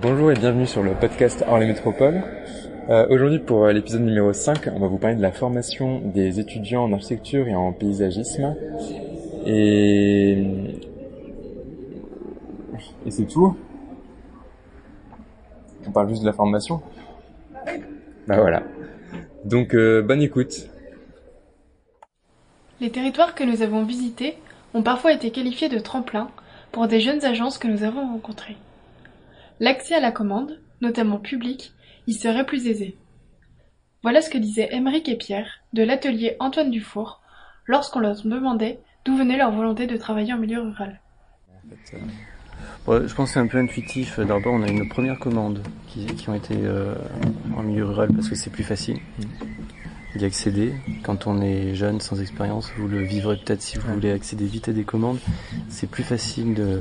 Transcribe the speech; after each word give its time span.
Bonjour 0.00 0.30
et 0.30 0.34
bienvenue 0.34 0.66
sur 0.66 0.84
le 0.84 0.94
podcast 0.94 1.42
Orly 1.48 1.66
Métropole. 1.66 2.22
Euh, 2.88 3.08
Aujourd'hui 3.10 3.40
pour 3.40 3.64
euh, 3.64 3.72
l'épisode 3.72 4.02
numéro 4.02 4.32
5, 4.32 4.68
on 4.72 4.78
va 4.78 4.86
vous 4.86 4.98
parler 4.98 5.16
de 5.16 5.22
la 5.22 5.32
formation 5.32 5.98
des 5.98 6.38
étudiants 6.38 6.84
en 6.84 6.92
architecture 6.92 7.48
et 7.48 7.56
en 7.56 7.72
paysagisme. 7.72 8.54
Et, 9.44 10.38
et 13.06 13.10
c'est 13.10 13.26
tout. 13.26 13.56
On 15.84 15.90
parle 15.90 16.10
juste 16.10 16.22
de 16.22 16.26
la 16.26 16.32
formation. 16.32 16.80
Bah 18.28 18.40
voilà. 18.40 18.62
Donc 19.44 19.74
euh, 19.74 20.00
bonne 20.00 20.22
écoute. 20.22 20.68
Les 22.80 22.90
territoires 22.90 23.34
que 23.34 23.42
nous 23.42 23.62
avons 23.62 23.82
visités 23.82 24.38
ont 24.74 24.84
parfois 24.84 25.12
été 25.12 25.32
qualifiés 25.32 25.68
de 25.68 25.80
tremplins 25.80 26.30
pour 26.70 26.86
des 26.86 27.00
jeunes 27.00 27.24
agences 27.24 27.58
que 27.58 27.66
nous 27.66 27.82
avons 27.82 28.06
rencontrées. 28.12 28.56
L'accès 29.60 29.94
à 29.94 30.00
la 30.00 30.12
commande, 30.12 30.60
notamment 30.80 31.18
publique, 31.18 31.72
y 32.06 32.14
serait 32.14 32.46
plus 32.46 32.66
aisé. 32.68 32.96
Voilà 34.02 34.20
ce 34.20 34.30
que 34.30 34.38
disaient 34.38 34.68
Émeric 34.70 35.08
et 35.08 35.16
Pierre 35.16 35.60
de 35.72 35.82
l'atelier 35.82 36.36
Antoine 36.38 36.70
Dufour 36.70 37.20
lorsqu'on 37.66 37.98
leur 37.98 38.14
demandait 38.22 38.78
d'où 39.04 39.16
venait 39.16 39.36
leur 39.36 39.50
volonté 39.50 39.86
de 39.86 39.96
travailler 39.96 40.32
en 40.32 40.38
milieu 40.38 40.60
rural. 40.60 41.00
Ouais, 42.86 43.06
je 43.06 43.14
pense 43.14 43.30
que 43.30 43.34
c'est 43.34 43.40
un 43.40 43.46
peu 43.46 43.58
intuitif. 43.58 44.20
D'abord, 44.20 44.54
on 44.54 44.62
a 44.62 44.68
une 44.68 44.88
première 44.88 45.18
commande 45.18 45.62
qui, 45.88 46.06
qui 46.06 46.28
ont 46.30 46.34
été 46.34 46.54
euh, 46.56 46.94
en 47.56 47.62
milieu 47.62 47.84
rural 47.84 48.08
parce 48.14 48.28
que 48.28 48.34
c'est 48.34 48.50
plus 48.50 48.64
facile 48.64 48.98
d'y 50.16 50.24
accéder. 50.24 50.72
Quand 51.02 51.26
on 51.26 51.40
est 51.42 51.74
jeune, 51.74 52.00
sans 52.00 52.20
expérience, 52.20 52.70
vous 52.78 52.88
le 52.88 53.02
vivrez 53.02 53.36
peut-être 53.36 53.62
si 53.62 53.78
vous 53.78 53.92
voulez 53.92 54.10
accéder 54.10 54.46
vite 54.46 54.68
à 54.68 54.72
des 54.72 54.84
commandes. 54.84 55.18
C'est 55.68 55.88
plus 55.90 56.04
facile 56.04 56.54
de 56.54 56.80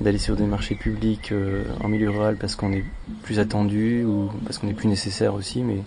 d'aller 0.00 0.18
sur 0.18 0.34
des 0.34 0.46
marchés 0.46 0.74
publics 0.74 1.30
euh, 1.30 1.62
en 1.80 1.86
milieu 1.88 2.10
rural 2.10 2.36
parce 2.36 2.56
qu'on 2.56 2.72
est 2.72 2.84
plus 3.22 3.38
attendu 3.38 4.02
ou 4.04 4.30
parce 4.44 4.58
qu'on 4.58 4.68
est 4.68 4.74
plus 4.74 4.88
nécessaire 4.88 5.34
aussi. 5.34 5.62
Mais 5.62 5.78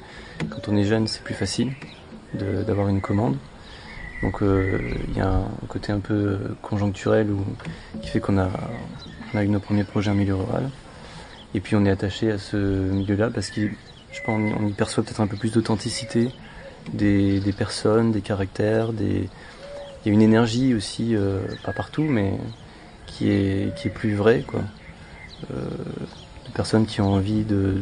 quand 0.49 0.69
on 0.69 0.77
est 0.77 0.85
jeune, 0.85 1.05
c'est 1.07 1.21
plus 1.21 1.33
facile 1.33 1.71
de- 2.33 2.63
d'avoir 2.63 2.87
une 2.87 3.01
commande. 3.01 3.35
Donc 4.21 4.41
euh, 4.41 4.79
il 5.09 5.17
y 5.17 5.21
a 5.21 5.27
un 5.29 5.67
côté 5.67 5.91
un 5.91 5.99
peu 5.99 6.37
conjoncturel 6.61 7.29
où, 7.29 7.43
qui 8.01 8.07
fait 8.07 8.21
qu'on 8.21 8.37
a, 8.37 8.49
on 9.33 9.37
a 9.37 9.43
eu 9.43 9.49
nos 9.49 9.59
premiers 9.59 9.83
projets 9.83 10.11
en 10.11 10.15
milieu 10.15 10.35
rural. 10.35 10.69
Et 11.53 11.59
puis 11.59 11.75
on 11.75 11.83
est 11.85 11.91
attaché 11.91 12.31
à 12.31 12.37
ce 12.37 12.55
milieu-là 12.57 13.29
parce 13.29 13.49
que 13.49 13.61
je 14.13 14.21
pense 14.25 14.39
on 14.57 14.65
y 14.67 14.71
perçoit 14.73 15.03
peut-être 15.03 15.19
un 15.21 15.27
peu 15.27 15.35
plus 15.37 15.51
d'authenticité 15.51 16.31
des, 16.93 17.53
personnes, 17.57 18.11
des 18.11 18.21
caractères, 18.21 18.89
il 18.99 19.27
y 20.05 20.09
a 20.09 20.11
une 20.11 20.21
énergie 20.21 20.73
aussi, 20.73 21.15
euh, 21.15 21.39
pas 21.63 21.73
partout, 21.73 22.03
mais 22.03 22.33
qui 23.07 23.31
est, 23.31 23.75
qui 23.75 23.87
est 23.87 23.91
plus 23.91 24.15
vraie, 24.15 24.43
quoi. 24.45 24.61
Euh, 25.51 25.69
de 26.45 26.51
personnes 26.53 26.85
qui 26.85 27.01
ont 27.01 27.13
envie 27.13 27.43
de, 27.43 27.79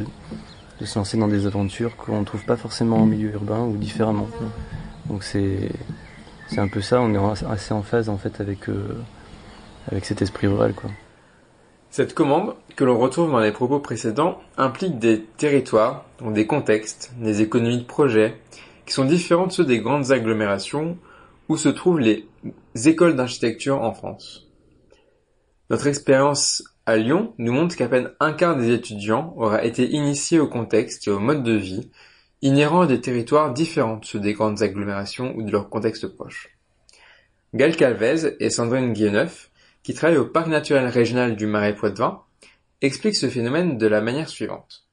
de 0.80 0.86
se 0.86 0.98
lancer 0.98 1.16
dans 1.16 1.28
des 1.28 1.46
aventures 1.46 1.96
qu'on 1.96 2.20
ne 2.20 2.24
trouve 2.24 2.44
pas 2.44 2.56
forcément 2.56 2.98
en 2.98 3.06
milieu 3.06 3.32
urbain 3.32 3.60
ou 3.60 3.76
différemment. 3.76 4.28
Donc 5.06 5.22
c'est 5.22 5.70
un 6.56 6.68
peu 6.68 6.80
ça, 6.80 7.00
on 7.00 7.14
est 7.14 7.46
assez 7.46 7.74
en 7.74 7.82
phase 7.82 8.08
en 8.08 8.16
fait 8.16 8.40
avec, 8.40 8.68
euh, 8.68 8.96
avec 9.90 10.04
cet 10.04 10.22
esprit 10.22 10.46
rural, 10.46 10.74
quoi. 10.74 10.90
Cette 11.90 12.12
commande, 12.12 12.56
que 12.74 12.82
l'on 12.82 12.98
retrouve 12.98 13.30
dans 13.30 13.38
les 13.38 13.52
propos 13.52 13.78
précédents, 13.78 14.40
implique 14.56 14.98
des 14.98 15.22
territoires, 15.36 16.04
des 16.20 16.44
contextes, 16.44 17.12
des 17.18 17.40
économies 17.40 17.78
de 17.78 17.84
projet, 17.84 18.36
qui 18.86 18.92
sont 18.92 19.04
différents 19.04 19.46
de 19.46 19.52
ceux 19.52 19.64
des 19.64 19.80
grandes 19.80 20.12
agglomérations 20.12 20.98
où 21.48 21.56
se 21.56 21.68
trouvent 21.68 22.00
les 22.00 22.26
écoles 22.86 23.16
d'architecture 23.16 23.82
en 23.82 23.92
France. 23.92 24.48
Notre 25.70 25.86
expérience 25.86 26.62
à 26.86 26.96
Lyon 26.96 27.34
nous 27.38 27.52
montre 27.52 27.76
qu'à 27.76 27.88
peine 27.88 28.10
un 28.20 28.32
quart 28.32 28.56
des 28.56 28.72
étudiants 28.72 29.34
aura 29.36 29.64
été 29.64 29.90
initié 29.90 30.38
au 30.38 30.48
contexte 30.48 31.06
et 31.08 31.10
au 31.10 31.18
mode 31.18 31.42
de 31.42 31.54
vie 31.54 31.90
inhérents 32.42 32.82
à 32.82 32.86
des 32.86 33.00
territoires 33.00 33.52
différents 33.52 33.96
de 33.96 34.04
ceux 34.04 34.20
des 34.20 34.34
grandes 34.34 34.62
agglomérations 34.62 35.34
ou 35.36 35.42
de 35.42 35.50
leur 35.50 35.70
contexte 35.70 36.06
proche. 36.08 36.50
Gal 37.54 37.76
Calvez 37.76 38.36
et 38.40 38.50
Sandrine 38.50 38.92
Guilleneuf 38.92 39.50
qui 39.84 39.92
travaille 39.92 40.16
au 40.16 40.24
Parc 40.24 40.48
naturel 40.48 40.86
régional 40.86 41.36
du 41.36 41.46
Marais 41.46 41.76
Poitevin, 41.76 42.22
explique 42.80 43.14
ce 43.14 43.28
phénomène 43.28 43.76
de 43.76 43.86
la 43.86 44.00
manière 44.00 44.30
suivante. 44.30 44.86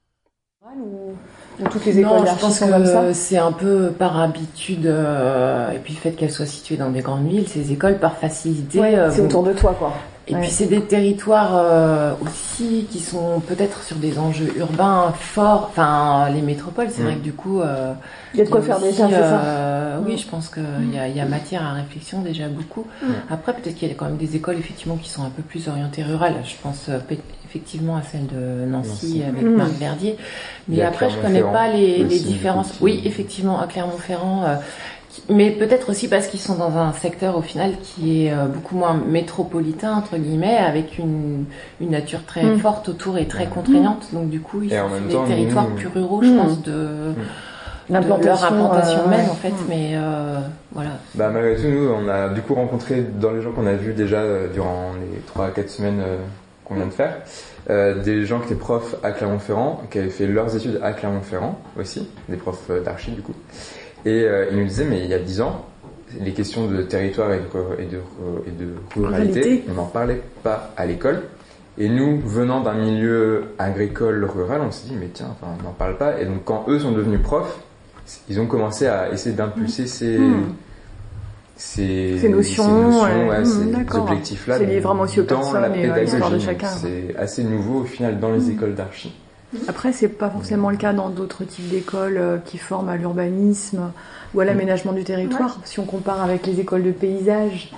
Ou 1.62 1.68
toutes 1.70 1.86
les 1.86 2.00
écoles 2.00 2.12
Non, 2.20 2.26
je 2.26 2.40
pense 2.40 2.58
sont 2.60 2.68
que 2.68 3.14
c'est 3.14 3.38
un 3.38 3.52
peu 3.52 3.92
par 3.98 4.20
habitude, 4.20 4.86
euh, 4.88 5.72
et 5.72 5.78
puis 5.78 5.94
le 5.94 6.00
fait 6.00 6.12
qu'elles 6.12 6.32
soient 6.32 6.46
situées 6.46 6.78
dans 6.78 6.90
des 6.90 7.02
grandes 7.02 7.28
villes, 7.28 7.48
ces 7.48 7.72
écoles 7.72 7.98
par 8.00 8.18
facilité. 8.18 8.80
Ouais, 8.80 8.96
euh, 8.96 9.12
c'est 9.12 9.22
autour 9.22 9.44
de 9.44 9.54
toi, 9.54 9.76
quoi. 9.78 9.94
Et 10.28 10.36
Ouais. 10.36 10.42
puis 10.42 10.50
c'est 10.50 10.68
des 10.68 10.82
territoires 10.82 11.52
euh, 11.56 12.14
aussi 12.24 12.86
qui 12.90 13.00
sont 13.00 13.40
peut-être 13.46 13.84
sur 13.84 13.98
des 13.98 14.18
enjeux 14.20 14.54
urbains 14.58 15.12
forts. 15.20 15.68
Enfin, 15.72 16.30
les 16.34 16.42
métropoles, 16.42 16.88
c'est 16.92 17.02
Mm. 17.02 17.06
vrai 17.06 17.16
que 17.16 17.20
du 17.24 17.34
coup, 17.34 17.60
euh, 17.62 17.94
Il 18.34 18.38
y 18.40 18.42
a 18.42 18.46
de 18.46 18.50
quoi 18.50 18.60
aussi, 18.60 18.68
faire 18.70 18.80
déjà, 18.80 19.08
c'est 19.08 19.14
ça. 19.16 19.42
euh, 19.44 19.98
Oui, 20.06 20.14
Mm. 20.14 20.18
je 20.18 20.28
pense 20.28 20.50
qu'il 20.50 20.94
y 20.94 21.00
a, 21.00 21.08
il 21.08 21.18
y 21.18 21.20
a 21.20 21.26
matière 21.26 21.66
à 21.66 21.74
réflexion 21.74 22.22
déjà 22.22 22.48
beaucoup. 22.48 22.86
Mm. 23.02 23.08
Après, 23.32 23.54
peut-être 23.54 23.76
qu'il 23.76 23.88
y 23.88 23.92
a 23.92 23.96
quand 23.96 24.06
même 24.06 24.18
des 24.18 24.36
écoles 24.36 24.58
effectivement 24.58 24.96
qui 24.96 25.10
sont 25.10 25.24
un 25.24 25.30
peu 25.32 25.42
plus 25.42 25.68
orientées 25.68 26.04
rurales. 26.04 26.36
Je 26.46 26.54
pense 26.62 26.86
euh, 26.90 27.00
pe- 27.00 27.16
effectivement 27.56 27.98
à 27.98 28.02
celle 28.02 28.28
de 28.28 28.66
Nancy, 28.66 29.20
Nancy. 29.20 29.24
avec 29.28 29.44
Mm. 29.44 29.56
Marc 29.56 29.72
Verdier. 29.74 30.16
Mais 30.70 30.82
après, 30.82 31.10
je 31.10 31.18
connais 31.18 31.40
Clermont-Ferrand 31.42 31.72
pas 31.72 31.76
les, 31.78 32.04
différences. 32.06 32.74
Oui, 32.82 33.02
effectivement, 33.06 33.60
à 33.60 33.68
Clermont-Ferrand. 33.68 34.44
euh, 34.46 34.56
mais 35.30 35.52
peut-être 35.52 35.90
aussi 35.90 36.08
parce 36.08 36.28
qu'ils 36.28 36.40
sont 36.40 36.56
dans 36.56 36.78
un 36.78 36.94
secteur 36.94 37.38
au 37.38 37.42
final 37.42 37.74
qui 37.84 38.26
est 38.28 38.32
euh, 38.32 38.46
beaucoup 38.46 38.78
moins 38.78 38.94
métropolitain 38.94 39.94
entre 39.94 40.16
guillemets, 40.18 40.56
avec 40.56 40.98
une, 40.98 41.44
une 41.82 41.90
nature 41.90 42.24
très 42.26 42.44
Mm. 42.44 42.60
forte 42.60 42.88
autour 42.88 43.18
et 43.18 43.28
très 43.28 43.44
Ouais. 43.44 43.50
contraignante. 43.50 44.08
Donc 44.14 44.30
du 44.30 44.40
coup, 44.40 44.62
ils 44.64 44.72
Et 44.74 44.78
sont 44.78 44.86
des 45.08 45.14
temps, 45.14 45.26
territoires 45.26 45.68
plus 45.68 45.88
ruraux, 45.88 46.22
je 46.24 46.30
Mm. 46.30 46.38
pense, 46.38 46.62
de, 46.64 46.88
de 47.90 48.26
leur 48.26 48.44
implantation 48.46 49.00
euh, 49.06 49.10
même 49.10 49.30
en 49.30 49.36
fait. 49.36 49.54
Mais 49.68 49.92
euh, 49.96 50.40
voilà. 50.72 50.92
Bah 51.16 51.30
malgré 51.30 51.58
tout, 51.62 51.68
nous, 51.68 51.90
on 51.90 52.08
a 52.08 52.30
du 52.30 52.42
coup 52.42 52.54
rencontré 52.56 53.06
dans 53.20 53.32
les 53.32 53.42
gens 53.42 53.52
qu'on 53.52 53.68
a 53.68 53.74
vus 53.74 53.94
déjà 53.94 54.20
euh, 54.20 54.48
durant 54.54 54.92
les 54.94 55.20
3 55.28 55.48
à 55.48 55.50
4 55.50 55.70
semaines 55.70 56.00
euh, 56.00 56.16
qu'on 56.72 56.78
vient 56.78 56.88
de 56.88 56.92
faire, 56.92 57.18
euh, 57.70 58.02
des 58.02 58.26
gens 58.26 58.40
qui 58.40 58.46
étaient 58.46 58.56
profs 58.56 58.96
à 59.04 59.12
Clermont-Ferrand, 59.12 59.84
qui 59.92 60.00
avaient 60.00 60.10
fait 60.10 60.28
leurs 60.28 60.56
études 60.56 60.80
à 60.82 60.94
Clermont-Ferrand 60.94 61.60
aussi, 61.78 62.08
des 62.30 62.38
profs 62.38 62.70
euh, 62.70 62.82
d'archi 62.82 63.12
du 63.12 63.22
coup. 63.22 63.36
Et 64.06 64.24
euh, 64.24 64.48
ils 64.52 64.58
nous 64.58 64.66
disaient, 64.66 64.86
mais 64.86 65.00
il 65.00 65.10
y 65.10 65.14
a 65.14 65.20
10 65.20 65.42
ans, 65.42 65.66
les 66.20 66.32
questions 66.32 66.68
de 66.68 66.82
territoire 66.82 67.32
et 67.34 67.40
de, 67.40 67.82
et 67.82 67.86
de, 67.86 67.98
et 68.48 68.52
de 68.52 68.74
ruralité, 68.96 69.64
on 69.70 69.74
n'en 69.74 69.86
parlait 69.86 70.22
pas 70.44 70.72
à 70.78 70.86
l'école. 70.86 71.22
Et 71.78 71.88
nous, 71.88 72.20
venant 72.20 72.62
d'un 72.62 72.74
milieu 72.74 73.46
agricole 73.58 74.26
rural, 74.26 74.62
on 74.62 74.72
s'est 74.72 74.88
dit, 74.88 74.96
mais 75.00 75.10
tiens, 75.14 75.28
enfin, 75.32 75.54
on 75.60 75.64
n'en 75.64 75.72
parle 75.72 75.98
pas. 75.98 76.20
Et 76.20 76.26
donc 76.26 76.44
quand 76.44 76.66
eux 76.68 76.80
sont 76.80 76.92
devenus 76.92 77.22
profs, 77.22 77.60
ils 78.28 78.40
ont 78.40 78.48
commencé 78.48 78.88
à 78.88 79.12
essayer 79.12 79.36
d'impulser 79.36 79.88
ces, 79.88 80.18
Hmm. 80.18 80.54
Ces, 81.62 82.18
Ces 82.18 82.30
notions, 82.30 82.64
ces, 82.64 82.72
notions, 82.72 83.04
ouais. 83.04 83.30
ouais, 83.30 83.42
Hmm, 83.42 83.86
ces 83.88 83.98
objectifs-là 83.98 84.58
C'est 84.58 84.66
lié 84.66 84.80
vraiment 84.80 85.04
aussi 85.04 85.20
aux 85.20 85.24
dans 85.24 85.38
personnes 85.38 85.62
la 85.62 85.78
et 85.78 85.90
à 85.90 86.00
l'histoire 86.00 86.32
de 86.32 86.38
pédagogie. 86.38 86.46
chacun. 86.46 86.68
C'est 86.70 87.16
assez 87.18 87.44
nouveau 87.44 87.82
au 87.82 87.86
final 87.86 88.20
dans 88.20 88.32
les 88.32 88.50
écoles 88.50 88.74
d'archi. 88.74 89.14
Après, 89.68 89.94
c'est 89.94 90.08
pas 90.08 90.30
forcément 90.30 90.70
le 90.72 90.78
cas 90.78 90.92
dans 90.92 91.10
d'autres 91.10 91.44
types 91.44 91.70
d'écoles 91.70 92.18
euh, 92.18 92.38
qui 92.44 92.58
forment 92.58 92.90
à 92.90 92.98
l'urbanisme 92.98 93.92
ou 94.34 94.40
à 94.40 94.46
l'aménagement 94.46 94.92
du 94.94 95.04
territoire. 95.04 95.60
Si 95.66 95.80
on 95.80 95.86
compare 95.86 96.22
avec 96.24 96.48
les 96.48 96.60
écoles 96.60 96.84
de 96.84 96.92
paysage, 96.92 97.72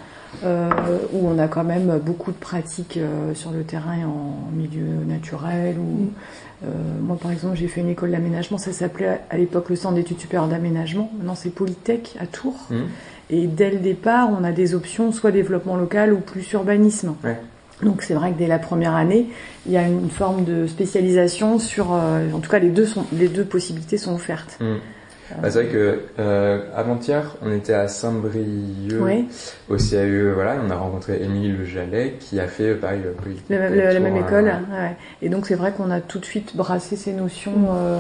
euh, 0.44 0.70
où 1.14 1.28
on 1.28 1.38
a 1.38 1.48
quand 1.48 1.64
même 1.64 2.00
beaucoup 2.04 2.32
de 2.32 2.38
pratiques 2.38 2.98
euh, 2.98 3.34
sur 3.36 3.52
le 3.52 3.64
terrain 3.64 3.98
en 4.06 4.50
milieu 4.52 5.04
naturel. 5.08 5.76
Ou, 5.78 6.10
euh, 6.66 6.68
moi, 7.02 7.18
par 7.22 7.32
exemple, 7.32 7.56
j'ai 7.56 7.68
fait 7.68 7.82
une 7.82 7.90
école 7.90 8.12
d'aménagement. 8.12 8.58
Ça 8.58 8.72
s'appelait 8.72 9.20
à 9.30 9.38
l'époque 9.38 9.70
le 9.70 9.76
Centre 9.76 9.96
d'études 9.96 10.20
supérieures 10.20 10.50
d'aménagement. 10.50 11.12
Maintenant, 11.18 11.36
c'est 11.36 11.50
Polytech 11.50 12.16
à 12.20 12.26
Tours. 12.26 12.68
Et 13.36 13.48
dès 13.48 13.72
le 13.72 13.78
départ, 13.80 14.30
on 14.30 14.44
a 14.44 14.52
des 14.52 14.76
options 14.76 15.12
soit 15.12 15.32
développement 15.32 15.76
local 15.76 16.14
ou 16.14 16.20
plus 16.20 16.52
urbanisme. 16.54 17.16
Ouais. 17.24 17.38
Donc 17.82 18.04
c'est 18.04 18.14
vrai 18.14 18.32
que 18.32 18.38
dès 18.38 18.48
la 18.48 18.60
première 18.60 18.96
année, 18.96 19.28
il 19.66 19.72
y 19.72 19.78
a 19.78 19.82
une 19.88 20.10
forme 20.12 20.44
de 20.44 20.68
spécialisation 20.68 21.58
sur, 21.58 21.94
euh, 21.94 22.32
en 22.34 22.40
tout 22.40 22.50
cas 22.52 22.60
les 22.60 22.70
deux 22.70 22.86
sont, 22.86 23.06
les 23.12 23.28
deux 23.28 23.44
possibilités 23.46 23.98
sont 23.98 24.14
offertes. 24.14 24.58
Hmm. 24.60 24.76
Bah, 25.42 25.50
c'est 25.50 25.64
vrai 25.64 25.66
que 25.74 26.00
euh, 26.20 26.62
avant-hier, 26.76 27.36
on 27.42 27.52
était 27.52 27.74
à 27.74 27.88
Saint-Brieuc 27.88 29.26
au 29.70 29.78
CAE, 29.78 30.32
voilà, 30.36 30.58
on 30.64 30.70
a 30.70 30.76
rencontré 30.76 31.24
Émilie 31.24 31.52
Le 31.52 31.66
Jallet 31.66 32.18
qui 32.20 32.40
a 32.40 32.48
fait 32.48 32.70
euh, 32.70 32.76
pareil 32.80 33.00
la, 33.50 33.58
même- 33.58 33.74
la- 33.76 33.94
la 33.94 34.00
même 34.00 34.18
Tours, 34.18 34.28
école. 34.28 34.48
euh, 34.48 34.84
ouais. 34.84 34.96
Et 35.24 35.30
donc 35.30 35.48
c'est 35.48 35.56
vrai 35.56 35.72
qu'on 35.76 35.90
a 35.90 36.02
tout 36.02 36.20
de 36.20 36.26
suite 36.26 36.56
brassé 36.56 36.96
ces 36.96 37.14
notions 37.14 37.54
euh, 37.74 38.00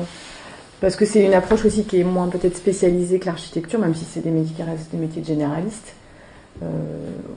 parce 0.83 0.97
que 0.97 1.05
c'est 1.05 1.23
une 1.23 1.33
approche 1.33 1.63
aussi 1.63 1.85
qui 1.85 2.01
est 2.01 2.03
moins 2.03 2.27
peut-être 2.27 2.57
spécialisée 2.57 3.17
que 3.17 3.25
l'architecture, 3.27 3.79
même 3.79 3.95
si 3.95 4.03
c'est 4.03 4.19
des 4.19 4.31
métiers 4.31 4.53
qui 4.53 4.63
restent 4.63 4.91
des 4.91 4.97
métiers 4.97 5.21
de 5.21 5.27
généralistes. 5.27 5.93
Euh, 6.61 6.65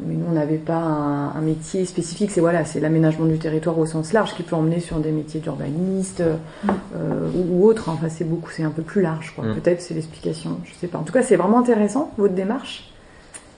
mais 0.05 0.15
nous, 0.15 0.27
on 0.29 0.33
n'avait 0.33 0.57
pas 0.57 0.79
un, 0.79 1.29
un 1.29 1.41
métier 1.43 1.85
spécifique. 1.85 2.33
C'est 2.33 2.41
voilà, 2.41 2.65
c'est 2.65 2.81
l'aménagement 2.81 3.25
du 3.25 3.39
territoire 3.39 3.79
au 3.79 3.87
sens 3.87 4.13
large 4.13 4.35
qui 4.35 4.43
peut 4.43 4.57
emmener 4.57 4.81
sur 4.81 4.99
des 4.99 5.13
métiers 5.13 5.39
d'urbaniste 5.39 6.23
euh, 6.23 7.31
ou, 7.37 7.61
ou 7.61 7.69
autres. 7.69 7.89
Enfin, 7.89 8.09
c'est 8.09 8.25
beaucoup, 8.25 8.51
c'est 8.51 8.65
un 8.65 8.71
peu 8.71 8.83
plus 8.83 9.01
large. 9.01 9.33
quoi. 9.37 9.45
Mm. 9.45 9.55
Peut-être 9.55 9.81
c'est 9.81 9.95
l'explication. 9.95 10.59
Je 10.65 10.75
sais 10.75 10.89
pas. 10.89 10.99
En 10.99 11.05
tout 11.05 11.13
cas, 11.13 11.23
c'est 11.23 11.37
vraiment 11.37 11.61
intéressant 11.61 12.11
votre 12.19 12.35
démarche. 12.35 12.91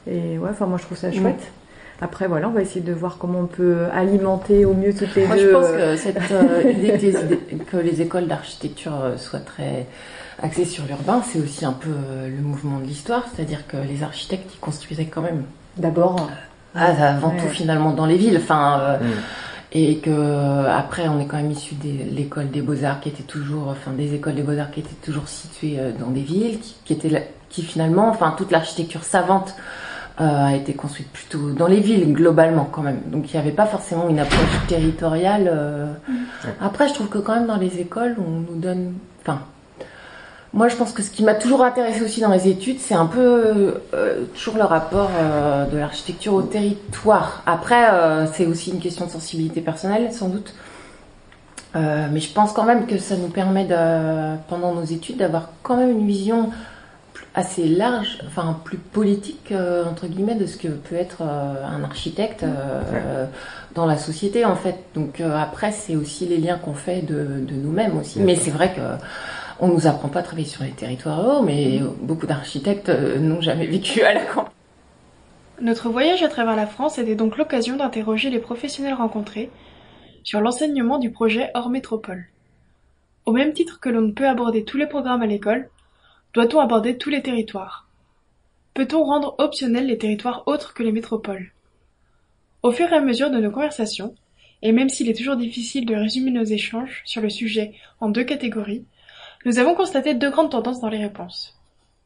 Et 0.07 0.37
ouais, 0.37 0.51
enfin, 0.51 0.67
moi, 0.67 0.77
je 0.77 0.85
trouve 0.85 0.99
ça 0.99 1.11
chouette. 1.11 1.51
Après, 2.01 2.29
voilà, 2.29 2.49
on 2.49 2.53
va 2.53 2.63
essayer 2.63 2.81
de 2.81 2.93
voir 2.93 3.19
comment 3.19 3.41
on 3.41 3.47
peut 3.47 3.87
alimenter 3.93 4.65
au 4.65 4.73
mieux 4.75 4.95
toutes 4.95 5.15
les 5.17 5.27
Moi, 5.27 5.37
deux. 5.37 5.49
je 5.49 5.53
pense 5.53 5.67
que 5.69 5.97
cette 5.97 6.31
euh, 6.31 6.71
idée 6.71 6.93
que 6.93 7.07
les, 7.51 7.59
que 7.59 7.77
les 7.77 8.01
écoles 8.03 8.29
d'architecture 8.29 8.95
euh, 9.03 9.17
soient 9.17 9.41
très 9.41 9.87
axées 10.41 10.65
sur 10.65 10.85
l'urbain, 10.87 11.23
c'est 11.29 11.41
aussi 11.41 11.65
un 11.65 11.73
peu 11.73 11.89
euh, 11.91 12.29
le 12.29 12.41
mouvement 12.43 12.79
de 12.79 12.85
l'histoire, 12.85 13.25
c'est-à-dire 13.35 13.67
que 13.67 13.77
les 13.77 14.05
architectes 14.05 14.49
ils 14.55 14.61
construisaient 14.61 15.07
quand 15.07 15.23
même 15.23 15.43
D'abord, 15.77 16.29
ah, 16.77 16.87
avant 17.17 17.31
Ouais. 17.31 17.37
tout 17.41 17.49
finalement 17.49 17.93
dans 17.93 18.07
les 18.07 18.17
villes, 18.17 18.37
enfin 18.41 18.79
euh, 18.81 18.99
Mm. 18.99 19.11
et 19.73 19.97
que 19.99 20.67
après 20.69 21.09
on 21.09 21.19
est 21.21 21.27
quand 21.27 21.37
même 21.39 21.51
issu 21.51 21.75
de 21.75 22.15
l'école 22.15 22.51
des 22.51 22.63
beaux 22.63 22.85
arts 22.85 23.01
qui 23.01 23.09
était 23.09 23.23
toujours, 23.25 23.69
enfin 23.69 23.91
des 23.91 24.15
écoles 24.15 24.35
des 24.37 24.43
beaux 24.43 24.57
arts 24.59 24.71
qui 24.71 24.81
étaient 24.81 25.05
toujours 25.05 25.29
situées 25.29 25.79
dans 25.99 26.11
des 26.11 26.21
villes, 26.23 26.61
qui, 26.61 26.77
qui 26.85 26.93
étaient 26.93 27.29
qui 27.49 27.63
finalement, 27.63 28.09
enfin 28.09 28.35
toute 28.39 28.51
l'architecture 28.53 29.03
savante 29.05 29.55
euh, 29.59 29.63
a 30.19 30.55
été 30.55 30.75
construite 30.75 31.09
plutôt 31.11 31.51
dans 31.51 31.69
les 31.69 31.81
villes 31.81 32.13
globalement 32.13 32.69
quand 32.71 32.83
même. 32.83 33.01
Donc 33.07 33.33
il 33.33 33.37
n'y 33.37 33.41
avait 33.41 33.55
pas 33.55 33.67
forcément 33.67 34.09
une 34.09 34.19
approche 34.19 34.67
territoriale. 34.67 35.49
euh. 35.53 35.93
Après, 36.61 36.89
je 36.89 36.95
trouve 36.95 37.09
que 37.09 37.19
quand 37.19 37.35
même 37.35 37.47
dans 37.47 37.57
les 37.57 37.79
écoles, 37.79 38.17
on 38.19 38.53
nous 38.53 38.59
donne, 38.59 38.95
enfin. 39.21 39.41
Moi, 40.55 40.69
je 40.69 40.77
pense 40.77 40.93
que 40.93 41.03
ce 41.03 41.11
qui 41.11 41.23
m'a 41.25 41.35
toujours 41.35 41.63
intéressé 41.63 42.03
aussi 42.03 42.23
dans 42.23 42.31
les 42.33 42.49
études, 42.49 42.81
c'est 42.81 42.95
un 42.95 43.05
peu 43.05 43.75
euh, 43.93 44.25
toujours 44.35 44.57
le 44.57 44.65
rapport 44.65 45.11
euh, 45.15 45.67
de 45.67 45.77
l'architecture 45.77 46.33
au 46.33 46.41
territoire. 46.41 47.43
Après, 47.45 47.91
euh, 47.93 48.27
c'est 48.33 48.47
aussi 48.47 48.71
une 48.71 48.81
question 48.81 49.05
de 49.05 49.11
sensibilité 49.11 49.61
personnelle, 49.61 50.11
sans 50.11 50.29
doute. 50.29 50.55
Euh, 51.77 52.07
mais 52.11 52.21
je 52.21 52.33
pense 52.33 52.53
quand 52.53 52.65
même 52.65 52.87
que 52.87 52.97
ça 52.97 53.17
nous 53.17 53.29
permet, 53.29 53.67
de, 53.67 54.37
pendant 54.49 54.73
nos 54.73 54.85
études, 54.85 55.19
d'avoir 55.19 55.51
quand 55.63 55.77
même 55.77 55.91
une 55.91 56.07
vision 56.07 56.49
assez 57.39 57.69
large, 57.69 58.19
enfin 58.27 58.61
plus 58.65 58.79
politique 58.79 59.53
euh, 59.53 59.85
entre 59.85 60.09
guillemets, 60.09 60.35
de 60.35 60.47
ce 60.47 60.57
que 60.57 60.69
peut 60.69 60.97
être 60.97 61.23
euh, 61.23 61.65
un 61.65 61.85
architecte 61.85 62.43
euh, 62.43 63.27
dans 63.75 63.87
la 63.87 63.97
société 63.97 64.45
en 64.45 64.57
fait. 64.57 64.77
Donc 64.95 65.21
euh, 65.21 65.37
après, 65.37 65.71
c'est 65.71 65.95
aussi 65.95 66.27
les 66.27 66.39
liens 66.39 66.59
qu'on 66.59 66.75
fait 66.75 67.03
de, 67.03 67.41
de 67.51 67.55
nous-mêmes 67.55 67.97
aussi. 67.97 68.19
Mais 68.21 68.35
c'est 68.35 68.51
vrai 68.51 68.75
que 68.75 68.81
on 69.61 69.69
nous 69.69 69.87
apprend 69.87 70.09
pas 70.09 70.21
à 70.21 70.23
travailler 70.23 70.49
sur 70.49 70.65
les 70.65 70.71
territoires 70.71 71.21
ruraux, 71.23 71.43
mais 71.43 71.81
beaucoup 72.03 72.27
d'architectes 72.27 72.89
euh, 72.89 73.19
n'ont 73.19 73.41
jamais 73.41 73.67
vécu 73.67 74.03
à 74.03 74.15
la 74.15 74.25
campagne. 74.25 74.53
Notre 75.61 75.89
voyage 75.91 76.23
à 76.23 76.29
travers 76.29 76.57
la 76.57 76.67
France 76.67 76.99
était 76.99 77.17
donc 77.17 77.37
l'occasion 77.37 77.77
d'interroger 77.77 78.31
les 78.31 78.39
professionnels 78.41 78.95
rencontrés 78.95 79.51
sur 80.25 80.41
l'enseignement 80.41 80.99
du 80.99 81.11
projet 81.11 81.51
hors 81.55 81.71
métropole. 81.71 82.25
Au 83.27 83.33
même 83.33 83.53
titre 83.53 83.79
que 83.81 83.89
l'on 83.89 84.03
ne 84.03 84.13
peut 84.13 84.29
aborder 84.29 84.65
tous 84.65 84.77
les 84.77 84.87
programmes 84.87 85.23
à 85.23 85.27
l'école, 85.27 85.69
doit-on 86.35 86.61
aborder 86.61 86.99
tous 86.99 87.11
les 87.11 87.23
territoires? 87.23 87.89
Peut-on 88.75 89.05
rendre 89.05 89.35
optionnels 89.39 89.87
les 89.87 89.99
territoires 89.99 90.43
autres 90.47 90.75
que 90.75 90.83
les 90.83 90.93
métropoles? 90.93 91.53
Au 92.63 92.71
fur 92.71 92.93
et 92.93 92.97
à 92.97 93.01
mesure 93.01 93.31
de 93.31 93.39
nos 93.39 93.51
conversations, 93.51 94.15
et 94.63 94.73
même 94.73 94.89
s'il 94.89 95.09
est 95.09 95.17
toujours 95.17 95.37
difficile 95.37 95.87
de 95.87 95.95
résumer 95.95 96.31
nos 96.31 96.45
échanges 96.45 97.03
sur 97.05 97.23
le 97.23 97.31
sujet 97.31 97.75
en 98.01 98.09
deux 98.09 98.25
catégories, 98.25 98.85
nous 99.45 99.59
avons 99.59 99.75
constaté 99.75 100.15
deux 100.15 100.31
grandes 100.31 100.51
tendances 100.51 100.81
dans 100.81 100.89
les 100.89 100.99
réponses. 100.99 101.57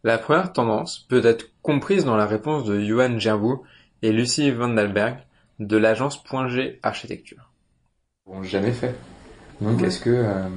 La 0.05 0.19
première 0.19 0.53
tendance 0.53 0.99
peut 1.09 1.25
être 1.25 1.47
comprise 1.63 2.05
dans 2.05 2.17
la 2.17 2.27
réponse 2.27 2.65
de 2.65 2.81
Johan 2.81 3.19
Gerbout 3.19 3.63
et 4.03 4.13
Lucie 4.13 4.51
Vandelberg 4.51 5.19
de 5.61 5.77
l'agence 5.77 6.23
Point 6.23 6.49
G 6.49 6.79
Architecture. 6.83 7.51
Jamais 8.43 8.73
fait. 8.73 8.95
Donc, 9.61 9.81
Ouais. 9.81 9.87
est-ce 9.87 10.01
que. 10.01 10.11
euh, 10.11 10.49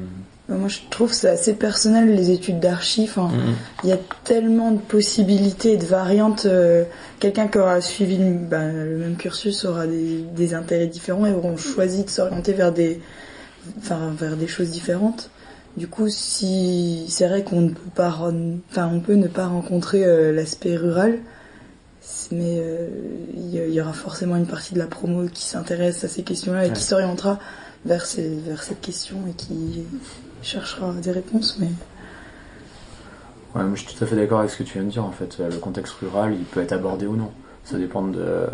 Moi, 0.47 0.67
je 0.67 0.77
trouve 0.91 1.09
que 1.09 1.15
c'est 1.15 1.29
assez 1.29 1.53
personnel, 1.53 2.13
les 2.15 2.29
études 2.29 2.59
d'archi. 2.59 3.03
Enfin, 3.03 3.29
mm, 3.29 3.55
il 3.83 3.89
y 3.89 3.93
a 3.93 3.97
tellement 4.23 4.71
de 4.71 4.77
possibilités 4.79 5.73
et 5.73 5.77
de 5.77 5.85
variantes. 5.85 6.45
euh, 6.45 6.83
Quelqu'un 7.19 7.47
qui 7.47 7.57
aura 7.57 7.81
suivi 7.81 8.17
le, 8.17 8.31
bah, 8.33 8.67
le 8.71 8.97
même 8.97 9.15
cursus 9.17 9.65
aura 9.65 9.87
des, 9.87 10.23
des 10.35 10.53
intérêts 10.53 10.85
différents 10.87 11.25
et 11.25 11.33
auront 11.33 11.57
choisi 11.57 12.03
de 12.03 12.09
s'orienter 12.09 12.53
vers 12.53 12.71
des, 12.71 13.01
enfin, 13.79 14.13
vers 14.19 14.37
des 14.37 14.47
choses 14.47 14.69
différentes. 14.69 15.31
Du 15.77 15.87
coup, 15.87 16.09
si 16.09 17.05
c'est 17.09 17.27
vrai 17.27 17.43
qu'on 17.43 17.61
ne 17.61 17.69
peut 17.69 17.89
pas, 17.95 18.09
enfin, 18.69 18.89
on 18.93 18.99
peut 18.99 19.15
ne 19.15 19.27
pas 19.27 19.47
rencontrer 19.47 20.05
euh, 20.05 20.31
l'aspect 20.31 20.75
rural, 20.77 21.17
mais 22.31 22.57
euh, 22.59 22.87
il 23.35 23.73
y, 23.73 23.81
aura 23.81 23.93
forcément 23.93 24.35
une 24.35 24.45
partie 24.45 24.73
de 24.75 24.79
la 24.79 24.85
promo 24.85 25.25
qui 25.27 25.43
s'intéresse 25.43 26.03
à 26.03 26.07
ces 26.07 26.21
questions-là 26.21 26.65
et 26.65 26.67
Ouais. 26.69 26.73
qui 26.73 26.83
s'orientera 26.83 27.39
vers, 27.85 28.05
ces, 28.05 28.29
vers 28.47 28.63
cette 28.63 28.79
question 28.81 29.17
et 29.29 29.33
qui 29.33 29.83
cherchera 30.45 30.93
des 30.93 31.11
réponses. 31.11 31.57
Mais 31.59 31.67
Ouais, 33.55 33.63
moi, 33.63 33.71
je 33.75 33.85
suis 33.85 33.95
tout 33.95 34.03
à 34.03 34.07
fait 34.07 34.15
d'accord 34.17 34.39
avec 34.39 34.51
ce 34.51 34.57
que 34.57 34.63
tu 34.63 34.73
viens 34.73 34.83
de 34.83 34.89
dire. 34.91 35.05
En 35.05 35.11
fait, 35.11 35.37
Euh, 35.39 35.49
le 35.49 35.57
contexte 35.57 35.93
rural, 36.01 36.33
il 36.33 36.43
peut 36.43 36.61
être 36.61 36.73
abordé 36.73 37.05
ou 37.05 37.15
non. 37.15 37.31
Ça 37.63 37.77
dépend 37.77 38.03
de, 38.03 38.45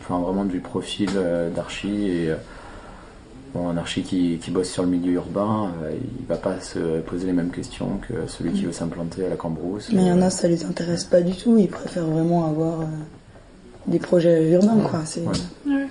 enfin, 0.00 0.20
vraiment 0.20 0.44
du 0.44 0.60
profil 0.60 1.10
euh, 1.16 1.50
d'archi. 1.50 2.08
Et 2.08 2.30
euh, 2.30 2.36
bon, 3.54 3.68
un 3.68 3.76
archi 3.76 4.02
qui, 4.02 4.38
qui 4.40 4.50
bosse 4.52 4.70
sur 4.70 4.84
le 4.84 4.88
milieu 4.88 5.12
urbain, 5.14 5.72
il 5.92 6.26
va 6.26 6.36
pas 6.36 6.60
se 6.60 7.00
poser 7.00 7.26
les 7.26 7.32
mêmes 7.32 7.50
questions 7.50 7.98
que 8.08 8.28
celui 8.28 8.52
qui 8.52 8.64
veut 8.64 8.72
s'implanter 8.72 9.26
à 9.26 9.28
la 9.30 9.36
Cambrousse. 9.36 9.90
Mais 9.92 10.02
il 10.02 10.08
y 10.08 10.12
en 10.12 10.22
a, 10.22 10.30
ça 10.30 10.46
les 10.48 10.64
intéresse 10.64 11.04
pas 11.04 11.20
du 11.22 11.36
tout. 11.36 11.58
Ils 11.58 11.68
préfèrent 11.68 12.06
vraiment 12.06 12.46
avoir 12.46 12.82
euh, 12.82 12.84
des 13.88 13.98
projets 13.98 14.48
urbains, 14.52 14.78
quoi. 14.88 15.00
C'est 15.04 15.22
Ouais. 15.22 15.86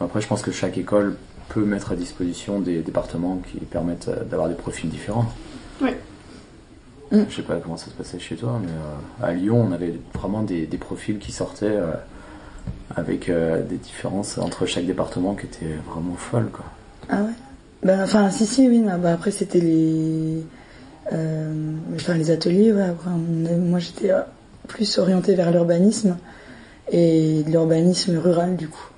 Après, 0.00 0.20
je 0.20 0.28
pense 0.28 0.42
que 0.42 0.52
chaque 0.52 0.76
école 0.78 1.16
peut 1.48 1.64
mettre 1.64 1.92
à 1.92 1.96
disposition 1.96 2.60
des 2.60 2.80
départements 2.80 3.40
qui 3.50 3.58
permettent 3.58 4.08
euh, 4.08 4.24
d'avoir 4.24 4.48
des 4.48 4.54
profils 4.54 4.88
différents. 4.90 5.26
Oui. 5.80 5.90
Mm. 7.10 7.22
Je 7.30 7.36
sais 7.36 7.42
pas 7.42 7.56
comment 7.56 7.76
ça 7.76 7.86
se 7.86 7.90
passait 7.92 8.18
chez 8.18 8.36
toi, 8.36 8.60
mais 8.62 8.68
euh, 8.70 9.26
à 9.26 9.32
Lyon, 9.32 9.66
on 9.68 9.72
avait 9.72 9.94
vraiment 10.14 10.42
des, 10.42 10.66
des 10.66 10.76
profils 10.76 11.18
qui 11.18 11.32
sortaient 11.32 11.66
euh, 11.66 11.92
avec 12.94 13.28
euh, 13.28 13.62
des 13.62 13.76
différences 13.76 14.36
entre 14.38 14.66
chaque 14.66 14.84
département 14.86 15.34
qui 15.34 15.46
étaient 15.46 15.76
vraiment 15.90 16.14
folles, 16.16 16.50
quoi. 16.52 16.64
Ah 17.08 17.22
ouais 17.22 17.32
ben, 17.82 18.02
Enfin, 18.02 18.30
si, 18.30 18.44
si, 18.44 18.68
oui. 18.68 18.80
mais, 18.80 18.96
bah, 18.98 19.12
après, 19.12 19.30
c'était 19.30 19.60
les... 19.60 20.42
euh, 21.12 21.52
enfin, 21.94 22.14
les 22.14 22.30
ateliers, 22.30 22.72
ouais. 22.72 22.82
Après, 22.82 23.08
on 23.10 23.46
a- 23.46 23.56
moi, 23.56 23.78
j'étais 23.78 24.10
plus 24.66 24.98
orientée 24.98 25.34
vers 25.34 25.50
l'urbanisme 25.50 26.18
et 26.92 27.42
l'urbanisme 27.46 28.18
rural, 28.18 28.56
du 28.56 28.68
coup. 28.68 28.90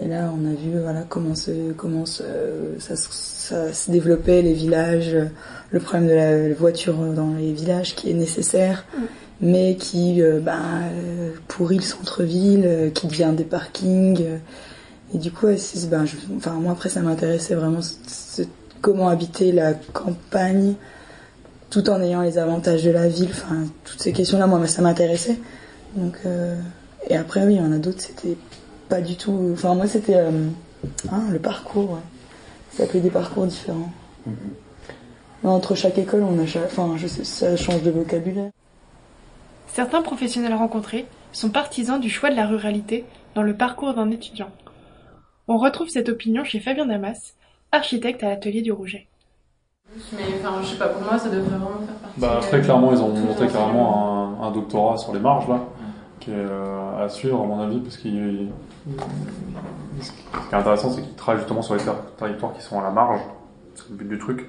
Et 0.00 0.08
là, 0.08 0.30
on 0.38 0.44
a 0.46 0.52
vu 0.54 0.78
voilà, 0.80 1.04
comment, 1.08 1.34
se, 1.34 1.72
comment 1.72 2.04
se, 2.04 2.22
ça, 2.80 2.96
se- 2.96 3.08
ça 3.10 3.72
se 3.72 3.90
développait, 3.90 4.42
les 4.42 4.52
villages, 4.52 5.16
le 5.70 5.80
problème 5.80 6.08
de 6.08 6.14
la 6.14 6.54
voiture 6.54 6.94
dans 6.96 7.32
les 7.34 7.52
villages 7.52 7.94
qui 7.94 8.10
est 8.10 8.14
nécessaire, 8.14 8.84
mais 9.40 9.76
qui 9.76 10.20
euh, 10.22 10.40
euh, 10.46 11.30
pourrit 11.48 11.76
le 11.76 11.82
centre-ville, 11.82 12.64
euh, 12.66 12.90
qui 12.90 13.06
devient 13.06 13.32
des 13.36 13.44
parkings. 13.44 14.22
et 15.14 15.18
du 15.18 15.30
coup, 15.30 15.46
ben, 15.46 16.04
je- 16.04 16.16
enfin, 16.36 16.52
moi, 16.52 16.72
après, 16.72 16.88
ça 16.90 17.00
m'intéressait 17.00 17.54
vraiment 17.54 17.80
ce- 17.80 17.94
ce- 18.06 18.42
comment 18.82 19.08
habiter 19.08 19.50
la 19.52 19.72
campagne 19.72 20.74
tout 21.70 21.88
en 21.88 22.00
ayant 22.02 22.22
les 22.22 22.36
avantages 22.38 22.84
de 22.84 22.90
la 22.90 23.08
ville. 23.08 23.30
Enfin, 23.30 23.64
toutes 23.84 24.02
ces 24.02 24.12
questions-là, 24.12 24.46
moi, 24.46 24.66
ça 24.66 24.82
m'intéressait. 24.82 25.38
Donc, 25.94 26.16
euh, 26.26 26.54
et 27.08 27.16
après, 27.16 27.44
oui, 27.46 27.54
il 27.54 27.58
y 27.58 27.60
en 27.60 27.72
a 27.72 27.78
d'autres, 27.78 28.00
c'était 28.02 28.36
pas 28.88 29.00
du 29.00 29.16
tout. 29.16 29.50
Enfin, 29.52 29.74
moi, 29.74 29.86
c'était 29.86 30.16
euh, 30.16 30.48
hein, 31.10 31.22
le 31.30 31.38
parcours, 31.38 31.92
ouais. 31.92 32.00
Ça 32.70 32.84
s'appelait 32.84 33.00
des 33.00 33.10
parcours 33.10 33.46
différents. 33.46 33.90
Mais 34.26 35.50
Entre 35.50 35.74
chaque 35.74 35.98
école, 35.98 36.22
on 36.24 36.38
a 36.38 36.46
chaque... 36.46 36.66
Enfin, 36.66 36.94
je 36.96 37.06
sais, 37.06 37.24
ça 37.24 37.56
change 37.56 37.82
de 37.82 37.90
vocabulaire. 37.90 38.50
Certains 39.68 40.02
professionnels 40.02 40.54
rencontrés 40.54 41.06
sont 41.32 41.50
partisans 41.50 42.00
du 42.00 42.10
choix 42.10 42.30
de 42.30 42.36
la 42.36 42.46
ruralité 42.46 43.04
dans 43.34 43.42
le 43.42 43.54
parcours 43.54 43.94
d'un 43.94 44.10
étudiant. 44.10 44.50
On 45.48 45.58
retrouve 45.58 45.88
cette 45.88 46.08
opinion 46.08 46.44
chez 46.44 46.60
Fabien 46.60 46.86
Damas, 46.86 47.34
architecte 47.72 48.22
à 48.24 48.30
l'atelier 48.30 48.62
du 48.62 48.72
Rouget. 48.72 49.06
Mais 50.12 50.22
enfin, 50.40 50.60
je 50.62 50.68
sais 50.68 50.76
pas, 50.78 50.88
pour 50.88 51.02
moi, 51.02 51.18
ça 51.18 51.28
devrait 51.28 51.48
vraiment 51.48 51.78
faire 51.86 51.94
partie. 51.94 52.20
Bah, 52.20 52.38
très 52.42 52.60
clairement, 52.60 52.92
ils 52.92 53.00
ont 53.00 53.08
monté 53.10 53.46
carrément 53.46 54.40
un, 54.40 54.46
un 54.48 54.50
doctorat 54.50 54.96
sur 54.96 55.12
les 55.14 55.20
marges, 55.20 55.48
là, 55.48 55.60
qui 56.26 56.32
est 56.32 56.34
euh, 56.36 57.04
à 57.04 57.08
suivre, 57.08 57.40
à 57.42 57.46
mon 57.46 57.60
avis, 57.60 57.78
parce 57.80 57.96
qu'il. 57.96 58.50
Ce 60.00 60.10
qui 60.10 60.16
est 60.52 60.54
intéressant, 60.54 60.90
c'est 60.90 61.00
qu'ils 61.02 61.14
travaillent 61.14 61.40
justement 61.40 61.62
sur 61.62 61.74
les 61.74 61.82
ter- 61.82 61.94
territoires 62.18 62.52
qui 62.52 62.60
sont 62.62 62.78
à 62.78 62.82
la 62.82 62.90
marge. 62.90 63.20
C'est 63.74 63.88
le 63.90 63.94
but 63.94 64.08
du 64.08 64.18
truc. 64.18 64.48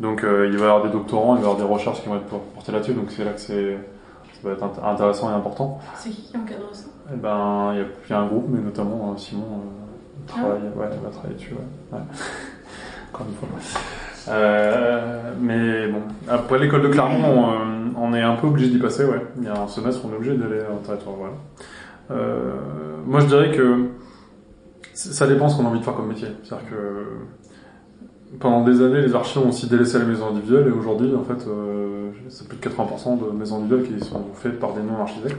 Donc, 0.00 0.22
euh, 0.22 0.46
il 0.50 0.56
va 0.58 0.66
y 0.66 0.68
avoir 0.68 0.84
des 0.84 0.90
doctorants, 0.90 1.34
il 1.36 1.42
va 1.42 1.48
y 1.48 1.50
avoir 1.50 1.56
des 1.56 1.64
recherches 1.72 2.02
qui 2.02 2.08
vont 2.08 2.16
être 2.16 2.26
portées 2.26 2.70
là-dessus, 2.72 2.94
donc 2.94 3.10
c'est 3.10 3.24
là 3.24 3.32
que 3.32 3.40
c'est. 3.40 3.78
Ça 4.40 4.48
va 4.48 4.52
être 4.54 4.62
int- 4.64 4.84
intéressant 4.94 5.30
et 5.30 5.34
important. 5.34 5.80
C'est 5.96 6.10
qui 6.10 6.22
qui 6.22 6.36
encadre 6.36 6.68
ça? 6.72 6.84
Et 7.12 7.16
ben, 7.16 7.70
il 7.72 7.78
y, 7.78 7.82
a- 7.82 7.86
il 8.08 8.10
y 8.10 8.12
a 8.12 8.20
un 8.20 8.26
groupe, 8.26 8.46
mais 8.48 8.60
notamment 8.60 9.12
euh, 9.12 9.16
Simon 9.16 9.46
euh, 9.46 10.26
travaille, 10.28 10.60
ouais, 10.76 10.86
va 11.02 11.10
travailler 11.10 11.34
dessus. 11.34 11.54
Ouais. 11.54 11.98
Ouais. 11.98 12.04
Encore 13.12 13.26
une 13.26 13.34
fois. 13.34 13.48
Euh, 14.30 15.32
mais 15.40 15.88
bon, 15.88 16.02
après 16.28 16.58
l'école 16.58 16.82
de 16.82 16.88
Clermont, 16.88 17.24
on, 17.24 17.50
euh, 17.50 17.54
on 17.96 18.14
est 18.14 18.22
un 18.22 18.34
peu 18.36 18.46
obligé 18.46 18.68
d'y 18.68 18.78
passer. 18.78 19.04
Ouais. 19.04 19.24
Il 19.38 19.44
y 19.44 19.48
a 19.48 19.62
un 19.62 19.68
semestre, 19.68 20.02
on 20.04 20.12
est 20.12 20.16
obligé 20.16 20.36
d'aller 20.36 20.60
en 20.70 20.78
territoire. 20.78 21.16
Voilà. 21.16 21.34
Euh, 22.10 22.52
moi, 23.06 23.20
je 23.20 23.26
dirais 23.26 23.52
que 23.52 23.86
ça 24.94 25.26
dépend 25.26 25.48
ce 25.48 25.56
qu'on 25.56 25.66
a 25.66 25.68
envie 25.68 25.80
de 25.80 25.84
faire 25.84 25.94
comme 25.94 26.08
métier. 26.08 26.28
C'est-à-dire 26.42 26.68
que 26.70 28.36
pendant 28.40 28.62
des 28.64 28.82
années, 28.82 29.00
les 29.00 29.14
archives 29.14 29.42
ont 29.42 29.48
aussi 29.48 29.68
délaissé 29.68 29.98
les 29.98 30.04
maisons 30.04 30.28
individuelles 30.28 30.68
et 30.68 30.70
aujourd'hui, 30.72 31.14
en 31.14 31.22
fait, 31.22 31.46
c'est 32.28 32.48
plus 32.48 32.58
de 32.58 32.62
80% 32.68 33.18
de 33.18 33.30
maisons 33.36 33.56
individuelles 33.56 34.00
qui 34.00 34.04
sont 34.04 34.24
faites 34.34 34.58
par 34.58 34.74
des 34.74 34.82
non-architectes. 34.82 35.38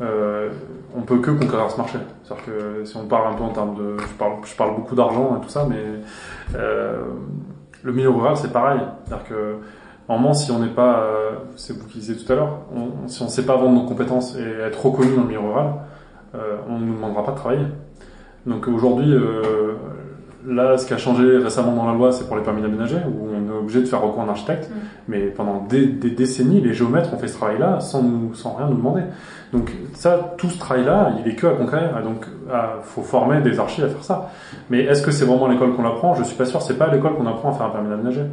euh, 0.00 0.48
on 0.96 1.02
peut 1.02 1.18
que 1.18 1.30
conquérir 1.30 1.70
ce 1.70 1.76
marché. 1.76 1.98
C'est-à-dire 2.24 2.44
que 2.46 2.84
si 2.84 2.96
on 2.96 3.04
parle 3.04 3.32
un 3.32 3.36
peu 3.36 3.44
en 3.44 3.50
termes 3.50 3.76
de, 3.76 3.96
je 3.98 4.54
parle, 4.56 4.74
beaucoup 4.74 4.94
d'argent 4.94 5.36
et 5.36 5.44
tout 5.44 5.50
ça, 5.50 5.66
mais 5.68 5.84
le 7.82 7.92
milieu 7.92 8.10
rural 8.10 8.36
c'est 8.36 8.52
pareil. 8.52 8.80
C'est-à-dire 9.04 9.28
que 9.28 9.56
normalement, 10.08 10.34
si 10.34 10.50
on 10.50 10.58
n'est 10.58 10.68
pas, 10.68 11.00
euh, 11.00 11.30
c'est 11.56 11.76
vous 11.76 11.86
qui 11.86 11.98
disiez 11.98 12.16
tout 12.16 12.30
à 12.32 12.36
l'heure, 12.36 12.58
on, 12.74 13.08
si 13.08 13.22
on 13.22 13.26
ne 13.26 13.30
sait 13.30 13.46
pas 13.46 13.56
vendre 13.56 13.80
nos 13.80 13.86
compétences 13.86 14.36
et 14.36 14.66
être 14.66 14.84
reconnu 14.84 15.14
dans 15.14 15.22
le 15.22 15.28
milieu 15.28 15.40
rural, 15.40 15.74
euh, 16.34 16.56
on 16.68 16.78
ne 16.78 16.86
nous 16.86 16.94
demandera 16.94 17.24
pas 17.24 17.32
de 17.32 17.36
travailler. 17.36 17.66
Donc 18.46 18.66
aujourd'hui, 18.68 19.12
euh, 19.12 19.74
là, 20.46 20.78
ce 20.78 20.86
qui 20.86 20.94
a 20.94 20.98
changé 20.98 21.38
récemment 21.38 21.74
dans 21.74 21.86
la 21.86 21.94
loi, 21.94 22.12
c'est 22.12 22.26
pour 22.26 22.36
les 22.36 22.42
permis 22.42 22.62
d'aménager, 22.62 22.96
obligé 23.70 23.80
de 23.80 23.86
faire 23.86 24.02
recours 24.02 24.22
à 24.22 24.24
un 24.24 24.28
architecte. 24.28 24.68
Mm. 24.68 24.74
Mais 25.08 25.20
pendant 25.26 25.64
des, 25.68 25.86
des 25.86 26.10
décennies, 26.10 26.60
les 26.60 26.74
géomètres 26.74 27.12
ont 27.14 27.18
fait 27.18 27.28
ce 27.28 27.36
travail-là 27.36 27.80
sans, 27.80 28.02
nous, 28.02 28.34
sans 28.34 28.54
rien 28.54 28.68
nous 28.68 28.76
demander. 28.76 29.02
Donc 29.52 29.72
ça, 29.94 30.34
tout 30.36 30.48
ce 30.48 30.58
travail-là, 30.58 31.12
il 31.20 31.30
est 31.30 31.34
que 31.34 31.46
à 31.46 31.50
conquérir. 31.50 32.02
Donc, 32.04 32.26
il 32.46 32.82
faut 32.82 33.02
former 33.02 33.40
des 33.40 33.58
archis 33.58 33.82
à 33.82 33.88
faire 33.88 34.04
ça. 34.04 34.30
Mais 34.68 34.80
est-ce 34.84 35.02
que 35.02 35.10
c'est 35.10 35.24
vraiment 35.24 35.48
l'école 35.48 35.74
qu'on 35.74 35.84
apprend? 35.84 36.14
Je 36.14 36.22
suis 36.22 36.36
pas 36.36 36.44
sûr. 36.44 36.62
C'est 36.62 36.78
pas 36.78 36.92
l'école 36.92 37.14
qu'on 37.16 37.26
apprend 37.26 37.50
à 37.50 37.52
faire 37.54 37.66
un 37.66 37.70
permis 37.70 37.88
d'aménager. 37.88 38.24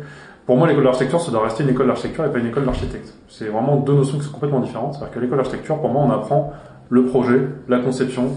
Pour 0.45 0.57
moi, 0.57 0.67
l'école 0.67 0.85
d'architecture, 0.85 1.19
ça 1.19 1.31
doit 1.31 1.43
rester 1.43 1.63
une 1.63 1.69
école 1.69 1.87
d'architecture 1.87 2.25
et 2.25 2.31
pas 2.31 2.39
une 2.39 2.47
école 2.47 2.65
d'architecte. 2.65 3.13
C'est 3.27 3.47
vraiment 3.47 3.77
deux 3.77 3.93
notions 3.93 4.17
qui 4.17 4.25
sont 4.25 4.31
complètement 4.31 4.61
différentes. 4.61 4.93
C'est-à-dire 4.93 5.13
que 5.13 5.19
l'école 5.19 5.37
d'architecture, 5.37 5.79
pour 5.79 5.89
moi, 5.89 6.03
on 6.03 6.11
apprend 6.11 6.53
le 6.89 7.05
projet, 7.05 7.41
la 7.67 7.79
conception, 7.79 8.29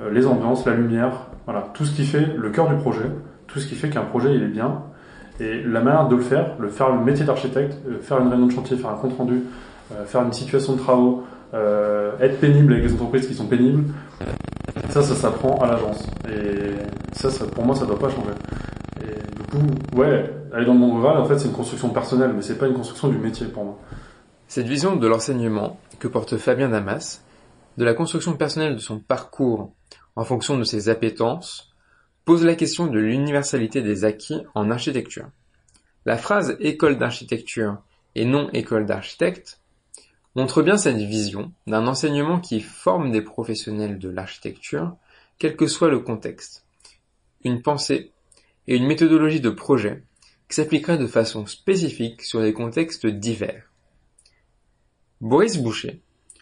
euh, 0.00 0.10
les 0.10 0.26
ambiances, 0.26 0.66
la 0.66 0.74
lumière, 0.74 1.26
voilà, 1.44 1.68
tout 1.74 1.84
ce 1.84 1.94
qui 1.94 2.04
fait 2.04 2.26
le 2.36 2.50
cœur 2.50 2.68
du 2.68 2.76
projet, 2.76 3.04
tout 3.46 3.60
ce 3.60 3.66
qui 3.66 3.74
fait 3.74 3.90
qu'un 3.90 4.02
projet 4.02 4.34
il 4.34 4.42
est 4.42 4.48
bien. 4.48 4.82
Et 5.42 5.62
la 5.64 5.80
manière 5.80 6.06
de 6.06 6.14
le 6.14 6.22
faire, 6.22 6.54
le 6.60 6.68
faire 6.68 6.90
le 6.90 7.04
métier 7.04 7.24
d'architecte, 7.24 7.76
euh, 7.88 7.98
faire 8.00 8.20
une 8.20 8.28
réunion 8.28 8.46
de 8.46 8.52
chantier, 8.52 8.76
faire 8.76 8.90
un 8.90 8.96
compte 8.96 9.16
rendu, 9.16 9.42
euh, 9.92 10.04
faire 10.04 10.22
une 10.22 10.32
situation 10.32 10.74
de 10.74 10.78
travaux, 10.78 11.24
euh, 11.52 12.12
être 12.20 12.38
pénible 12.38 12.74
avec 12.74 12.84
les 12.84 12.92
entreprises 12.94 13.26
qui 13.26 13.34
sont 13.34 13.46
pénibles, 13.46 13.92
ça, 14.90 15.02
ça 15.02 15.14
s'apprend 15.16 15.56
à 15.56 15.66
l'agence. 15.66 16.06
Et 16.28 17.16
ça, 17.16 17.30
ça, 17.30 17.46
pour 17.46 17.64
moi, 17.64 17.74
ça 17.74 17.86
doit 17.86 17.98
pas 17.98 18.08
changer. 18.08 18.30
Et 19.02 19.36
du 19.36 19.42
coup, 19.50 19.98
ouais, 19.98 20.32
aller 20.52 20.64
dans 20.64 20.74
le 20.74 20.78
monde 20.78 21.00
rural, 21.00 21.18
en 21.18 21.24
fait, 21.24 21.38
c'est 21.38 21.48
une 21.48 21.54
construction 21.54 21.88
personnelle, 21.88 22.32
mais 22.36 22.42
c'est 22.42 22.58
pas 22.58 22.68
une 22.68 22.74
construction 22.74 23.08
du 23.08 23.18
métier 23.18 23.46
pour 23.46 23.64
moi. 23.64 23.78
Cette 24.46 24.66
vision 24.66 24.94
de 24.94 25.06
l'enseignement 25.08 25.80
que 25.98 26.06
porte 26.06 26.36
Fabien 26.36 26.68
Damas, 26.68 27.24
de 27.78 27.84
la 27.84 27.94
construction 27.94 28.34
personnelle 28.34 28.74
de 28.74 28.80
son 28.80 29.00
parcours 29.00 29.72
en 30.14 30.24
fonction 30.24 30.56
de 30.56 30.64
ses 30.64 30.88
appétences, 30.88 31.71
pose 32.24 32.44
la 32.44 32.54
question 32.54 32.86
de 32.86 32.98
l'universalité 32.98 33.82
des 33.82 34.04
acquis 34.04 34.42
en 34.54 34.70
architecture. 34.70 35.28
La 36.04 36.16
phrase 36.16 36.56
école 36.60 36.98
d'architecture 36.98 37.78
et 38.14 38.24
non 38.24 38.50
école 38.50 38.86
d'architecte 38.86 39.60
montre 40.34 40.62
bien 40.62 40.76
cette 40.76 40.96
vision 40.96 41.52
d'un 41.66 41.86
enseignement 41.86 42.40
qui 42.40 42.60
forme 42.60 43.10
des 43.10 43.22
professionnels 43.22 43.98
de 43.98 44.08
l'architecture, 44.08 44.96
quel 45.38 45.56
que 45.56 45.66
soit 45.66 45.90
le 45.90 46.00
contexte. 46.00 46.64
Une 47.44 47.62
pensée 47.62 48.12
et 48.66 48.76
une 48.76 48.86
méthodologie 48.86 49.40
de 49.40 49.50
projet 49.50 50.02
qui 50.48 50.56
s'appliquerait 50.56 50.98
de 50.98 51.06
façon 51.06 51.46
spécifique 51.46 52.22
sur 52.22 52.40
des 52.40 52.52
contextes 52.52 53.06
divers. 53.06 53.64
Boris 55.20 55.56
Boucher, 55.58 56.00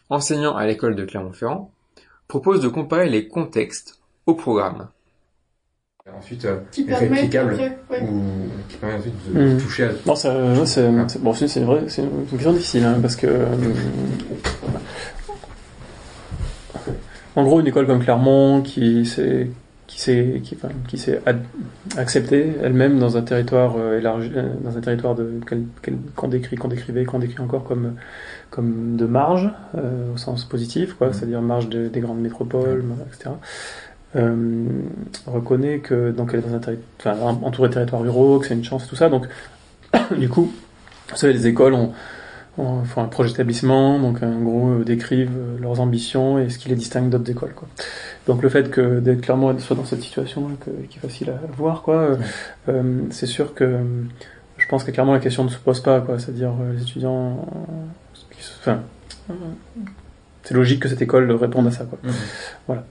enseignant 0.09 0.57
à 0.57 0.67
l'école 0.67 0.97
de 0.97 1.05
Clermont-Ferrand, 1.05 1.73
propose 2.29 2.61
de 2.61 2.69
comparer 2.69 3.09
les 3.09 3.29
contextes 3.29 4.01
au 4.27 4.35
programme. 4.35 4.91
Ensuite, 6.19 6.45
euh, 6.47 6.57
Qui 6.73 6.85
permet 6.85 7.09
réplicable 7.09 7.55
ouais. 7.55 8.01
ou 8.03 8.23
qui 8.69 8.77
permet 8.79 8.95
ensuite 8.97 9.15
de 9.35 9.55
Mm. 9.55 9.59
toucher 9.59 9.85
à 9.85 9.89
Non, 10.07 10.15
ça, 10.15 10.35
ouais, 10.35 10.55
c'est, 10.67 10.91
c'est- 11.09 11.19
bon, 11.23 11.35
c'est, 11.35 11.47
c'est 11.49 11.61
vrai, 11.61 11.83
c'est 11.89 12.03
une 12.03 12.27
question 12.31 12.53
difficile, 12.53 12.85
hein, 12.85 12.99
parce 13.03 13.17
que, 13.17 13.27
euh, 13.27 13.45
en 17.37 17.45
gros, 17.45 17.61
une 17.61 17.67
école 17.67 17.87
comme 17.87 18.03
Clermont, 18.03 18.63
qui 18.63 19.05
s'est, 19.05 19.51
qui 19.87 20.01
s'est, 20.01 20.41
qui, 20.43 20.55
enfin, 20.57 20.73
qui 20.89 20.97
s'est 20.97 21.21
ad- 21.27 21.45
acceptée 21.99 22.53
elle-même 22.63 22.99
dans 22.99 23.17
un 23.19 23.23
territoire 23.23 23.75
euh, 23.79 23.99
élargi, 23.99 24.31
euh, 24.35 24.49
dans 24.63 24.77
un 24.77 24.81
territoire 24.81 25.15
de, 25.15 25.31
qu'on 26.17 26.29
décrit, 26.29 26.57
qu'on 26.57 26.69
décrivait, 26.69 27.05
qu'on 27.05 27.19
décrit 27.19 27.43
encore 27.43 27.65
comme, 27.65 27.95
comme 28.51 28.97
de 28.97 29.05
marge, 29.05 29.51
euh, 29.77 30.15
au 30.15 30.17
sens 30.17 30.45
positif, 30.47 30.95
quoi, 30.95 31.09
Mhm. 31.09 31.13
c'est-à-dire 31.13 31.43
marge 31.43 31.69
de- 31.69 31.89
des 31.89 32.01
grandes 32.01 32.21
métropoles, 32.21 32.85
etc. 33.13 33.31
Euh, 34.17 34.67
reconnaît 35.27 35.79
que 35.79 36.11
donc 36.11 36.31
elle 36.33 36.41
est 36.41 36.49
dans 36.49 36.55
un 36.57 36.59
territoire, 36.59 37.17
enfin, 37.23 37.39
entouré 37.45 37.69
de 37.69 37.75
territoires 37.75 38.03
ruraux, 38.03 38.39
que 38.41 38.47
c'est 38.47 38.55
une 38.55 38.65
chance, 38.65 38.89
tout 38.89 38.97
ça. 38.97 39.09
Donc, 39.09 39.27
du 40.19 40.29
coup, 40.29 40.51
vous 41.11 41.17
savez, 41.17 41.33
les 41.33 41.47
écoles 41.47 41.75
ont, 41.75 41.93
ont- 42.59 42.83
font 42.85 43.03
un 43.03 43.07
projet 43.07 43.31
d'établissement, 43.31 44.01
donc 44.01 44.23
en 44.23 44.41
gros 44.41 44.71
euh, 44.71 44.85
décrivent 44.85 45.31
euh, 45.37 45.59
leurs 45.61 45.81
ambitions 45.81 46.39
et 46.41 46.49
ce 46.51 46.59
qui 46.59 46.69
les 46.69 46.75
distingue 46.75 47.09
d'autres 47.09 47.31
écoles. 47.31 47.53
Quoi. 47.55 47.69
Donc 48.27 48.43
le 48.43 48.49
fait 48.49 48.71
que 48.71 48.99
d'être 49.01 49.21
clairement 49.21 49.57
soit 49.61 49.77
dans 49.77 49.85
cette 49.85 50.03
situation 50.03 50.51
qui 50.89 50.99
est 50.99 51.01
facile 51.01 51.31
à 51.31 51.39
voir, 51.57 51.83
quoi, 51.83 51.95
euh, 51.97 52.17
euh, 52.69 53.01
c'est 53.11 53.27
sûr 53.27 53.55
que 53.55 53.79
je 54.57 54.67
pense 54.69 54.83
que 54.85 54.91
clairement 54.91 55.13
la 55.15 55.21
question 55.21 55.45
ne 55.45 55.49
se 55.49 55.57
pose 55.59 55.81
pas, 55.81 56.01
quoi. 56.01 56.19
C'est-à-dire 56.19 56.51
euh, 56.61 56.73
les 56.75 56.83
étudiants, 56.83 57.47
euh, 57.55 58.19
qui 58.33 58.41
enfin, 58.61 58.81
euh, 59.31 59.35
c'est 60.43 60.55
logique 60.55 60.81
que 60.83 60.89
cette 60.89 61.01
école 61.03 61.31
réponde 61.33 61.67
à 61.69 61.71
ça, 61.71 61.85
quoi. 61.85 61.99
Mhm. 62.03 62.13
Voilà. 62.67 62.85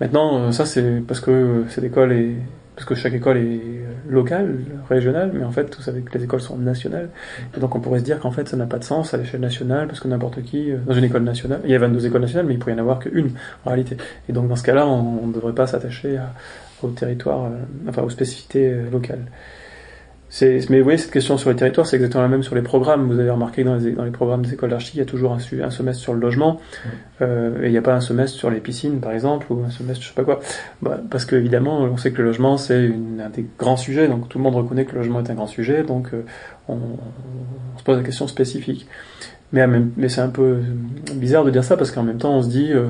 Maintenant, 0.00 0.38
euh, 0.38 0.52
ça 0.52 0.66
c'est 0.66 1.02
parce 1.06 1.20
que 1.20 1.30
euh, 1.30 1.68
cette 1.68 1.84
école 1.84 2.12
est 2.12 2.34
parce 2.74 2.86
que 2.86 2.94
chaque 2.94 3.14
école 3.14 3.38
est 3.38 3.60
euh, 3.60 3.86
locale, 4.06 4.58
régionale, 4.90 5.30
mais 5.32 5.44
en 5.44 5.50
fait, 5.50 5.74
vous 5.74 5.82
savez 5.82 6.02
que 6.02 6.16
les 6.18 6.24
écoles 6.24 6.42
sont 6.42 6.58
nationales. 6.58 7.08
Et 7.56 7.60
donc, 7.60 7.74
on 7.74 7.80
pourrait 7.80 8.00
se 8.00 8.04
dire 8.04 8.20
qu'en 8.20 8.30
fait, 8.30 8.46
ça 8.46 8.58
n'a 8.58 8.66
pas 8.66 8.78
de 8.78 8.84
sens 8.84 9.14
à 9.14 9.16
l'échelle 9.16 9.40
nationale, 9.40 9.86
parce 9.86 10.00
que 10.00 10.08
n'importe 10.08 10.42
qui, 10.42 10.72
dans 10.86 10.92
une 10.92 11.04
école 11.04 11.22
nationale, 11.22 11.60
il 11.64 11.70
y 11.70 11.74
a 11.74 11.78
22 11.78 12.04
écoles 12.04 12.20
nationales, 12.20 12.44
mais 12.44 12.52
il 12.52 12.58
pourrait 12.58 12.72
y 12.72 12.74
en 12.74 12.80
avoir 12.80 12.98
qu'une, 12.98 13.30
en 13.64 13.70
réalité. 13.70 13.96
Et 14.28 14.34
donc, 14.34 14.48
dans 14.48 14.56
ce 14.56 14.62
cas-là, 14.62 14.86
on 14.86 15.26
ne 15.26 15.32
devrait 15.32 15.54
pas 15.54 15.66
s'attacher 15.66 16.18
au 16.82 16.88
territoire, 16.88 17.50
enfin, 17.88 18.02
aux 18.02 18.10
spécificités 18.10 18.76
locales. 18.92 19.24
Mais 20.40 20.78
vous 20.78 20.84
voyez, 20.84 20.98
cette 20.98 21.12
question 21.12 21.38
sur 21.38 21.50
les 21.50 21.56
territoires, 21.56 21.86
c'est 21.86 21.96
exactement 21.96 22.22
la 22.22 22.28
même 22.28 22.42
sur 22.42 22.54
les 22.54 22.62
programmes. 22.62 23.06
Vous 23.06 23.18
avez 23.18 23.30
remarqué 23.30 23.62
que 23.62 23.68
dans 23.68 23.76
les, 23.76 23.92
dans 23.92 24.04
les 24.04 24.10
programmes 24.10 24.44
des 24.44 24.54
écoles 24.54 24.70
d'archi, 24.70 24.92
il 24.94 24.98
y 24.98 25.02
a 25.02 25.06
toujours 25.06 25.32
un, 25.32 25.38
semestre 25.38 26.02
sur 26.02 26.14
le 26.14 26.20
logement, 26.20 26.60
euh, 27.22 27.62
et 27.62 27.66
il 27.66 27.72
n'y 27.72 27.78
a 27.78 27.82
pas 27.82 27.94
un 27.94 28.00
semestre 28.00 28.36
sur 28.36 28.50
les 28.50 28.60
piscines, 28.60 29.00
par 29.00 29.12
exemple, 29.12 29.46
ou 29.50 29.62
un 29.64 29.70
semestre, 29.70 30.02
je 30.02 30.08
sais 30.08 30.14
pas 30.14 30.24
quoi. 30.24 30.40
Bah, 30.82 31.00
parce 31.10 31.24
qu'évidemment, 31.24 31.80
on 31.82 31.96
sait 31.96 32.10
que 32.10 32.18
le 32.18 32.24
logement, 32.24 32.56
c'est 32.56 32.90
un 33.20 33.30
des 33.30 33.46
grands 33.58 33.76
sujets, 33.76 34.08
donc 34.08 34.28
tout 34.28 34.38
le 34.38 34.44
monde 34.44 34.56
reconnaît 34.56 34.84
que 34.84 34.92
le 34.92 34.98
logement 34.98 35.20
est 35.20 35.30
un 35.30 35.34
grand 35.34 35.46
sujet, 35.46 35.84
donc 35.84 36.08
euh, 36.12 36.24
on, 36.68 36.74
on 36.74 37.78
se 37.78 37.84
pose 37.84 37.96
la 37.96 38.02
question 38.02 38.26
spécifique. 38.26 38.86
Mais, 39.52 40.08
c'est 40.08 40.20
un 40.20 40.28
peu 40.28 40.58
bizarre 41.14 41.44
de 41.44 41.50
dire 41.50 41.64
ça, 41.64 41.76
parce 41.76 41.90
qu'en 41.92 42.02
même 42.02 42.18
temps, 42.18 42.34
on 42.34 42.42
se 42.42 42.48
dit, 42.48 42.72
euh, 42.72 42.88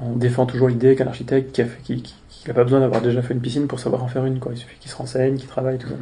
on 0.00 0.12
défend 0.12 0.46
toujours 0.46 0.68
l'idée 0.68 0.96
qu'un 0.96 1.06
architecte 1.06 1.52
qui 1.52 1.62
a 1.62 1.64
fait, 1.64 1.82
qui, 1.82 2.02
qui, 2.02 2.14
qui 2.28 2.50
a 2.50 2.54
pas 2.54 2.64
besoin 2.64 2.80
d'avoir 2.80 3.00
déjà 3.00 3.22
fait 3.22 3.34
une 3.34 3.40
piscine 3.40 3.66
pour 3.66 3.80
savoir 3.80 4.04
en 4.04 4.08
faire 4.08 4.26
une, 4.26 4.38
quoi. 4.38 4.52
Il 4.52 4.58
suffit 4.58 4.78
qu'il 4.78 4.90
se 4.90 4.96
renseigne, 4.96 5.36
qu'il 5.36 5.48
travaille, 5.48 5.78
tout 5.78 5.88
ça. 5.88 5.94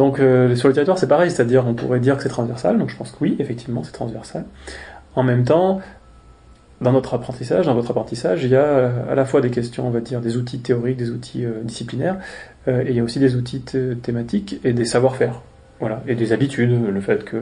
Donc 0.00 0.18
euh, 0.18 0.56
sur 0.56 0.66
le 0.66 0.72
territoire, 0.72 0.96
c'est 0.96 1.06
pareil, 1.06 1.30
c'est-à-dire 1.30 1.66
on 1.66 1.74
pourrait 1.74 2.00
dire 2.00 2.16
que 2.16 2.22
c'est 2.22 2.30
transversal, 2.30 2.78
donc 2.78 2.88
je 2.88 2.96
pense 2.96 3.10
que 3.10 3.18
oui, 3.20 3.36
effectivement, 3.38 3.82
c'est 3.84 3.92
transversal. 3.92 4.46
En 5.14 5.22
même 5.22 5.44
temps, 5.44 5.82
dans 6.80 6.92
notre 6.92 7.12
apprentissage, 7.12 7.66
dans 7.66 7.74
votre 7.74 7.90
apprentissage, 7.90 8.42
il 8.42 8.48
y 8.48 8.56
a 8.56 8.64
euh, 8.64 9.12
à 9.12 9.14
la 9.14 9.26
fois 9.26 9.42
des 9.42 9.50
questions, 9.50 9.86
on 9.86 9.90
va 9.90 10.00
dire, 10.00 10.22
des 10.22 10.38
outils 10.38 10.60
théoriques, 10.60 10.96
des 10.96 11.10
outils 11.10 11.44
euh, 11.44 11.60
disciplinaires, 11.64 12.16
et 12.66 12.86
il 12.88 12.96
y 12.96 13.00
a 13.00 13.02
aussi 13.02 13.18
des 13.18 13.36
outils 13.36 13.60
thé- 13.60 13.94
thématiques 14.02 14.58
et 14.64 14.72
des 14.72 14.86
savoir-faire. 14.86 15.42
Voilà, 15.80 16.02
et 16.06 16.14
des 16.14 16.32
habitudes, 16.32 16.72
le 16.90 17.00
fait 17.02 17.22
que 17.24 17.36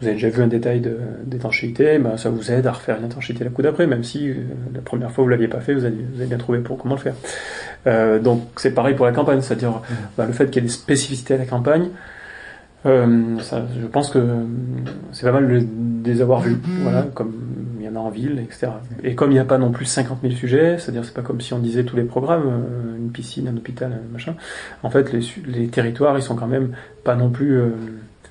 vous 0.00 0.06
avez 0.06 0.14
déjà 0.14 0.28
vu 0.28 0.42
un 0.42 0.48
détail 0.48 0.82
d'étanchéité, 1.24 1.98
ben, 1.98 2.16
ça 2.16 2.30
vous 2.30 2.52
aide 2.52 2.66
à 2.68 2.72
refaire 2.72 2.98
une 2.98 3.06
étanchéité 3.06 3.42
la 3.42 3.50
coup 3.50 3.62
d'après, 3.62 3.86
même 3.88 4.04
si 4.04 4.32
la 4.74 4.80
première 4.80 5.10
fois 5.10 5.24
vous 5.24 5.30
l'aviez 5.30 5.48
pas 5.48 5.60
fait, 5.60 5.74
vous 5.74 5.84
avez, 5.84 6.04
vous 6.12 6.20
avez 6.20 6.28
bien 6.28 6.38
trouvé 6.38 6.58
pour 6.60 6.78
comment 6.78 6.94
le 6.94 7.00
faire. 7.00 7.14
Euh, 7.86 8.18
donc 8.18 8.42
c'est 8.56 8.72
pareil 8.72 8.94
pour 8.94 9.06
la 9.06 9.12
campagne, 9.12 9.40
c'est-à-dire 9.40 9.80
ben, 10.18 10.26
le 10.26 10.32
fait 10.32 10.46
qu'il 10.50 10.62
y 10.62 10.64
ait 10.64 10.68
des 10.68 10.72
spécificités 10.72 11.34
à 11.34 11.38
la 11.38 11.46
campagne, 11.46 11.88
euh, 12.84 13.38
ça, 13.40 13.62
je 13.80 13.86
pense 13.86 14.10
que 14.10 14.18
euh, 14.18 14.44
c'est 15.12 15.26
pas 15.26 15.32
mal 15.32 15.48
de 15.48 15.60
de 15.60 16.12
les 16.12 16.20
avoir 16.22 16.40
vus, 16.40 16.56
voilà, 16.82 17.02
comme 17.14 17.32
il 17.80 17.84
y 17.86 17.88
en 17.88 17.96
a 17.96 17.98
en 17.98 18.10
ville, 18.10 18.38
etc. 18.38 18.68
Et 19.02 19.16
comme 19.16 19.30
il 19.30 19.34
n'y 19.34 19.40
a 19.40 19.44
pas 19.44 19.58
non 19.58 19.72
plus 19.72 19.86
50 19.86 20.18
000 20.22 20.34
sujets, 20.34 20.76
c'est-à-dire 20.78 21.04
c'est 21.04 21.14
pas 21.14 21.22
comme 21.22 21.40
si 21.40 21.52
on 21.52 21.58
disait 21.58 21.82
tous 21.82 21.96
les 21.96 22.04
programmes, 22.04 22.44
euh, 22.46 22.96
une 22.96 23.10
piscine, 23.10 23.48
un 23.48 23.56
hôpital, 23.56 23.90
un 23.92 24.12
machin. 24.12 24.34
En 24.84 24.90
fait, 24.90 25.12
les, 25.12 25.20
les 25.46 25.66
territoires, 25.66 26.16
ils 26.16 26.22
sont 26.22 26.36
quand 26.36 26.46
même 26.46 26.70
pas 27.02 27.16
non 27.16 27.30
plus. 27.30 27.56
euh, 27.58 27.70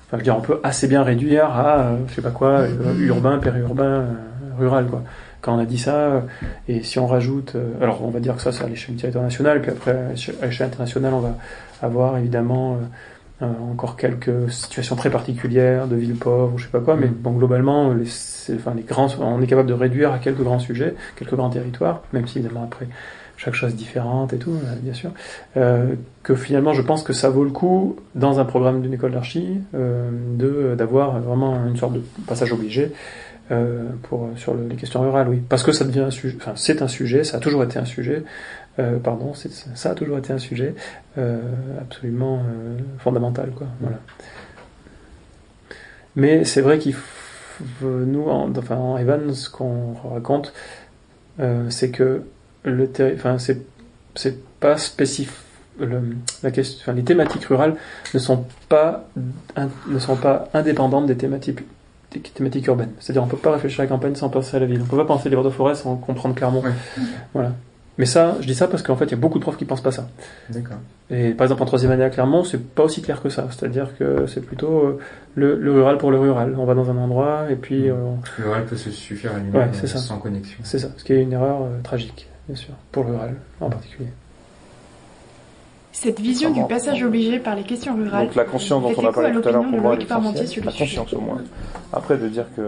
Enfin, 0.08 0.12
je 0.12 0.16
veux 0.18 0.22
dire, 0.22 0.36
on 0.38 0.40
peut 0.40 0.60
assez 0.62 0.86
bien 0.86 1.02
réduire 1.02 1.46
à, 1.46 1.80
euh, 1.80 1.96
je 2.06 2.14
sais 2.14 2.22
pas 2.22 2.30
quoi, 2.30 2.60
euh, 2.60 2.94
urbain, 3.00 3.38
périurbain, 3.38 3.84
euh, 3.84 4.04
rural, 4.56 4.86
quoi. 4.86 5.02
Quand 5.46 5.54
on 5.54 5.58
a 5.60 5.64
dit 5.64 5.78
ça, 5.78 5.94
euh, 5.94 6.20
et 6.66 6.82
si 6.82 6.98
on 6.98 7.06
rajoute, 7.06 7.52
euh, 7.54 7.70
alors 7.80 8.04
on 8.04 8.10
va 8.10 8.18
dire 8.18 8.34
que 8.34 8.42
ça 8.42 8.50
c'est 8.50 8.64
à 8.64 8.68
l'échelle 8.68 8.96
du 8.96 9.00
territoire 9.00 9.22
national, 9.22 9.62
puis 9.62 9.70
après 9.70 9.92
à 9.92 10.08
l'échelle- 10.10 10.66
internationale, 10.66 11.14
on 11.14 11.20
va 11.20 11.36
avoir 11.82 12.18
évidemment 12.18 12.78
euh, 13.42 13.46
encore 13.70 13.96
quelques 13.96 14.50
situations 14.50 14.96
très 14.96 15.08
particulières 15.10 15.86
de 15.86 15.94
villes 15.94 16.16
pauvres 16.16 16.54
ou 16.54 16.58
je 16.58 16.64
sais 16.64 16.70
pas 16.70 16.80
quoi, 16.80 16.96
mais 16.96 17.06
bon 17.06 17.30
globalement, 17.30 17.92
les, 17.94 18.06
c'est- 18.06 18.54
enfin, 18.56 18.72
les 18.74 18.82
grands, 18.82 19.06
on 19.20 19.40
est 19.40 19.46
capable 19.46 19.68
de 19.68 19.74
réduire 19.74 20.10
à 20.12 20.18
quelques 20.18 20.42
grands 20.42 20.58
sujets, 20.58 20.94
quelques 21.16 21.34
grands 21.36 21.50
territoires, 21.50 22.02
même 22.12 22.26
si 22.26 22.38
évidemment 22.40 22.64
après 22.64 22.88
chaque 23.36 23.54
chose 23.54 23.74
différente 23.76 24.32
et 24.32 24.38
tout, 24.38 24.54
bien 24.82 24.94
sûr, 24.94 25.10
euh, 25.58 25.94
que 26.24 26.34
finalement 26.34 26.72
je 26.72 26.80
pense 26.82 27.02
que 27.04 27.12
ça 27.12 27.28
vaut 27.28 27.44
le 27.44 27.50
coup 27.50 27.96
dans 28.14 28.40
un 28.40 28.46
programme 28.46 28.80
d'une 28.80 28.94
école 28.94 29.12
d'archi 29.12 29.60
euh, 29.74 30.10
de 30.38 30.74
d'avoir 30.74 31.20
vraiment 31.20 31.54
une 31.68 31.76
sorte 31.76 31.92
de 31.92 32.02
passage 32.26 32.52
obligé 32.52 32.92
euh, 33.50 33.90
pour, 34.04 34.28
sur 34.36 34.54
le- 34.54 34.66
les 34.68 34.76
questions 34.76 35.00
rurales, 35.00 35.28
oui. 35.28 35.42
Parce 35.48 35.62
que 35.62 35.72
ça 35.72 35.84
devient 35.84 36.00
un 36.00 36.10
sujet, 36.10 36.36
enfin, 36.40 36.52
c'est 36.56 36.82
un 36.82 36.88
sujet, 36.88 37.24
ça 37.24 37.36
a 37.36 37.40
toujours 37.40 37.62
été 37.64 37.78
un 37.78 37.84
sujet, 37.84 38.24
euh, 38.78 38.98
pardon, 38.98 39.32
ça 39.74 39.90
a 39.90 39.94
toujours 39.94 40.18
été 40.18 40.32
un 40.32 40.38
sujet 40.38 40.74
euh, 41.18 41.38
absolument 41.80 42.38
euh, 42.40 42.78
fondamental, 42.98 43.50
quoi. 43.54 43.66
Mais 46.16 46.44
c'est 46.44 46.60
vrai 46.60 46.78
qu'il 46.78 46.94
nous, 47.82 48.28
en, 48.28 48.50
enfin, 48.56 48.76
en 48.76 48.96
Evan, 48.98 49.32
ce 49.34 49.50
qu'on 49.50 49.94
raconte, 50.12 50.52
euh, 51.40 51.68
c'est 51.70 51.90
que 51.90 52.22
c'est, 52.64 54.36
pas 54.60 54.76
spécifique. 54.78 55.34
Les 55.78 57.04
thématiques 57.04 57.44
rurales 57.44 57.76
ne 58.14 58.18
sont 58.18 58.44
pas 58.68 59.08
indépendantes 60.54 61.06
des 61.06 61.16
thématiques, 61.16 61.60
des 62.12 62.20
thématiques 62.20 62.66
urbaines. 62.66 62.92
C'est-à-dire, 63.00 63.22
on 63.22 63.26
peut 63.26 63.36
pas 63.36 63.52
réfléchir 63.52 63.80
à 63.80 63.84
la 63.84 63.88
campagne 63.88 64.14
sans 64.14 64.28
penser 64.28 64.56
à 64.56 64.60
la 64.60 64.66
ville. 64.66 64.80
On 64.82 64.86
peut 64.86 64.96
pas 64.96 65.04
penser 65.04 65.28
les 65.28 65.36
bords 65.36 65.44
de 65.44 65.50
forêt 65.50 65.74
sans 65.74 65.96
comprendre 65.96 66.34
Clermont. 66.34 66.62
Voilà. 67.34 67.52
Mais 67.98 68.04
ça, 68.04 68.36
je 68.40 68.46
dis 68.46 68.54
ça 68.54 68.68
parce 68.68 68.82
qu'en 68.82 68.94
fait, 68.94 69.06
il 69.06 69.12
y 69.12 69.14
a 69.14 69.16
beaucoup 69.16 69.38
de 69.38 69.42
profs 69.42 69.56
qui 69.56 69.64
pensent 69.64 69.80
pas 69.80 69.90
ça. 69.90 70.06
D'accord. 70.50 70.76
Et 71.08 71.30
par 71.30 71.46
exemple, 71.46 71.62
en 71.62 71.66
troisième 71.66 71.92
année 71.92 72.04
à 72.04 72.10
Clermont, 72.10 72.44
c'est 72.44 72.62
pas 72.62 72.82
aussi 72.84 73.00
clair 73.00 73.22
que 73.22 73.30
ça. 73.30 73.48
C'est-à-dire 73.50 73.96
que 73.98 74.26
c'est 74.26 74.42
plutôt 74.42 74.80
euh, 74.84 74.98
le, 75.34 75.56
le 75.58 75.72
rural 75.72 75.96
pour 75.96 76.10
le 76.10 76.18
rural. 76.18 76.54
On 76.58 76.66
va 76.66 76.74
dans 76.74 76.90
un 76.90 76.96
endroit 76.98 77.46
et 77.50 77.56
puis 77.56 77.88
euh, 77.88 77.94
Le 78.38 78.44
rural 78.44 78.66
peut 78.66 78.76
se 78.76 78.90
suffire 78.90 79.32
à 79.34 79.38
lui-même 79.38 79.54
Ouais, 79.54 79.68
euh, 79.82 79.86
ça. 79.86 79.96
sans 79.98 80.18
connexion. 80.18 80.58
c'est 80.62 80.78
ça. 80.78 80.88
Ce 80.98 81.04
qui 81.04 81.14
est 81.14 81.22
une 81.22 81.32
erreur 81.32 81.62
euh, 81.62 81.80
tragique, 81.82 82.28
bien 82.48 82.56
sûr, 82.56 82.74
pour 82.92 83.04
le 83.04 83.12
rural 83.12 83.34
en 83.60 83.70
particulier. 83.70 84.08
Cette 85.98 86.20
vision 86.20 86.50
du 86.50 86.62
passage 86.68 87.02
obligé 87.02 87.38
par 87.38 87.56
les 87.56 87.62
questions 87.62 87.96
rurales 87.96 88.26
Donc 88.26 88.34
la 88.34 88.44
conscience 88.44 88.82
dont 88.82 88.92
on 89.02 89.06
a 89.06 89.12
parlé 89.12 89.32
tout 89.32 89.48
à 89.48 89.50
l'heure, 89.50 89.62
pour 89.66 89.80
moi, 89.80 89.94
est 89.96 90.06
La 90.06 90.46
sujet. 90.46 90.60
conscience 90.78 91.12
au 91.14 91.20
moins. 91.20 91.38
Après, 91.90 92.18
de 92.18 92.28
dire 92.28 92.44
qu'il 92.54 92.64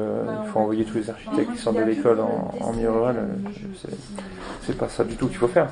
faut 0.50 0.58
envoyer 0.60 0.84
tous 0.86 0.96
les 0.96 1.10
architectes 1.10 1.52
qui 1.52 1.58
sortent 1.58 1.76
de 1.76 1.82
l'école 1.82 2.20
en, 2.20 2.54
en 2.58 2.72
milieu 2.72 2.90
rural, 2.90 3.16
euh, 3.18 3.50
c'est- 3.82 3.94
c'est 4.62 4.78
pas 4.78 4.88
ça 4.88 5.04
du 5.04 5.14
tout 5.16 5.26
qu'il 5.26 5.36
faut 5.36 5.46
faire. 5.46 5.68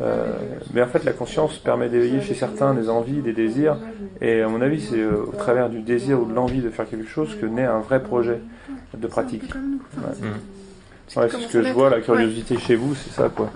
Euh, 0.00 0.26
mais 0.74 0.82
en 0.82 0.88
fait, 0.88 1.04
la 1.04 1.12
conscience 1.12 1.56
permet 1.58 1.88
d'éveiller 1.88 2.20
chez 2.20 2.34
certains 2.34 2.74
des 2.74 2.88
envies, 2.88 3.22
des 3.22 3.32
désirs. 3.32 3.76
Et 4.20 4.42
à 4.42 4.48
mon 4.48 4.60
avis, 4.60 4.80
c'est 4.80 4.98
euh, 4.98 5.22
au 5.32 5.36
travers 5.36 5.70
du 5.70 5.82
désir 5.82 6.20
ou 6.20 6.24
de 6.24 6.34
l'envie 6.34 6.60
de 6.62 6.70
faire 6.70 6.88
quelque 6.90 7.08
chose 7.08 7.36
que 7.40 7.46
naît 7.46 7.64
un 7.64 7.78
vrai 7.78 8.02
projet 8.02 8.40
de 8.96 9.06
pratique. 9.06 9.54
Ouais. 9.54 10.28
Ouais, 11.16 11.28
c'est 11.30 11.40
ce 11.40 11.48
que 11.52 11.62
je 11.62 11.72
vois, 11.72 11.90
la 11.90 12.00
curiosité 12.00 12.58
chez 12.58 12.76
vous, 12.76 12.94
c'est 12.94 13.10
ça, 13.10 13.28
quoi. 13.28 13.50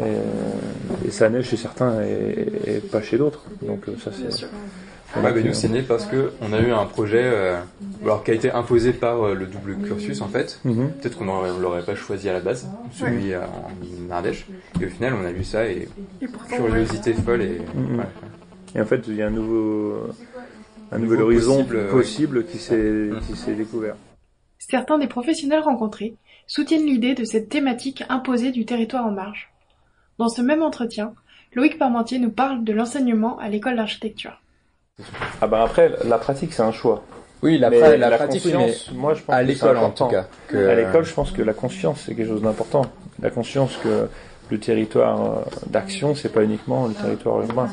Et, 0.00 1.08
et 1.08 1.10
ça 1.10 1.28
naît 1.28 1.42
chez 1.42 1.56
certains 1.56 2.00
et, 2.02 2.46
et 2.66 2.78
pas 2.80 3.02
chez 3.02 3.18
d'autres. 3.18 3.44
Donc 3.62 3.88
euh, 3.88 3.92
ça, 4.02 4.10
c'est. 4.12 4.44
Ouais, 5.16 5.32
bah, 5.32 5.40
nous, 5.42 5.54
c'est 5.54 5.68
né 5.68 5.82
parce 5.82 6.04
que 6.04 6.32
on 6.42 6.52
a 6.52 6.60
eu 6.60 6.70
un 6.70 6.84
projet 6.84 7.22
euh, 7.24 7.56
alors, 8.02 8.22
qui 8.22 8.30
a 8.30 8.34
été 8.34 8.50
imposé 8.50 8.92
par 8.92 9.22
euh, 9.22 9.34
le 9.34 9.46
double 9.46 9.76
cursus 9.78 10.20
en 10.20 10.28
fait. 10.28 10.60
Mhm. 10.64 10.90
Peut-être 11.00 11.16
qu'on 11.18 11.28
on 11.28 11.58
l'aurait 11.58 11.82
pas 11.82 11.94
choisi 11.94 12.28
à 12.28 12.34
la 12.34 12.40
base, 12.40 12.68
celui 12.92 13.32
euh, 13.32 13.40
en 13.40 14.10
Ardèche. 14.12 14.46
Et 14.80 14.86
au 14.86 14.88
final, 14.90 15.14
on 15.20 15.24
a 15.24 15.32
vu 15.32 15.44
ça 15.44 15.66
et, 15.66 15.88
curiosité 16.50 17.14
folle 17.14 17.42
et 17.42 17.58
Mhm. 17.74 17.98
ouais. 17.98 18.04
Et 18.74 18.80
en 18.80 18.84
fait, 18.84 19.02
il 19.08 19.16
y 19.16 19.22
a 19.22 19.26
un 19.26 19.30
nouveau, 19.30 19.94
un 20.92 20.98
Nouveau 20.98 21.12
nouvel 21.16 21.22
horizon 21.22 21.64
possible, 21.64 21.86
possible 21.88 22.44
qui 22.44 22.58
s'est 22.58 23.08
qui 23.26 23.34
s'est 23.36 23.54
découvert. 23.54 23.94
Certains 24.58 24.98
des 24.98 25.06
professionnels 25.06 25.60
rencontrés 25.62 26.14
soutiennent 26.48 26.86
l'idée 26.86 27.14
de 27.14 27.22
cette 27.24 27.48
thématique 27.48 28.02
imposée 28.08 28.50
du 28.50 28.64
territoire 28.64 29.06
en 29.06 29.12
marge. 29.12 29.50
Dans 30.18 30.28
ce 30.28 30.42
même 30.42 30.62
entretien, 30.62 31.14
Loïc 31.54 31.78
Parmentier 31.78 32.18
nous 32.18 32.30
parle 32.32 32.64
de 32.64 32.72
l'enseignement 32.72 33.38
à 33.38 33.48
l'école 33.48 33.76
d'architecture. 33.76 34.40
Ah 35.40 35.46
ben 35.46 35.60
après, 35.60 35.92
la 36.04 36.18
pratique, 36.18 36.52
c'est 36.52 36.62
un 36.62 36.72
choix. 36.72 37.04
Oui, 37.42 37.56
la, 37.58 37.70
Mais 37.70 37.80
pra- 37.80 37.96
la 37.96 38.10
la 38.10 38.16
pratique, 38.16 38.44
mais 38.46 38.74
moi, 38.94 39.14
je 39.14 39.22
pense 39.22 39.36
à 39.36 39.38
que 39.44 39.46
c'est 39.46 39.52
l'école 39.52 39.76
en 39.76 39.90
tout 39.90 40.08
cas. 40.08 40.26
Que, 40.48 40.68
À 40.68 40.74
l'école, 40.74 41.04
je 41.04 41.14
pense 41.14 41.30
que 41.30 41.42
la 41.42 41.52
conscience, 41.54 42.02
c'est 42.04 42.16
quelque 42.16 42.26
chose 42.26 42.42
d'important. 42.42 42.82
La 43.22 43.30
conscience 43.30 43.76
que 43.76 44.08
le 44.50 44.58
territoire 44.58 45.20
euh, 45.24 45.40
d'action, 45.68 46.16
c'est 46.16 46.30
pas 46.32 46.42
uniquement 46.42 46.88
le 46.88 46.94
territoire 46.94 47.40
urbain, 47.42 47.68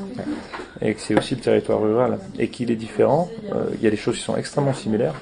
et 0.82 0.94
que 0.94 1.00
c'est 1.02 1.18
aussi 1.18 1.34
le 1.34 1.42
territoire 1.42 1.82
rural, 1.82 2.20
et 2.38 2.50
qu'il 2.50 2.70
est 2.70 2.76
différent. 2.76 3.30
Euh, 3.54 3.64
Il 3.76 3.82
y 3.82 3.88
a 3.88 3.90
des 3.90 3.98
choses 3.98 4.18
qui 4.18 4.24
sont 4.24 4.36
extrêmement 4.38 4.74
similaires. 4.74 5.16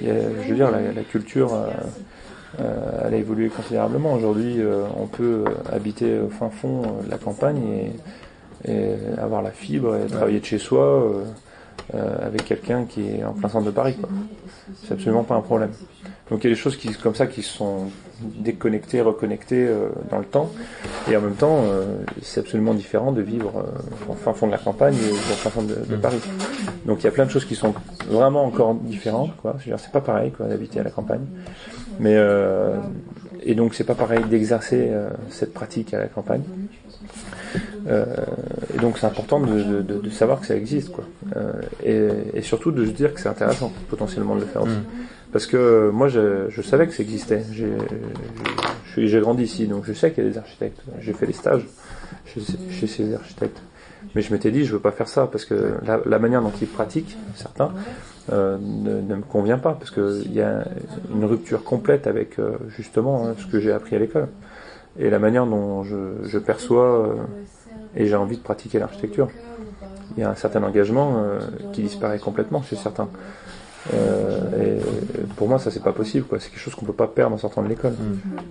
A- 0.00 0.04
je 0.04 0.48
veux 0.48 0.54
dire, 0.54 0.70
la, 0.70 0.80
la 0.92 1.02
culture, 1.02 1.52
euh, 1.52 1.66
euh, 2.60 3.02
elle 3.04 3.14
a 3.14 3.16
évolué 3.16 3.48
considérablement. 3.48 4.14
Aujourd'hui, 4.14 4.60
euh, 4.60 4.84
on 4.96 5.06
peut 5.06 5.44
euh, 5.46 5.50
habiter 5.72 6.18
au 6.18 6.28
fin 6.28 6.50
fond 6.50 6.82
euh, 6.82 7.06
de 7.06 7.10
la 7.10 7.18
campagne 7.18 7.62
et, 8.64 8.72
et 8.72 8.94
avoir 9.18 9.42
la 9.42 9.50
fibre 9.50 9.96
et 9.96 10.06
travailler 10.06 10.40
de 10.40 10.44
chez 10.44 10.58
soi 10.58 11.24
euh, 11.94 12.16
avec 12.20 12.44
quelqu'un 12.44 12.84
qui 12.84 13.08
est 13.08 13.24
en 13.24 13.32
plein 13.32 13.48
centre 13.48 13.66
de 13.66 13.70
Paris. 13.70 13.96
C'est 14.82 14.94
absolument 14.94 15.24
pas 15.24 15.34
un 15.34 15.40
problème. 15.40 15.70
Donc 16.30 16.44
il 16.44 16.48
y 16.48 16.52
a 16.52 16.54
des 16.54 16.60
choses 16.60 16.76
qui, 16.76 16.92
comme 16.92 17.14
ça 17.14 17.26
qui 17.26 17.42
sont 17.42 17.90
déconnectées, 18.20 19.00
reconnectées 19.00 19.66
euh, 19.66 19.88
dans 20.10 20.18
le 20.18 20.24
temps. 20.24 20.50
Et 21.10 21.16
en 21.16 21.20
même 21.20 21.34
temps, 21.34 21.62
euh, 21.64 21.98
c'est 22.20 22.40
absolument 22.40 22.74
différent 22.74 23.12
de 23.12 23.22
vivre 23.22 23.52
euh, 23.56 24.12
en 24.12 24.14
fin 24.14 24.34
fond 24.34 24.46
de 24.46 24.52
la 24.52 24.58
campagne 24.58 24.94
et 24.94 25.10
au 25.10 25.14
fin 25.14 25.50
fond 25.50 25.62
de, 25.62 25.96
Paris. 25.96 26.20
Donc 26.84 27.00
il 27.00 27.04
y 27.04 27.08
a 27.08 27.10
plein 27.10 27.24
de 27.24 27.30
choses 27.30 27.44
qui 27.44 27.54
sont 27.54 27.74
vraiment 28.08 28.44
encore 28.44 28.74
différentes. 28.74 29.34
Quoi. 29.38 29.56
C'est 29.64 29.92
pas 29.92 30.00
pareil 30.00 30.30
quoi, 30.32 30.46
d'habiter 30.46 30.80
à 30.80 30.82
la 30.82 30.90
campagne. 30.90 31.24
Mais 32.00 32.14
euh, 32.16 32.76
et 33.42 33.54
donc 33.54 33.74
c'est 33.74 33.84
pas 33.84 33.94
pareil 33.94 34.24
d'exercer 34.30 34.88
euh, 34.90 35.10
cette 35.30 35.52
pratique 35.54 35.94
à 35.94 35.98
la 35.98 36.06
campagne. 36.06 36.42
Euh, 37.88 38.04
et 38.74 38.78
donc 38.78 38.98
c'est 38.98 39.06
important 39.06 39.40
de, 39.40 39.80
de- 39.82 39.98
de- 40.00 40.10
savoir 40.10 40.40
que 40.40 40.46
ça 40.46 40.54
existe, 40.56 40.90
quoi. 40.92 41.04
Euh, 41.36 41.52
et, 41.82 42.38
et 42.38 42.42
surtout 42.42 42.70
de 42.72 42.84
se 42.84 42.90
dire 42.90 43.14
que 43.14 43.20
c'est 43.20 43.28
intéressant 43.28 43.72
potentiellement 43.88 44.34
de 44.34 44.40
le 44.40 44.46
faire 44.46 44.62
aussi. 44.62 44.76
Parce 45.32 45.46
que 45.46 45.90
moi 45.90 46.08
je, 46.08 46.48
je 46.50 46.62
savais 46.62 46.86
que 46.86 46.92
ça 46.94 47.02
existait. 47.02 47.42
J'ai 48.96 49.20
grandi 49.20 49.44
ici, 49.44 49.66
donc 49.66 49.84
je 49.86 49.92
sais 49.92 50.10
qu'il 50.12 50.24
y 50.24 50.26
a 50.26 50.30
des 50.30 50.38
architectes. 50.38 50.80
J'ai 51.00 51.12
fait 51.12 51.26
des 51.26 51.32
stages 51.32 51.66
chez, 52.26 52.40
chez 52.70 52.86
ces 52.86 53.14
architectes. 53.14 53.60
Mais 54.14 54.22
je 54.22 54.32
m'étais 54.32 54.50
dit, 54.50 54.64
je 54.64 54.72
veux 54.72 54.78
pas 54.80 54.90
faire 54.92 55.08
ça 55.08 55.26
parce 55.30 55.44
que 55.44 55.74
la, 55.86 56.00
la 56.04 56.18
manière 56.18 56.42
dont 56.42 56.52
ils 56.60 56.66
pratiquent, 56.66 57.16
certains, 57.34 57.72
euh, 58.32 58.58
ne, 58.60 59.00
ne 59.00 59.14
me 59.16 59.22
convient 59.22 59.58
pas 59.58 59.72
parce 59.72 59.90
qu'il 59.90 60.32
y 60.32 60.40
a 60.40 60.64
une 61.10 61.24
rupture 61.24 61.64
complète 61.64 62.06
avec 62.06 62.38
euh, 62.38 62.52
justement 62.76 63.26
hein, 63.26 63.34
ce 63.38 63.46
que 63.46 63.60
j'ai 63.60 63.72
appris 63.72 63.96
à 63.96 63.98
l'école 63.98 64.28
et 64.98 65.10
la 65.10 65.18
manière 65.18 65.46
dont 65.46 65.82
je, 65.84 65.96
je 66.24 66.38
perçois 66.38 67.06
euh, 67.08 67.14
et 67.96 68.06
j'ai 68.06 68.16
envie 68.16 68.36
de 68.36 68.42
pratiquer 68.42 68.78
l'architecture. 68.78 69.28
Il 70.16 70.20
y 70.20 70.22
a 70.24 70.30
un 70.30 70.34
certain 70.34 70.62
engagement 70.62 71.22
qui 71.72 71.82
disparaît 71.82 72.18
complètement 72.18 72.62
chez 72.62 72.76
certains. 72.76 73.08
Et 73.92 74.78
pour 75.36 75.48
moi, 75.48 75.58
ça 75.58 75.70
c'est 75.70 75.82
pas 75.82 75.92
possible. 75.92 76.26
quoi. 76.26 76.40
C'est 76.40 76.50
quelque 76.50 76.60
chose 76.60 76.74
qu'on 76.74 76.86
peut 76.86 76.92
pas 76.92 77.06
perdre 77.06 77.34
en 77.34 77.38
sortant 77.38 77.62
de 77.62 77.68
l'école. 77.68 77.94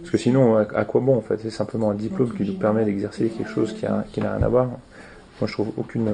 Parce 0.02 0.12
que 0.12 0.18
sinon, 0.18 0.56
à, 0.58 0.62
à 0.62 0.86
quoi 0.86 1.02
bon 1.02 1.18
en 1.18 1.22
fait? 1.22 1.38
C'est 1.42 1.50
simplement 1.50 1.92
un 1.92 1.96
diplôme 1.96 2.34
qui 2.34 2.44
nous 2.44 2.54
permet 2.54 2.86
d'exercer 2.86 3.28
quelque 3.30 3.50
chose 3.50 3.74
qui 3.74 3.86
a- 3.86 4.06
qui 4.12 4.22
n'a 4.22 4.36
rien 4.36 4.44
à 4.46 4.48
voir. 4.50 4.66
Moi, 4.66 5.48
je 5.48 5.54
trouve 5.54 5.72
aucune. 5.78 6.10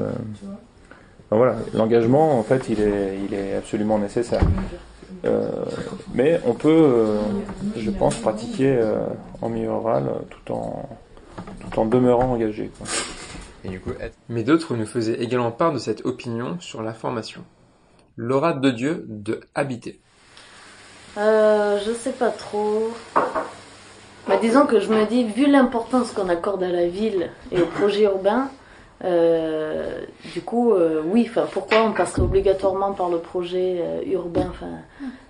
Enfin, 1.33 1.37
voilà, 1.37 1.55
l'engagement, 1.73 2.37
en 2.37 2.43
fait, 2.43 2.69
il 2.69 2.79
est, 2.81 3.17
il 3.27 3.33
est 3.33 3.55
absolument 3.55 3.97
nécessaire. 3.97 4.41
Euh, 5.25 5.49
mais 6.13 6.39
on 6.45 6.53
peut, 6.53 6.69
euh, 6.69 7.17
je 7.77 7.89
pense, 7.89 8.15
pratiquer 8.15 8.75
euh, 8.77 8.97
en 9.41 9.49
milieu 9.49 9.69
euh, 9.69 10.01
tout 10.29 10.51
en, 10.53 10.87
tout 11.61 11.79
en 11.79 11.85
demeurant 11.85 12.31
engagé. 12.33 12.71
quoi. 12.77 12.87
Et 13.63 13.69
du 13.69 13.79
coup, 13.79 13.91
être- 14.01 14.17
Mais 14.29 14.43
d'autres 14.43 14.75
nous 14.75 14.85
faisaient 14.85 15.21
également 15.23 15.51
part 15.51 15.71
de 15.71 15.79
cette 15.79 16.05
opinion 16.05 16.57
sur 16.59 16.83
la 16.83 16.93
formation. 16.93 17.41
Laura 18.17 18.53
de 18.53 18.69
Dieu 18.69 19.05
de 19.07 19.39
Habiter. 19.55 19.99
Euh, 21.17 21.79
je 21.85 21.93
sais 21.93 22.11
pas 22.11 22.29
trop. 22.29 22.91
Bah, 24.27 24.37
disons 24.41 24.65
que 24.65 24.79
je 24.79 24.89
me 24.89 25.05
dis, 25.05 25.23
vu 25.23 25.47
l'importance 25.47 26.11
qu'on 26.11 26.29
accorde 26.29 26.63
à 26.63 26.69
la 26.69 26.87
ville 26.87 27.29
et 27.51 27.61
au 27.61 27.65
projet 27.65 28.03
urbain, 28.03 28.49
euh, 29.03 30.01
du 30.33 30.41
coup, 30.41 30.73
euh, 30.73 31.01
oui, 31.05 31.29
pourquoi 31.51 31.83
on 31.83 31.91
passerait 31.91 32.21
obligatoirement 32.21 32.93
par 32.93 33.09
le 33.09 33.17
projet 33.17 33.81
euh, 33.81 34.01
urbain, 34.05 34.47
enfin, 34.49 34.67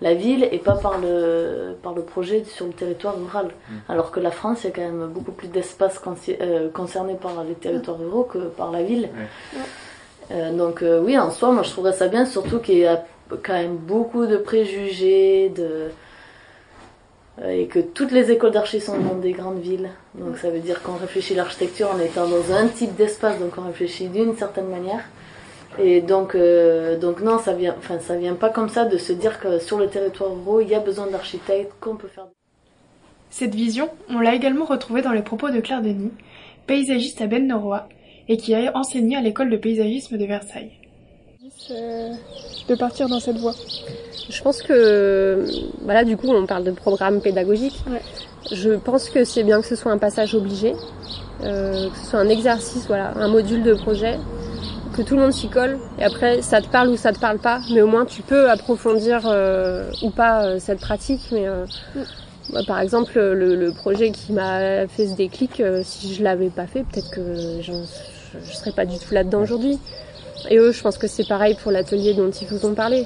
la 0.02 0.14
ville, 0.14 0.48
et 0.52 0.60
pas 0.60 0.76
par 0.76 1.00
le, 1.00 1.76
par 1.82 1.94
le 1.94 2.04
projet 2.04 2.44
sur 2.44 2.68
le 2.68 2.74
territoire 2.74 3.16
rural? 3.18 3.48
Alors 3.90 4.12
que 4.12 4.20
la 4.20 4.32
France, 4.32 4.64
il 4.64 4.68
y 4.68 4.70
a 4.70 4.74
quand 4.74 4.82
même 4.82 5.08
beaucoup 5.08 5.32
plus 5.32 5.48
d'espace 5.48 6.00
euh, 6.30 6.70
concerné 6.70 7.16
par 7.16 7.44
les 7.44 7.56
territoires 7.56 7.98
ruraux 7.98 8.24
que 8.24 8.38
par 8.38 8.72
la 8.72 8.84
ville. 8.84 9.10
Donc 10.30 10.84
oui, 11.04 11.18
en 11.18 11.30
soi, 11.32 11.52
moi 11.52 11.64
je 11.64 11.70
trouverais 11.70 11.94
ça 11.94 12.08
bien, 12.08 12.26
surtout 12.26 12.60
qu'il 12.60 12.78
y 12.78 12.88
a 12.88 13.04
quand 13.44 13.54
même 13.54 13.76
beaucoup 13.76 14.26
de 14.26 14.38
préjugés, 14.38 15.50
de 15.50 15.92
et 17.42 17.66
que 17.66 17.80
toutes 17.80 18.12
les 18.12 18.32
écoles 18.32 18.52
d'archi 18.52 18.80
sont 18.80 18.98
dans 19.00 19.16
des 19.16 19.32
grandes 19.32 19.60
villes. 19.60 19.90
Donc 20.16 20.38
ça 20.38 20.50
veut 20.50 20.60
dire 20.60 20.82
qu'on 20.84 20.96
réfléchit 20.96 21.34
l'architecture 21.34 21.90
en 21.92 22.00
étant 22.00 22.28
dans 22.28 22.54
un 22.54 22.68
type 22.68 22.96
d'espace, 22.96 23.40
donc 23.40 23.54
on 23.58 23.66
réfléchit 23.66 24.08
d'une 24.08 24.36
certaine 24.36 24.68
manière. 24.68 25.04
Et 25.80 26.02
donc, 26.02 26.36
euh, 26.36 27.00
donc 27.00 27.22
non, 27.22 27.40
ça 27.40 27.54
vient, 27.54 27.76
enfin 27.80 27.98
ça 28.00 28.16
vient 28.16 28.36
pas 28.36 28.50
comme 28.50 28.70
ça 28.70 28.86
de 28.86 28.98
se 28.98 29.12
dire 29.12 29.40
que 29.40 29.58
sur 29.58 29.80
le 29.80 29.88
territoire 29.88 30.30
rural, 30.46 30.64
il 30.64 30.70
y 30.70 30.76
a 30.76 30.80
besoin 30.80 31.08
d'architectes, 31.08 31.74
qu'on 31.80 31.96
peut 31.96 32.08
faire. 32.08 32.28
Cette 33.32 33.56
vision, 33.56 33.90
on 34.10 34.20
l'a 34.20 34.36
également 34.36 34.66
retrouvée 34.66 35.02
dans 35.02 35.12
les 35.12 35.24
propos 35.24 35.50
de 35.50 35.60
Claire 35.60 35.82
Denis, 35.82 36.12
paysagiste 36.68 37.20
à 37.22 37.26
Ben 37.26 37.52
et 38.30 38.38
qui 38.38 38.54
a 38.54 38.78
enseigné 38.78 39.18
à 39.18 39.22
l'école 39.22 39.50
de 39.50 39.58
paysagisme 39.58 40.18
de 40.18 40.26
Versailles. 40.26 40.83
De 41.70 42.76
partir 42.76 43.08
dans 43.08 43.20
cette 43.20 43.38
voie 43.38 43.54
Je 44.30 44.42
pense 44.42 44.62
que, 44.62 45.46
voilà, 45.84 46.04
du 46.04 46.18
coup, 46.18 46.28
on 46.30 46.46
parle 46.46 46.64
de 46.64 46.72
programme 46.72 47.22
pédagogique. 47.22 47.84
Je 48.52 48.72
pense 48.72 49.10
que 49.10 49.24
c'est 49.24 49.44
bien 49.44 49.62
que 49.62 49.68
ce 49.68 49.76
soit 49.76 49.92
un 49.92 49.98
passage 49.98 50.36
obligé, 50.36 50.76
euh, 51.44 51.90
que 51.90 51.98
ce 51.98 52.06
soit 52.08 52.20
un 52.20 52.30
exercice, 52.30 52.86
voilà, 52.88 53.14
un 53.16 53.28
module 53.28 53.64
de 53.64 53.74
projet, 53.74 54.20
que 54.96 55.02
tout 55.02 55.16
le 55.16 55.22
monde 55.22 55.34
s'y 55.34 55.48
colle. 55.48 55.80
Et 56.00 56.04
après, 56.04 56.42
ça 56.42 56.62
te 56.62 56.68
parle 56.68 56.90
ou 56.90 56.98
ça 56.98 57.14
te 57.14 57.20
parle 57.20 57.40
pas, 57.40 57.62
mais 57.74 57.82
au 57.82 57.88
moins 57.88 58.06
tu 58.06 58.22
peux 58.22 58.50
approfondir 58.50 59.22
euh, 59.26 59.90
ou 60.02 60.10
pas 60.10 60.46
euh, 60.46 60.60
cette 60.60 60.80
pratique. 60.80 61.22
Mais 61.32 61.46
bah, 62.52 62.62
par 62.68 62.80
exemple, 62.80 63.14
le, 63.16 63.56
le, 63.56 63.72
projet 63.72 64.12
qui 64.12 64.34
m'a 64.34 64.88
fait 64.88 65.08
ce 65.08 65.16
déclic, 65.16 65.64
si 65.84 66.14
je 66.14 66.24
l'avais 66.24 66.50
pas 66.50 66.68
fait, 66.68 66.84
peut-être 66.84 67.10
que 67.12 67.62
je, 67.62 67.72
je 68.44 68.54
serais 68.54 68.74
pas 68.74 68.86
du 68.86 69.00
tout 69.00 69.14
là-dedans 69.14 69.42
aujourd'hui. 69.42 69.80
Et 70.50 70.58
eux, 70.58 70.72
je 70.72 70.82
pense 70.82 70.98
que 70.98 71.08
c'est 71.08 71.28
pareil 71.28 71.56
pour 71.62 71.72
l'atelier 71.72 72.14
dont 72.14 72.30
ils 72.30 72.48
vous 72.48 72.66
ont 72.66 72.74
parlé. 72.74 73.06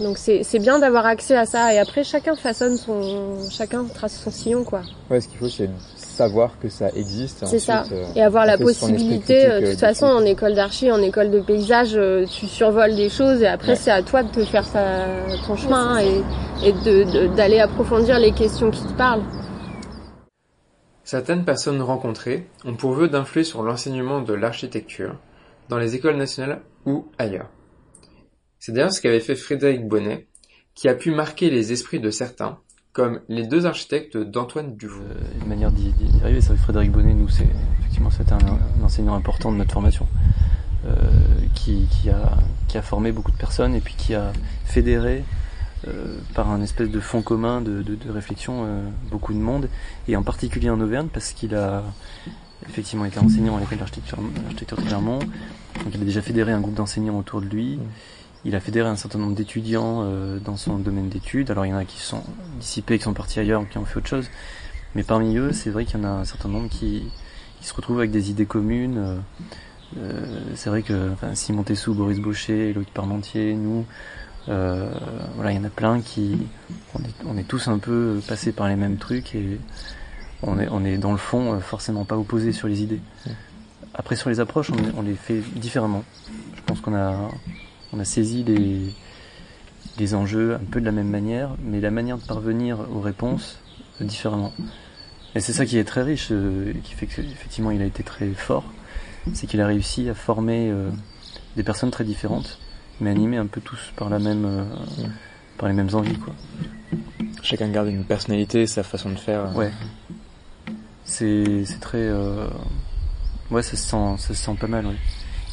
Donc 0.00 0.18
c'est 0.18 0.58
bien 0.58 0.78
d'avoir 0.78 1.06
accès 1.06 1.36
à 1.36 1.46
ça 1.46 1.72
et 1.72 1.78
après 1.78 2.02
chacun 2.02 2.34
façonne 2.34 2.76
son 2.76 3.48
chacun 3.50 3.84
trace 3.84 4.18
son 4.18 4.30
sillon 4.30 4.64
quoi. 4.64 4.80
Ouais, 5.10 5.20
ce 5.20 5.28
qu'il 5.28 5.38
faut 5.38 5.48
c'est 5.48 5.68
savoir 5.98 6.58
que 6.60 6.68
ça 6.68 6.90
existe. 6.90 7.44
C'est 7.46 7.58
ça. 7.58 7.84
Euh, 7.90 8.04
et 8.14 8.22
avoir 8.22 8.46
la 8.46 8.58
possibilité. 8.58 9.46
Euh, 9.46 9.60
de 9.60 9.70
toute 9.70 9.80
façon, 9.80 10.06
en 10.06 10.24
école 10.24 10.54
d'archi, 10.54 10.92
en 10.92 11.00
école 11.00 11.30
de 11.30 11.40
paysage, 11.40 11.92
euh, 11.94 12.26
tu 12.26 12.46
survoles 12.46 12.94
des 12.94 13.08
choses 13.08 13.42
et 13.42 13.46
après 13.46 13.76
c'est 13.76 13.90
à 13.90 14.02
toi 14.02 14.22
de 14.22 14.30
te 14.30 14.44
faire 14.44 14.70
ta, 14.70 15.06
ton 15.46 15.56
chemin 15.56 15.98
et, 16.00 16.22
et 16.64 16.72
d'aller 17.36 17.56
de, 17.56 17.62
approfondir 17.62 18.18
les 18.18 18.32
questions 18.32 18.70
qui 18.70 18.82
te 18.82 18.92
parlent. 18.92 19.22
Certaines 21.04 21.44
personnes 21.44 21.82
rencontrées 21.82 22.46
ont 22.64 22.74
pour 22.74 22.92
vœu 22.92 23.08
d'influer 23.08 23.44
sur 23.44 23.62
l'enseignement 23.62 24.20
de 24.20 24.34
l'architecture 24.34 25.16
dans 25.68 25.78
les 25.78 25.94
écoles 25.94 26.16
nationales 26.16 26.62
ou 26.86 27.06
ailleurs. 27.18 27.48
C'est 28.58 28.72
d'ailleurs 28.72 28.92
ce 28.92 29.00
qu'avait 29.00 29.20
fait 29.20 29.34
Frédéric 29.34 29.86
Bonnet, 29.86 30.28
qui 30.74 30.88
a 30.88 30.94
pu 30.94 31.10
marquer 31.10 31.50
les 31.50 31.72
esprits 31.72 32.00
de 32.00 32.10
certains, 32.10 32.58
comme 32.92 33.20
les 33.28 33.46
deux 33.46 33.66
architectes 33.66 34.16
d'Antoine 34.16 34.76
Duvaux. 34.76 35.02
Euh, 35.02 35.40
une 35.40 35.48
manière 35.48 35.72
d'y 35.72 35.92
arriver, 36.22 36.40
c'est 36.40 36.52
que 36.52 36.58
Frédéric 36.58 36.92
Bonnet, 36.92 37.14
nous, 37.14 37.28
c'est 37.28 37.48
effectivement 37.80 38.10
c'était 38.10 38.32
un, 38.32 38.84
enseignant 38.84 39.14
important 39.14 39.50
de 39.50 39.56
notre 39.56 39.72
formation, 39.72 40.06
euh, 40.86 40.94
qui, 41.54 41.88
a, 42.10 42.38
qui 42.68 42.78
a 42.78 42.82
formé 42.82 43.12
beaucoup 43.12 43.30
de 43.30 43.36
personnes 43.36 43.74
et 43.74 43.80
puis 43.80 43.94
qui 43.94 44.14
a 44.14 44.32
fédéré 44.64 45.24
euh, 45.88 46.18
par 46.34 46.50
un 46.50 46.62
espèce 46.62 46.90
de 46.90 47.00
fond 47.00 47.22
commun 47.22 47.60
de, 47.60 47.82
de, 47.82 47.94
de 47.94 48.10
réflexion 48.10 48.66
beaucoup 49.10 49.32
de 49.32 49.38
monde, 49.38 49.68
et 50.08 50.16
en 50.16 50.22
particulier 50.22 50.70
en 50.70 50.80
Auvergne, 50.80 51.08
parce 51.12 51.32
qu'il 51.32 51.54
a 51.54 51.82
effectivement 52.68 53.04
été 53.04 53.18
enseignant 53.18 53.56
à 53.56 53.60
l'école 53.60 53.78
d'architecture 53.78 54.18
de 54.18 54.82
Clermont. 54.82 55.18
Donc 55.18 55.94
il 55.94 56.00
a 56.00 56.04
déjà 56.04 56.22
fédéré 56.22 56.52
un 56.52 56.60
groupe 56.60 56.74
d'enseignants 56.74 57.18
autour 57.18 57.40
de 57.40 57.46
lui. 57.46 57.78
Il 58.44 58.54
a 58.56 58.60
fédéré 58.60 58.88
un 58.88 58.96
certain 58.96 59.18
nombre 59.18 59.34
d'étudiants 59.34 60.00
euh, 60.02 60.38
dans 60.38 60.56
son 60.56 60.78
domaine 60.78 61.08
d'études. 61.08 61.50
Alors 61.50 61.66
il 61.66 61.70
y 61.70 61.74
en 61.74 61.78
a 61.78 61.84
qui 61.84 62.00
sont 62.00 62.22
dissipés, 62.58 62.98
qui 62.98 63.04
sont 63.04 63.14
partis 63.14 63.40
ailleurs, 63.40 63.68
qui 63.68 63.78
ont 63.78 63.84
fait 63.84 63.98
autre 63.98 64.08
chose. 64.08 64.28
Mais 64.94 65.02
parmi 65.02 65.36
eux, 65.36 65.52
c'est 65.52 65.70
vrai 65.70 65.84
qu'il 65.84 65.98
y 65.98 66.02
en 66.02 66.04
a 66.04 66.10
un 66.10 66.24
certain 66.24 66.48
nombre 66.48 66.68
qui, 66.68 67.04
qui 67.60 67.66
se 67.66 67.74
retrouvent 67.74 67.98
avec 67.98 68.10
des 68.10 68.30
idées 68.30 68.46
communes. 68.46 68.98
Euh, 68.98 69.18
euh 69.98 70.40
c'est 70.54 70.70
vrai 70.70 70.82
que 70.82 71.12
enfin, 71.12 71.34
Simon 71.34 71.62
Tessou, 71.62 71.94
Boris 71.94 72.18
Baucher, 72.18 72.72
Loïc 72.72 72.92
Parmentier, 72.92 73.54
nous, 73.54 73.86
euh, 74.48 74.90
voilà, 75.36 75.52
il 75.52 75.56
y 75.56 75.60
en 75.60 75.64
a 75.64 75.70
plein 75.70 76.00
qui, 76.00 76.38
on 76.94 76.98
est, 77.00 77.14
on 77.26 77.36
est 77.36 77.46
tous 77.46 77.68
un 77.68 77.78
peu 77.78 78.20
passés 78.26 78.52
par 78.52 78.68
les 78.68 78.76
mêmes 78.76 78.96
trucs 78.96 79.34
et 79.34 79.58
on 80.42 80.58
est, 80.58 80.68
on 80.70 80.84
est 80.84 80.98
dans 80.98 81.12
le 81.12 81.18
fond 81.18 81.54
euh, 81.54 81.60
forcément 81.60 82.04
pas 82.04 82.16
opposé 82.16 82.52
sur 82.52 82.68
les 82.68 82.82
idées. 82.82 83.00
Après 83.94 84.16
sur 84.16 84.30
les 84.30 84.40
approches, 84.40 84.70
on, 84.96 85.02
les 85.02 85.14
fait 85.14 85.40
différemment. 85.56 86.04
Je 86.54 86.62
pense 86.62 86.80
qu'on 86.80 86.94
a, 86.94 87.16
on 87.92 88.00
a 88.00 88.04
saisi 88.04 88.42
les, 88.42 88.80
les 89.98 90.14
enjeux 90.14 90.54
un 90.54 90.64
peu 90.70 90.80
de 90.80 90.86
la 90.86 90.92
même 90.92 91.08
manière, 91.08 91.50
mais 91.62 91.80
la 91.80 91.90
manière 91.90 92.16
de 92.16 92.24
parvenir 92.24 92.78
aux 92.94 93.00
réponses 93.00 93.60
euh, 94.00 94.04
différemment. 94.04 94.52
Et 95.34 95.40
c'est 95.40 95.52
ça 95.52 95.64
qui 95.64 95.78
est 95.78 95.84
très 95.84 96.02
riche, 96.02 96.28
euh, 96.30 96.72
qui 96.82 96.94
fait 96.94 97.06
qu'effectivement 97.06 97.70
il 97.70 97.82
a 97.82 97.86
été 97.86 98.02
très 98.02 98.28
fort, 98.30 98.64
c'est 99.34 99.46
qu'il 99.46 99.60
a 99.60 99.66
réussi 99.66 100.08
à 100.08 100.14
former 100.14 100.74
des 101.56 101.62
personnes 101.62 101.92
très 101.92 102.04
différentes, 102.04 102.58
mais 103.00 103.10
animées 103.10 103.36
un 103.36 103.46
peu 103.46 103.60
tous 103.60 103.92
par 103.94 104.10
la 104.10 104.18
même, 104.18 104.66
par 105.58 105.68
les 105.68 105.74
mêmes 105.74 105.94
envies 105.94 106.18
quoi. 106.18 106.34
Chacun 107.40 107.68
garde 107.68 107.88
une 107.88 108.04
personnalité, 108.04 108.66
sa 108.66 108.82
façon 108.82 109.10
de 109.10 109.16
faire. 109.16 109.54
Ouais 109.56 109.70
c'est 111.12 111.80
très 111.80 111.98
euh... 111.98 112.48
ouais 113.50 113.62
ça 113.62 113.76
se 113.76 113.88
sent 113.88 114.14
ça 114.18 114.28
se 114.28 114.34
sent 114.34 114.54
pas 114.58 114.66
mal 114.66 114.86
ouais. 114.86 114.96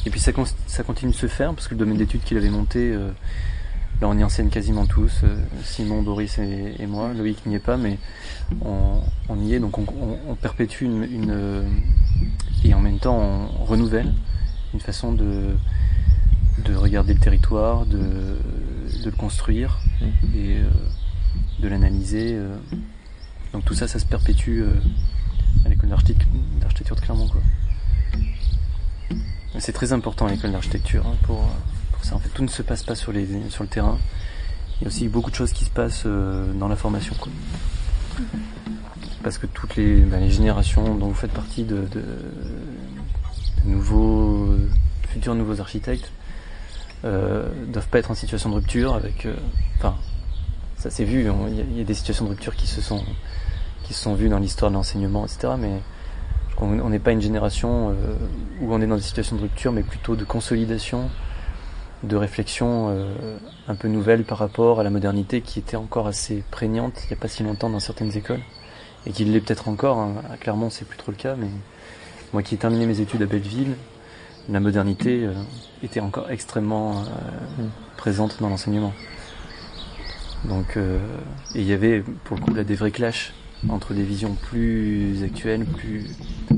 et 0.06 0.10
puis 0.10 0.18
ça, 0.18 0.32
ça 0.66 0.82
continue 0.82 1.12
de 1.12 1.16
se 1.16 1.26
faire 1.26 1.52
parce 1.54 1.68
que 1.68 1.74
le 1.74 1.80
domaine 1.80 1.98
d'études 1.98 2.22
qu'il 2.22 2.38
avait 2.38 2.50
monté 2.50 2.92
euh, 2.92 3.10
là 4.00 4.08
on 4.08 4.16
y 4.16 4.24
enseigne 4.24 4.48
quasiment 4.48 4.86
tous 4.86 5.20
euh, 5.22 5.36
Simon 5.62 6.02
Boris 6.02 6.38
et, 6.38 6.86
moi 6.86 7.12
Loïc 7.12 7.44
n'y 7.44 7.56
est 7.56 7.58
pas 7.58 7.76
mais 7.76 7.98
on, 8.64 9.00
on, 9.28 9.40
y 9.40 9.54
est 9.54 9.60
donc 9.60 9.78
on, 9.78 9.84
on, 10.28 10.34
perpétue 10.34 10.84
une, 10.84 11.04
une 11.04 11.64
et 12.64 12.72
en 12.72 12.80
même 12.80 12.98
temps 12.98 13.18
on 13.18 13.64
renouvelle 13.64 14.12
une 14.72 14.80
façon 14.80 15.12
de 15.12 15.54
de 16.64 16.74
regarder 16.74 17.14
le 17.14 17.20
territoire 17.20 17.86
de, 17.86 17.98
de 17.98 19.04
le 19.04 19.16
construire 19.16 19.78
mmh. 20.00 20.04
et 20.36 20.56
euh, 20.56 20.70
de 21.60 21.68
l'analyser 21.68 22.38
donc 23.52 23.64
tout 23.66 23.74
ça 23.74 23.86
ça 23.86 23.98
se 23.98 24.06
perpétue 24.06 24.62
d'architecture 25.90 26.96
de 26.96 27.00
Clermont. 27.00 27.28
C'est 29.58 29.72
très 29.72 29.92
important 29.92 30.26
l'école 30.26 30.52
d'architecture 30.52 31.06
hein, 31.06 31.16
pour, 31.22 31.44
pour, 31.92 32.04
ça. 32.04 32.14
En 32.14 32.18
fait, 32.18 32.28
tout 32.30 32.42
ne 32.42 32.48
se 32.48 32.62
passe 32.62 32.82
pas 32.82 32.94
sur, 32.94 33.12
les, 33.12 33.26
sur 33.50 33.64
le 33.64 33.68
terrain. 33.68 33.98
Il 34.80 34.84
y 34.84 34.86
a 34.86 34.88
aussi 34.88 35.08
beaucoup 35.08 35.30
de 35.30 35.34
choses 35.34 35.52
qui 35.52 35.64
se 35.64 35.70
passent 35.70 36.04
euh, 36.06 36.52
dans 36.54 36.68
la 36.68 36.76
formation. 36.76 37.14
Parce 39.22 39.36
que 39.36 39.46
toutes 39.46 39.76
les, 39.76 39.96
ben, 40.00 40.20
les, 40.20 40.30
générations 40.30 40.94
dont 40.94 41.08
vous 41.08 41.14
faites 41.14 41.32
partie 41.32 41.64
de, 41.64 41.84
nouveaux, 43.66 44.54
futurs 45.08 45.34
nouveaux 45.34 45.60
architectes 45.60 46.10
euh, 47.04 47.48
doivent 47.66 47.88
pas 47.88 47.98
être 47.98 48.10
en 48.10 48.14
situation 48.14 48.48
de 48.48 48.54
rupture 48.54 48.94
avec. 48.94 49.26
Euh, 49.26 49.34
enfin, 49.76 49.96
ça 50.76 50.88
s'est 50.88 51.04
vu. 51.04 51.28
Il 51.48 51.76
y, 51.76 51.80
a 51.80 51.84
des 51.84 51.94
situations 51.94 52.24
de 52.24 52.30
rupture 52.30 52.56
qui 52.56 52.66
se 52.66 52.80
sont 52.80 53.04
qui 53.90 53.94
se 53.94 54.04
sont 54.04 54.14
vus 54.14 54.28
dans 54.28 54.38
l'histoire 54.38 54.70
de 54.70 54.76
l'enseignement, 54.76 55.24
etc. 55.24 55.54
Mais 55.58 55.80
on 56.60 56.88
n'est 56.90 57.00
pas 57.00 57.10
une 57.10 57.20
génération 57.20 57.90
euh, 57.90 58.14
où 58.60 58.72
on 58.72 58.80
est 58.80 58.86
dans 58.86 58.94
des 58.94 59.02
situations 59.02 59.34
de 59.34 59.40
rupture, 59.40 59.72
mais 59.72 59.82
plutôt 59.82 60.14
de 60.14 60.22
consolidation, 60.22 61.10
de 62.04 62.14
réflexion 62.14 62.90
euh, 62.90 63.36
un 63.66 63.74
peu 63.74 63.88
nouvelle 63.88 64.22
par 64.22 64.38
rapport 64.38 64.78
à 64.78 64.84
la 64.84 64.90
modernité 64.90 65.40
qui 65.40 65.58
était 65.58 65.76
encore 65.76 66.06
assez 66.06 66.44
prégnante 66.52 67.00
il 67.02 67.08
n'y 67.08 67.14
a 67.14 67.16
pas 67.16 67.26
si 67.26 67.42
longtemps 67.42 67.68
dans 67.68 67.80
certaines 67.80 68.16
écoles, 68.16 68.42
et 69.06 69.10
qui 69.10 69.24
l'est 69.24 69.40
peut-être 69.40 69.66
encore. 69.66 69.98
Hein. 69.98 70.22
À 70.32 70.36
Clermont, 70.36 70.70
c'est 70.70 70.86
plus 70.86 70.96
trop 70.96 71.10
le 71.10 71.16
cas, 71.16 71.34
mais 71.34 71.48
moi 72.32 72.44
qui 72.44 72.54
ai 72.54 72.58
terminé 72.58 72.86
mes 72.86 73.00
études 73.00 73.22
à 73.22 73.26
Belleville, 73.26 73.74
la 74.48 74.60
modernité 74.60 75.24
euh, 75.24 75.32
était 75.82 75.98
encore 75.98 76.30
extrêmement 76.30 77.02
présente 77.96 78.40
dans 78.40 78.50
l'enseignement. 78.50 78.92
Donc, 80.44 80.76
et 80.76 81.60
il 81.60 81.66
y 81.66 81.72
avait 81.72 82.04
pour 82.22 82.36
le 82.36 82.42
coup 82.42 82.54
là 82.54 82.62
des 82.62 82.76
vrais 82.76 82.92
clashs 82.92 83.34
entre 83.68 83.94
des 83.94 84.02
visions 84.02 84.34
plus 84.34 85.22
actuelles, 85.22 85.64
plus, 85.64 86.06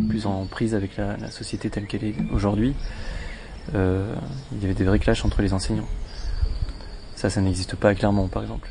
plus 0.08 0.26
en 0.26 0.44
prise 0.46 0.74
avec 0.74 0.96
la, 0.96 1.30
société 1.30 1.70
telle 1.70 1.86
qu'elle 1.86 2.04
est 2.04 2.14
aujourd'hui, 2.32 2.74
euh, 3.74 4.14
il 4.52 4.62
y 4.62 4.64
avait 4.64 4.74
des 4.74 4.84
vrais 4.84 4.98
clashs 4.98 5.24
entre 5.24 5.42
les 5.42 5.52
enseignants. 5.52 5.88
Ça, 7.16 7.30
ça 7.30 7.40
n'existe 7.40 7.76
pas 7.76 7.94
clairement, 7.94 8.28
par 8.28 8.42
exemple. 8.42 8.68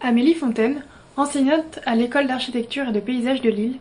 Amélie 0.00 0.34
Fontaine, 0.34 0.82
enseignante 1.16 1.80
à 1.86 1.94
l'école 1.94 2.26
d'architecture 2.26 2.88
et 2.88 2.92
de 2.92 3.00
paysage 3.00 3.42
de 3.42 3.50
Lille, 3.50 3.78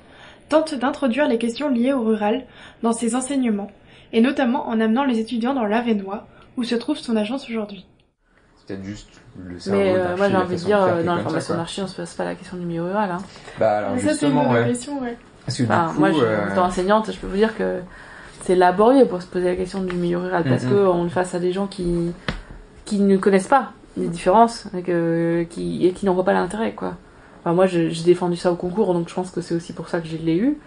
tente 0.50 0.74
d'introduire 0.74 1.28
les 1.28 1.38
questions 1.38 1.70
liées 1.70 1.94
au 1.94 2.02
rural 2.02 2.46
dans 2.82 2.94
ses 2.94 3.16
enseignements, 3.16 3.72
et 4.14 4.22
notamment 4.22 4.68
en 4.68 4.80
amenant 4.80 5.04
les 5.04 5.20
étudiants 5.20 5.54
dans 5.54 5.66
l'Avenois, 5.66 6.28
où 6.56 6.64
se 6.64 6.76
trouve 6.76 6.98
son 6.98 7.16
agence 7.16 7.50
aujourd'hui. 7.50 7.86
C'est 8.68 8.74
peut-être 8.74 8.86
juste 8.86 9.08
le 9.42 9.60
cerveau 9.60 9.80
Mais 9.80 9.96
euh, 9.96 10.18
moi 10.18 10.30
j'ai 10.30 10.36
envie 10.36 10.56
de 10.56 10.62
dire, 10.62 10.82
euh, 10.82 11.04
dans 11.04 11.16
la 11.16 11.22
formation 11.22 11.56
d'archi, 11.56 11.82
on 11.82 11.88
se 11.88 11.96
passe 11.96 12.14
pas 12.16 12.26
la 12.26 12.36
question 12.36 12.58
du 12.58 12.66
milieu 12.66 12.84
rural. 12.84 13.10
Hein. 13.12 13.20
Bah 13.60 13.78
alors 13.78 13.98
ça, 14.00 14.10
justement, 14.10 14.52
ouais. 14.52 14.66
Question, 14.66 15.02
ouais. 15.02 15.18
Parce 15.46 15.58
que 15.58 15.64
enfin, 15.64 15.88
du 15.88 15.94
coup, 15.94 16.00
moi, 16.02 16.12
je, 16.12 16.18
euh... 16.22 16.52
étant 16.52 16.66
enseignante, 16.66 17.10
je 17.12 17.18
peux 17.18 17.28
vous 17.28 17.38
dire 17.38 17.56
que 17.56 17.80
c'est 18.42 18.56
laborieux 18.56 19.06
pour 19.06 19.22
se 19.22 19.28
poser 19.28 19.46
la 19.46 19.56
question 19.56 19.82
du 19.84 19.96
milieu 19.96 20.18
rural 20.18 20.44
parce 20.44 20.64
Mhm. 20.64 20.72
qu'on 20.72 21.06
est 21.06 21.10
face 21.10 21.34
à 21.34 21.40
des 21.40 21.52
gens 21.54 21.68
qui 21.68 22.12
qui 22.84 23.00
ne 23.00 23.18
connaissent 23.18 23.48
pas 23.48 23.72
les 23.96 24.08
différences 24.08 24.68
et, 24.78 24.82
que, 24.82 25.46
qui, 25.50 25.86
et 25.88 25.92
qui 25.92 26.06
n'en 26.06 26.14
voient 26.14 26.24
pas 26.24 26.34
l'intérêt, 26.34 26.74
quoi. 26.74 26.96
Enfin, 27.42 27.54
moi, 27.54 27.66
j'ai 27.68 27.90
j'ai 27.92 28.04
défendu 28.04 28.36
ça 28.36 28.52
au 28.52 28.56
concours, 28.56 28.94
donc 28.94 29.08
je 29.10 29.14
pense 29.14 29.32
que 29.32 29.42
c'est 29.42 29.56
aussi 29.56 29.72
pour 29.74 29.88
ça 29.88 30.00
que 30.02 30.08
je 30.08 30.18
l'ai 30.18 30.36
eu. 30.38 30.58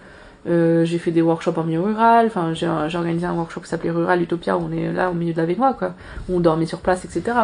Euh, 0.46 0.87
j'ai 0.87 0.98
fait 0.98 1.11
des 1.11 1.20
workshops 1.20 1.59
en 1.59 1.64
milieu 1.64 1.83
rural, 1.83 2.26
enfin 2.26 2.55
j'ai 2.55 2.66
j'ai 2.88 2.96
organisé 2.96 3.26
un 3.26 3.35
workshop 3.35 3.61
qui 3.61 3.68
s'appelait 3.68 3.90
Rural 3.90 4.22
Utopia 4.22 4.57
où 4.57 4.62
on 4.62 4.72
est 4.72 4.90
là 4.90 5.11
au 5.11 5.14
milieu 5.14 5.35
de 5.35 5.38
la 5.38 5.44
Vénois 5.44 5.74
quoi, 5.74 5.92
où 6.29 6.37
on 6.37 6.40
dormait 6.40 6.64
sur 6.64 6.81
place 6.81 7.05
etc. 7.05 7.37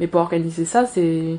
Mais 0.00 0.08
pour 0.08 0.20
organiser 0.20 0.64
ça 0.64 0.84
c'est 0.84 1.36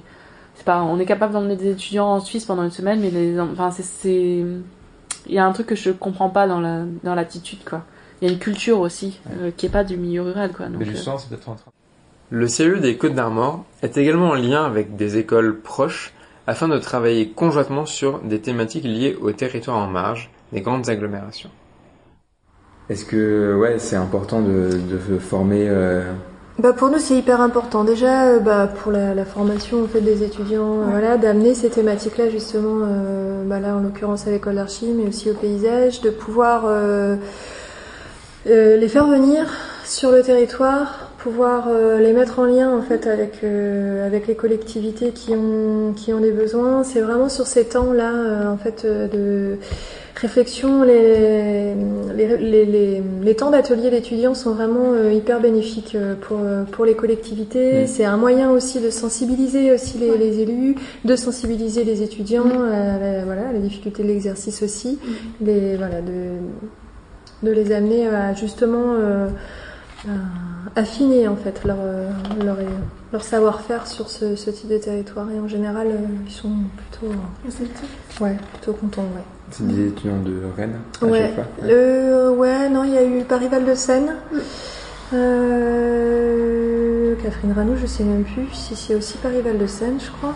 c'est 0.56 0.64
pas 0.64 0.82
on 0.84 1.00
est 1.00 1.06
capable 1.06 1.34
d'emmener 1.34 1.58
des 1.58 1.72
étudiants 1.72 2.08
en 2.08 2.20
Suisse 2.22 2.46
pendant 2.46 2.64
une 2.64 2.72
semaine 2.72 3.02
mais 3.02 3.10
les 3.10 3.38
enfin 3.42 3.72
c'est 3.72 3.84
c'est 3.84 4.46
il 5.28 5.36
y 5.36 5.38
a 5.38 5.46
un 5.46 5.52
truc 5.52 5.68
que 5.68 5.76
je 5.76 5.92
comprends 5.92 6.30
pas 6.30 6.48
dans 6.48 6.62
la 6.62 6.84
dans 7.04 7.14
l'attitude 7.14 7.66
quoi. 7.66 7.84
il 8.22 8.28
y 8.28 8.32
a 8.32 8.34
une 8.34 8.40
culture 8.40 8.80
aussi 8.80 9.20
euh, 9.42 9.52
qui 9.56 9.66
est 9.66 9.70
pas 9.70 9.84
du 9.84 9.98
milieu 9.98 10.22
rural, 10.22 10.54
quoi. 10.54 10.68
Donc, 10.68 10.80
Mais 10.80 10.86
du 10.86 10.92
euh, 10.92 10.96
sens, 10.96 11.24
c'est 11.24 11.30
peut-être 11.30 11.50
en 11.50 11.56
train. 11.56 11.72
Le 12.30 12.48
CIE 12.48 12.80
des 12.80 12.96
Côtes 12.96 13.16
d'Armor 13.16 13.66
est 13.82 13.98
également 13.98 14.30
en 14.30 14.36
lien 14.36 14.64
avec 14.64 14.96
des 14.96 15.18
écoles 15.18 15.60
proches 15.60 16.14
afin 16.48 16.70
de 16.70 16.78
travailler 16.78 17.30
conjointement 17.30 17.86
sur 17.86 18.20
des 18.20 18.40
thématiques 18.40 18.86
liées 18.86 19.18
au 19.22 19.32
territoire 19.34 19.78
en 19.78 19.88
marge 19.88 20.32
des 20.52 20.62
grandes 20.62 20.90
agglomérations. 20.90 21.50
Est-ce 22.90 23.06
que 23.06 23.56
ouais, 23.56 23.80
c'est 23.80 23.96
important 23.96 24.42
de, 24.42 24.70
de 24.72 25.18
former 25.20 25.68
euh, 25.70 26.12
Bah 26.60 26.74
pour 26.74 26.90
nous 26.90 27.00
c'est 27.00 27.16
hyper 27.16 27.40
important 27.40 27.84
déjà 27.86 28.26
euh, 28.26 28.40
bah, 28.40 28.68
pour 28.68 28.92
la, 28.92 29.14
la 29.16 29.24
formation 29.26 29.84
en 29.84 29.88
fait 29.88 30.02
des 30.02 30.24
étudiants 30.24 30.82
euh, 30.82 30.86
voilà 30.90 31.18
d'amener 31.18 31.56
ces 31.56 31.70
thématiques 31.70 32.18
là 32.18 32.30
justement 32.30 32.82
euh, 32.84 33.46
bah, 33.46 33.60
là 33.60 33.76
en 33.76 33.80
l'occurrence 33.80 34.28
à 34.28 34.32
l'école 34.32 34.56
d'archi 34.56 34.88
mais 34.94 35.08
aussi 35.08 35.30
au 35.32 35.34
paysage 35.34 36.02
de 36.02 36.10
pouvoir 36.10 36.64
euh, 36.66 37.16
euh, 38.48 38.76
les 38.76 38.88
faire 38.90 39.08
venir 39.08 39.46
sur 39.86 40.12
le 40.12 40.22
territoire 40.22 41.01
pouvoir 41.22 41.68
euh, 41.68 42.00
les 42.00 42.14
mettre 42.14 42.40
en 42.40 42.46
lien 42.46 42.76
en 42.76 42.82
fait 42.82 43.06
avec 43.06 43.44
euh, 43.44 44.08
avec 44.08 44.26
les 44.26 44.36
collectivités 44.36 45.12
qui 45.12 45.32
ont 45.36 45.94
qui 45.96 46.14
ont 46.14 46.20
des 46.20 46.32
besoins. 46.32 46.84
C'est 46.84 47.02
vraiment 47.02 47.30
sur 47.30 47.46
ces 47.46 47.66
temps 47.66 47.94
là 47.94 48.50
en 48.52 48.58
fait 48.58 48.84
euh, 48.86 49.08
de 49.08 49.60
réflexion. 50.16 50.84
Les 50.84 51.76
les, 52.16 52.38
les, 52.38 52.66
les, 52.66 53.04
les 53.22 53.36
temps 53.36 53.52
d'atelier 53.52 53.92
d'étudiants 53.92 54.34
sont 54.34 54.54
vraiment 54.54 54.94
euh, 54.94 55.14
hyper 55.14 55.40
bénéfiques 55.40 55.94
euh, 55.96 56.16
pour 56.20 56.40
euh, 56.42 56.64
pour 56.64 56.86
les 56.86 56.96
collectivités. 56.96 57.84
Mm. 57.84 57.88
c'est 57.88 58.06
un 58.06 58.18
moyen 58.18 58.50
aussi 58.50 58.80
de 58.80 58.90
sensibiliser 58.90 59.72
aussi 59.72 60.00
les, 60.00 60.18
les 60.18 60.40
élus 60.40 60.76
de 61.06 61.16
sensibiliser 61.16 61.84
les 61.84 62.02
étudiants 62.02 62.50
à 62.50 62.98
la, 62.98 63.26
voilà 63.26 63.50
à 63.50 63.54
la 63.54 63.60
difficulté 63.60 64.02
de 64.02 64.08
l'exercice 64.08 64.64
aussi. 64.64 64.98
Les 65.40 65.78
voilà 65.78 66.02
de 66.02 66.40
de 67.44 67.52
les 67.52 67.72
amener 67.72 68.08
à 68.08 68.34
justement 68.34 68.96
euh, 69.00 69.28
affiner 70.76 71.28
en 71.28 71.36
fait 71.36 71.64
leur, 71.66 71.78
euh, 71.80 72.10
leur, 72.44 72.58
leur 73.14 73.24
savoir-faire 73.24 73.86
sur 73.88 74.10
ce, 74.10 74.36
ce 74.36 74.50
type 74.50 74.70
de 74.70 74.78
territoire 74.78 75.28
et 75.32 75.40
en 75.40 75.48
général 75.48 75.88
euh, 75.88 75.98
ils 76.26 76.32
sont 76.32 76.50
plutôt 76.78 77.14
ouais 78.22 78.38
plutôt 78.54 78.74
contents 78.74 79.02
ouais. 79.16 79.24
C'est 79.52 79.68
des 79.68 79.88
étudiants 79.90 80.20
de 80.24 80.40
Rennes 80.58 80.80
à 81.02 81.06
Ouais. 81.06 81.20
chaque 81.20 81.34
fois 81.36 81.46
Euh, 81.66 82.32
ouais, 82.34 82.70
non, 82.70 82.84
il 82.86 82.94
y 82.94 82.98
a 82.98 83.04
eu 83.06 83.24
Paris-Val 83.26 83.66
de 83.66 83.76
Seine. 83.76 84.16
Euh, 85.62 87.16
Catherine 87.22 87.52
Ranou, 87.52 87.76
je 87.76 87.86
sais 87.86 88.04
même 88.04 88.24
plus 88.24 88.48
si 88.54 88.76
c'est 88.76 88.96
aussi 88.96 89.18
Paris-Val 89.18 89.58
de 89.58 89.68
Seine, 89.68 90.00
je 90.00 90.10
crois. 90.12 90.34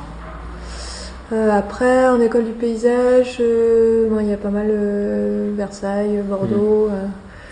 Euh, 1.34 1.49
après, 1.51 2.08
en 2.10 2.19
école 2.21 2.43
du 2.45 2.51
paysage, 2.51 3.38
euh, 3.39 4.10
bon, 4.10 4.19
il 4.19 4.28
y 4.28 4.34
a 4.34 4.38
pas 4.38 4.49
mal 4.49 4.67
euh, 4.69 5.51
Versailles, 5.56 6.21
Bordeaux, 6.28 6.89
euh, 6.91 7.06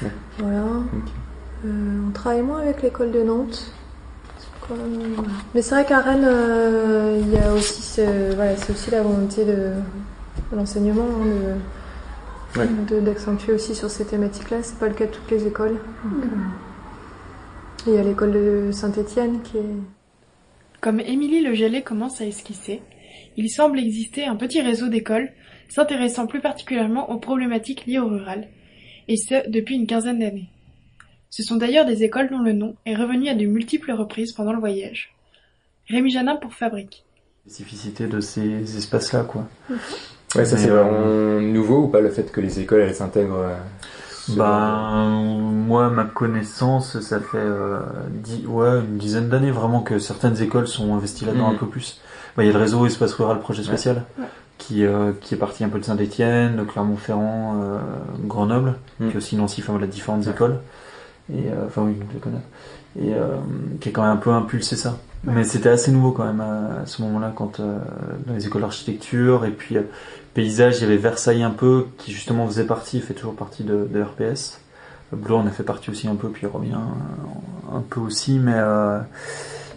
Ouais. 0.04 0.12
voilà. 0.40 0.58
Euh, 0.58 0.82
on 1.66 2.12
travaille 2.12 2.42
moins 2.42 2.62
avec 2.62 2.82
l'école 2.82 3.12
de 3.12 3.24
Nantes. 3.24 3.74
Euh, 4.72 4.76
voilà. 5.16 5.30
Mais 5.54 5.62
c'est 5.62 5.76
vrai 5.76 5.86
qu'à 5.86 6.00
Rennes, 6.00 6.26
euh, 6.26 7.20
il 7.22 7.34
y 7.34 7.38
a 7.38 7.54
aussi, 7.54 7.82
ce- 7.82 8.34
voilà, 8.36 8.56
c'est 8.56 8.72
aussi 8.72 8.92
la 8.92 9.02
volonté 9.02 9.44
de, 9.46 9.52
de 10.52 10.56
l'enseignement, 10.56 11.04
hein, 11.22 11.26
de, 11.26 12.60
Ouais. 12.60 12.68
de- 12.90 13.00
d'accentuer 13.00 13.54
aussi 13.54 13.74
sur 13.76 13.90
ces 13.90 14.06
thématiques-là. 14.06 14.58
C'est 14.62 14.78
pas 14.80 14.88
le 14.88 14.94
cas 14.94 15.06
de 15.06 15.12
toutes 15.12 15.30
les 15.32 15.46
écoles. 15.48 15.78
Donc, 16.06 16.24
euh, 16.24 16.28
Il 17.88 17.94
y 17.94 17.98
a 17.98 18.04
l'école 18.04 18.32
de 18.32 18.70
Saint-Étienne 18.72 19.42
qui 19.44 19.58
est. 19.58 19.62
Comme 20.80 21.00
Émilie 21.02 21.42
Le 21.42 21.54
Gellet 21.54 21.82
commence 21.82 22.22
à 22.22 22.26
esquisser, 22.26 22.82
il 23.36 23.50
semble 23.50 23.80
exister 23.80 24.26
un 24.26 24.36
petit 24.38 24.62
réseau 24.62 24.88
d'écoles 24.88 25.30
s'intéressant 25.68 26.26
plus 26.28 26.40
particulièrement 26.40 27.10
aux 27.12 27.18
problématiques 27.18 27.86
liées 27.86 28.00
au 28.00 28.08
rural, 28.08 28.48
et 29.10 29.18
ce 29.18 29.50
depuis 29.50 29.76
une 29.76 29.88
quinzaine 29.88 30.20
d'années. 30.20 30.50
Ce 31.36 31.42
sont 31.42 31.56
d'ailleurs 31.56 31.88
des 31.88 32.04
écoles 32.04 32.30
dont 32.30 32.38
le 32.44 32.54
nom 32.54 32.76
est 32.86 32.94
revenu 32.96 33.28
à 33.28 33.34
de 33.34 33.46
multiples 33.48 33.92
reprises 33.92 34.34
pendant 34.34 34.54
le 34.54 34.60
voyage. 34.60 35.16
Rémi 35.90 36.12
Janin 36.12 36.36
pour 36.36 36.54
Fabrique. 36.54 37.04
spécificité 37.48 38.06
de 38.06 38.20
ces 38.20 38.78
espaces-là, 38.78 39.24
quoi. 39.24 39.48
Ouais, 40.36 40.46
ça 40.46 40.58
c'est 40.58 40.70
euh, 40.70 40.84
vraiment 40.84 41.42
nouveau 41.42 41.86
ou 41.86 41.88
pas 41.88 42.02
le 42.02 42.12
fait 42.12 42.32
que 42.32 42.40
les 42.40 42.60
écoles 42.60 42.82
elles 42.82 42.94
s'intègrent 42.94 43.34
euh, 43.50 43.56
sur- 44.28 44.36
Ben, 44.36 45.22
moi, 45.50 45.90
ma 45.90 46.04
connaissance, 46.04 47.00
ça 47.00 47.20
fait 47.20 47.38
euh, 47.40 47.80
dix- 48.12 48.46
ouais, 48.46 48.82
une 48.82 49.00
dizaine 49.00 49.28
d'années 49.28 49.50
vraiment 49.50 49.82
que 49.82 49.98
certaines 49.98 50.40
écoles 50.40 50.68
sont 50.68 50.94
investies 50.94 51.26
là-dedans 51.26 51.50
Mhm. 51.50 51.56
un 51.56 51.58
peu 51.58 51.66
plus. 51.68 52.00
Ben, 52.38 52.44
Il 52.44 52.46
y 52.46 52.50
a 52.52 52.54
le 52.54 52.60
réseau 52.60 52.86
Espace 52.86 53.14
Rural 53.14 53.40
Projet 53.40 53.64
Spécial 53.64 54.06
Ouais. 54.20 54.26
qui, 54.60 54.86
euh, 54.86 55.14
qui 55.20 55.34
est 55.34 55.38
parti 55.38 55.64
un 55.64 55.70
peu 55.70 55.80
de 55.80 55.84
Saint-Etienne, 55.84 56.58
de 56.58 56.64
Clermont-Ferrand, 56.64 57.60
euh, 57.64 57.80
Grenoble, 58.28 58.76
Mhm. 59.00 59.08
qui 59.10 59.14
est 59.16 59.18
aussi 59.18 59.36
Nancy, 59.36 59.62
enfin 59.62 59.74
voilà, 59.74 59.88
différentes 59.88 60.26
Ouais. 60.28 60.32
écoles. 60.32 60.60
Et, 61.32 61.48
euh, 61.48 61.68
enfin 61.68 61.84
oui, 61.84 61.96
je 62.14 62.20
connais. 62.20 62.42
Et 63.00 63.14
euh, 63.14 63.38
qui 63.80 63.90
a 63.90 63.92
quand 63.92 64.02
même 64.04 64.12
un 64.12 64.18
peu 64.18 64.32
impulsé 64.32 64.76
ça. 64.76 64.98
Mais 65.26 65.46
c'était 65.46 65.70
assez 65.70 65.92
nouveau 65.92 66.12
quand 66.12 66.26
même 66.26 66.42
à, 66.42 66.82
à 66.82 66.86
ce 66.86 67.02
moment-là, 67.04 67.32
quand 67.34 67.60
euh, 67.60 67.78
dans 68.28 68.34
les 68.34 68.46
écoles 68.46 68.62
d'architecture 68.62 69.46
et 69.46 69.52
puis 69.52 69.78
euh, 69.78 69.84
paysage, 70.34 70.80
il 70.80 70.82
y 70.82 70.86
avait 70.86 70.98
Versailles 70.98 71.44
un 71.44 71.52
peu, 71.52 71.88
qui 71.98 72.12
justement 72.12 72.46
faisait 72.46 72.66
partie, 72.66 73.00
fait 73.00 73.14
toujours 73.14 73.36
partie 73.36 73.64
de, 73.64 73.88
de 73.90 74.02
RPS. 74.02 74.60
Bleu 75.14 75.36
en 75.36 75.46
a 75.48 75.52
fait 75.52 75.64
partie 75.64 75.92
aussi 75.92 76.08
un 76.08 76.16
peu, 76.16 76.30
puis 76.30 76.44
il 76.44 76.50
revient 76.50 76.76
un, 77.72 77.82
peu 77.82 78.00
aussi, 78.00 78.40
mais 78.40 78.56
euh, 78.56 79.00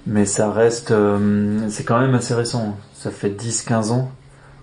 mais 0.06 0.24
ça 0.24 0.50
reste, 0.50 0.90
euh, 0.92 1.68
c'est 1.68 1.84
quand 1.84 2.00
même 2.00 2.14
assez 2.14 2.34
récent. 2.34 2.76
Ça 2.94 3.10
fait 3.10 3.30
10-15 3.30 3.90
ans. 3.92 4.10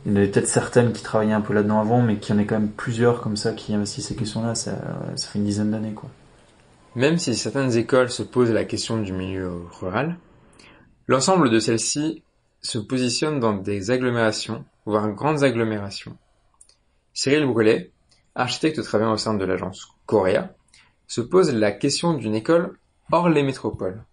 Il 0.05 0.11
y 0.11 0.15
en 0.15 0.17
avait 0.17 0.27
peut-être 0.27 0.47
certaines 0.47 0.91
qui 0.91 1.03
travaillaient 1.03 1.33
un 1.33 1.41
peu 1.41 1.53
là-dedans 1.53 1.79
avant, 1.79 2.01
mais 2.01 2.17
qu'il 2.17 2.35
y 2.35 2.37
en 2.37 2.41
a 2.41 2.45
quand 2.45 2.59
même 2.59 2.69
plusieurs 2.69 3.21
comme 3.21 3.37
ça 3.37 3.53
qui 3.53 3.73
investissent 3.73 4.07
ces 4.07 4.15
questions-là. 4.15 4.55
Ça, 4.55 4.71
ça 5.15 5.27
fait 5.27 5.39
une 5.39 5.45
dizaine 5.45 5.71
d'années, 5.71 5.93
quoi. 5.93 6.09
Même 6.95 7.17
si 7.17 7.35
certaines 7.35 7.75
écoles 7.75 8.09
se 8.09 8.21
posent 8.21 8.51
la 8.51 8.65
question 8.65 8.97
du 9.01 9.13
milieu 9.13 9.63
rural, 9.79 10.17
l'ensemble 11.07 11.49
de 11.49 11.59
celles-ci 11.59 12.23
se 12.61 12.77
positionne 12.77 13.39
dans 13.39 13.53
des 13.53 13.89
agglomérations, 13.89 14.63
voire 14.85 15.09
grandes 15.11 15.43
agglomérations. 15.43 16.17
Cyril 17.13 17.45
Brulet, 17.45 17.91
architecte 18.35 18.81
travaillant 18.83 19.13
au 19.13 19.17
sein 19.17 19.33
de 19.33 19.45
l'agence 19.45 19.87
Corea, 20.05 20.53
se 21.07 21.21
pose 21.21 21.53
la 21.53 21.71
question 21.71 22.13
d'une 22.13 22.35
école 22.35 22.77
hors 23.11 23.29
les 23.29 23.43
métropoles. 23.43 24.03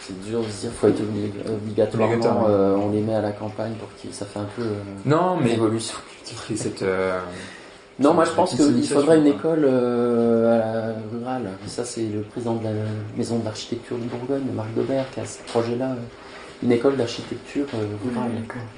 C'est 0.00 0.20
dur 0.22 0.42
de 0.42 0.48
se 0.48 0.60
dire 0.62 0.72
faut 0.72 0.88
être 0.88 1.00
obligatoirement, 1.48 2.48
euh, 2.48 2.76
on 2.76 2.90
les 2.90 3.00
met 3.00 3.14
à 3.14 3.22
la 3.22 3.32
campagne 3.32 3.74
pour 3.74 3.88
qu'ils 3.94 4.12
ça 4.12 4.26
fait 4.26 4.40
un 4.40 4.48
peu 4.56 4.62
euh, 4.62 4.82
Non, 5.06 5.36
mais 5.36 5.54
évolution. 5.54 5.96
cette 6.56 6.82
euh, 6.82 7.18
Non, 8.00 8.12
moi 8.12 8.24
je 8.24 8.32
pense 8.32 8.54
qu'il 8.54 8.86
faudrait 8.86 9.18
une 9.18 9.26
école 9.26 9.64
euh, 9.64 10.54
à 10.54 10.58
la 10.58 10.94
rurale. 11.12 11.48
Ça 11.66 11.84
c'est 11.84 12.06
le 12.06 12.22
président 12.22 12.54
de 12.56 12.64
la 12.64 12.70
maison 13.16 13.38
d'architecture 13.38 13.96
de 13.96 14.02
Bourgogne, 14.04 14.42
Marc 14.54 14.72
Daubert, 14.74 15.08
qui 15.12 15.20
a 15.20 15.26
ce 15.26 15.38
projet-là. 15.46 15.90
euh, 15.92 16.62
Une 16.64 16.72
école 16.72 16.96
d'architecture 16.96 17.66
euh, 17.74 17.86
rurale. 18.04 18.30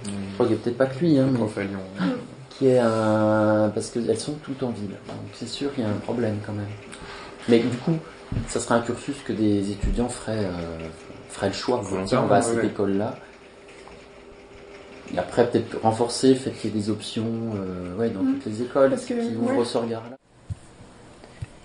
Je 0.05 0.35
crois 0.35 0.47
qu'il 0.47 0.55
n'y 0.57 0.61
a 0.61 0.65
peut-être 0.65 0.77
pas 0.79 0.87
que 0.87 0.99
lui, 0.99 1.19
hein, 1.19 1.29
mais 1.33 1.39
qui 2.51 2.69
est 2.69 2.79
un... 2.79 3.71
parce 3.75 3.91
qu'elles 3.91 4.19
sont 4.19 4.35
toutes 4.43 4.63
en 4.63 4.71
ville. 4.71 4.91
Donc 5.09 5.17
c'est 5.35 5.49
sûr 5.49 5.73
qu'il 5.75 5.85
y 5.85 5.87
a 5.87 5.91
un 5.91 6.01
problème 6.03 6.37
quand 6.45 6.53
même. 6.55 6.67
Mais 7.49 7.59
du 7.61 7.77
coup, 7.79 7.97
ça 8.49 8.61
serait 8.61 8.75
un 8.77 8.81
cursus 8.81 9.17
que 9.25 9.33
des 9.33 9.71
étudiants 9.71 10.09
feraient, 10.09 10.45
euh, 10.45 10.89
feraient 11.31 11.49
le 11.49 11.55
choix. 11.55 11.79
Volontairement, 11.83 12.27
On 12.27 12.29
va 12.29 12.37
à 12.37 12.43
cette 12.43 12.59
ouais. 12.59 12.67
école-là. 12.67 13.15
Et 15.14 15.19
après, 15.19 15.49
peut-être 15.49 15.81
renforcer, 15.83 16.35
fait 16.35 16.51
qu'il 16.51 16.71
y 16.71 16.73
ait 16.77 16.81
des 16.81 16.90
options 16.90 17.25
euh, 17.57 17.97
ouais, 17.97 18.11
dans 18.11 18.23
Mhm. 18.23 18.35
toutes 18.35 18.47
les 18.47 18.62
écoles 18.62 18.90
Parce 18.90 19.05
que, 19.05 19.14
qui 19.14 19.37
ouvrent 19.37 19.59
ouais. 19.59 19.64
ce 19.64 19.79
regard-là. 19.79 20.16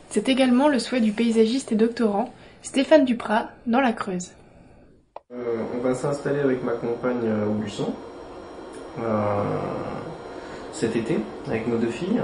C'est 0.10 0.30
également 0.30 0.68
le 0.68 0.78
souhait 0.80 1.02
du 1.02 1.12
paysagiste 1.12 1.72
et 1.72 1.76
doctorant 1.76 2.34
Stéphane 2.62 3.06
Duprat 3.06 3.50
dans 3.66 3.80
la 3.82 3.94
Creuse. 3.94 4.32
Euh, 5.34 5.64
on 5.76 5.82
va 5.82 5.96
s'installer 5.96 6.42
avec 6.42 6.64
ma 6.64 6.74
compagne 6.74 7.22
euh, 7.24 7.48
au 7.48 7.54
Buisson 7.54 7.94
euh, 9.00 9.04
cet 10.74 10.96
été 10.96 11.18
avec 11.48 11.68
nos 11.68 11.78
deux 11.78 11.90
filles. 11.90 12.22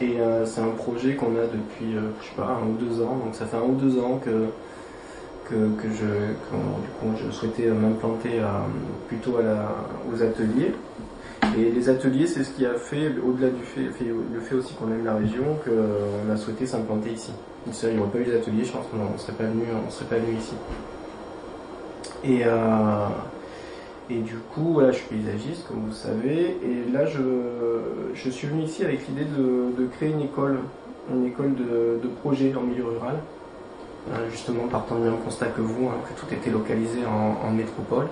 Et 0.00 0.20
euh, 0.20 0.44
c'est 0.46 0.60
un 0.60 0.68
projet 0.70 1.14
qu'on 1.16 1.36
a 1.36 1.46
depuis, 1.46 1.96
euh, 1.96 2.10
je 2.22 2.28
sais 2.28 2.34
pas, 2.36 2.58
un 2.62 2.66
ou 2.66 2.76
deux 2.76 3.02
ans. 3.02 3.16
Donc 3.24 3.34
ça 3.34 3.46
fait 3.46 3.56
un 3.56 3.62
ou 3.62 3.74
deux 3.74 3.98
ans 3.98 4.20
que, 4.24 4.46
que, 5.48 5.88
je, 5.88 6.06
que, 6.06 6.56
du 6.82 6.90
coup, 6.98 7.16
je 7.16 7.30
souhaitais 7.30 7.68
m'implanter 7.68 8.40
euh, 8.40 8.46
plutôt 9.08 9.38
à 9.38 9.42
la, 9.42 9.68
aux 10.12 10.22
ateliers. 10.22 10.72
Et 11.58 11.70
les 11.70 11.88
ateliers, 11.88 12.26
c'est 12.26 12.44
ce 12.44 12.50
qui 12.50 12.66
a 12.66 12.74
fait, 12.74 13.12
au-delà 13.24 13.50
du 13.50 13.62
fait, 13.62 13.82
le 13.82 14.40
fait 14.40 14.54
aussi 14.54 14.74
qu'on 14.74 14.88
aime 14.88 15.04
la 15.04 15.14
région, 15.14 15.44
qu'on 15.64 16.32
a 16.32 16.36
souhaité 16.36 16.66
s'implanter 16.66 17.12
ici. 17.12 17.32
Il 17.66 17.94
n'y 17.94 17.98
aurait 17.98 18.10
pas 18.10 18.18
eu 18.18 18.24
les 18.24 18.36
ateliers, 18.36 18.64
je 18.64 18.72
pense 18.72 18.86
qu'on 18.86 19.12
ne 19.12 19.18
serait 19.18 19.32
pas 19.32 19.44
venu, 19.44 19.64
on 19.86 19.90
serait 19.90 20.06
pas 20.06 20.16
venu 20.16 20.36
ici. 20.38 20.54
Et, 22.24 22.42
euh, 22.44 23.08
et 24.10 24.18
du 24.18 24.36
coup, 24.54 24.80
je 24.86 24.92
suis 24.92 25.06
paysagiste, 25.06 25.66
comme 25.68 25.80
vous 25.86 25.94
savez. 25.94 26.56
Et 26.62 26.92
là, 26.92 27.06
je, 27.06 27.20
je 28.14 28.30
suis 28.30 28.48
venu 28.48 28.62
ici 28.62 28.84
avec 28.84 29.06
l'idée 29.08 29.24
de, 29.24 29.80
de 29.80 29.86
créer 29.86 30.10
une 30.10 30.22
école, 30.22 30.58
une 31.12 31.26
école 31.26 31.54
de, 31.54 32.00
de 32.02 32.08
projet 32.22 32.52
en 32.54 32.62
milieu 32.62 32.84
rural. 32.86 33.16
Euh, 34.12 34.30
justement, 34.30 34.68
partant 34.68 34.96
du 34.96 35.02
même 35.02 35.18
constat 35.18 35.46
que 35.46 35.60
vous, 35.60 35.88
hein, 35.88 35.96
que 36.08 36.20
tout 36.20 36.32
était 36.32 36.50
localisé 36.50 37.00
en, 37.04 37.48
en 37.48 37.50
métropole. 37.50 38.06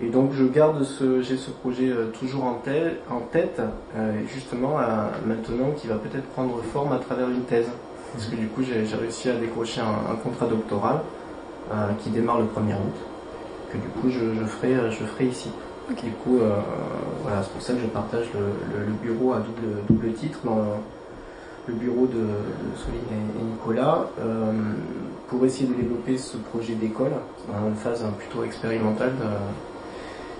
Et 0.00 0.08
donc 0.08 0.32
je 0.32 0.44
garde 0.44 0.82
ce, 0.84 1.20
j'ai 1.20 1.36
ce 1.36 1.50
projet 1.50 1.92
toujours 2.18 2.44
en, 2.44 2.54
tête, 2.54 3.02
en 3.10 3.18
tête 3.18 3.60
justement 4.32 4.76
maintenant 5.26 5.72
qui 5.76 5.88
va 5.88 5.96
peut-être 5.96 6.28
prendre 6.28 6.62
forme 6.72 6.92
à 6.92 6.98
travers 6.98 7.28
une 7.28 7.42
thèse. 7.42 7.66
Parce 8.12 8.26
que 8.26 8.36
du 8.36 8.46
coup 8.46 8.62
j'ai, 8.62 8.84
réussi 8.96 9.28
à 9.28 9.34
décrocher 9.34 9.80
un, 9.80 10.14
contrat 10.22 10.46
doctoral 10.46 11.00
qui 11.98 12.10
démarre 12.10 12.38
le 12.38 12.44
1er 12.44 12.76
août, 12.76 12.94
que 13.72 13.76
du 13.76 13.88
coup 13.88 14.08
je, 14.08 14.44
ferai, 14.44 14.88
je 14.92 15.04
ferai 15.04 15.24
ici. 15.24 15.50
Du 15.90 16.12
coup, 16.12 16.38
voilà, 17.24 17.42
c'est 17.42 17.52
pour 17.52 17.62
ça 17.62 17.72
que 17.72 17.80
je 17.80 17.86
partage 17.86 18.26
le, 18.34 18.92
bureau 19.02 19.32
à 19.32 19.38
double, 19.38 19.82
double 19.88 20.12
titre 20.12 20.38
le 21.68 21.74
bureau 21.74 22.06
de, 22.06 22.14
de 22.14 22.22
et, 23.12 23.44
Nicolas 23.44 24.06
euh, 24.18 24.52
pour 25.28 25.44
essayer 25.44 25.68
de 25.68 25.74
développer 25.74 26.16
ce 26.16 26.38
projet 26.38 26.74
d'école 26.74 27.12
dans 27.46 27.68
une 27.68 27.76
phase 27.76 28.04
plutôt 28.18 28.42
expérimentale 28.44 29.12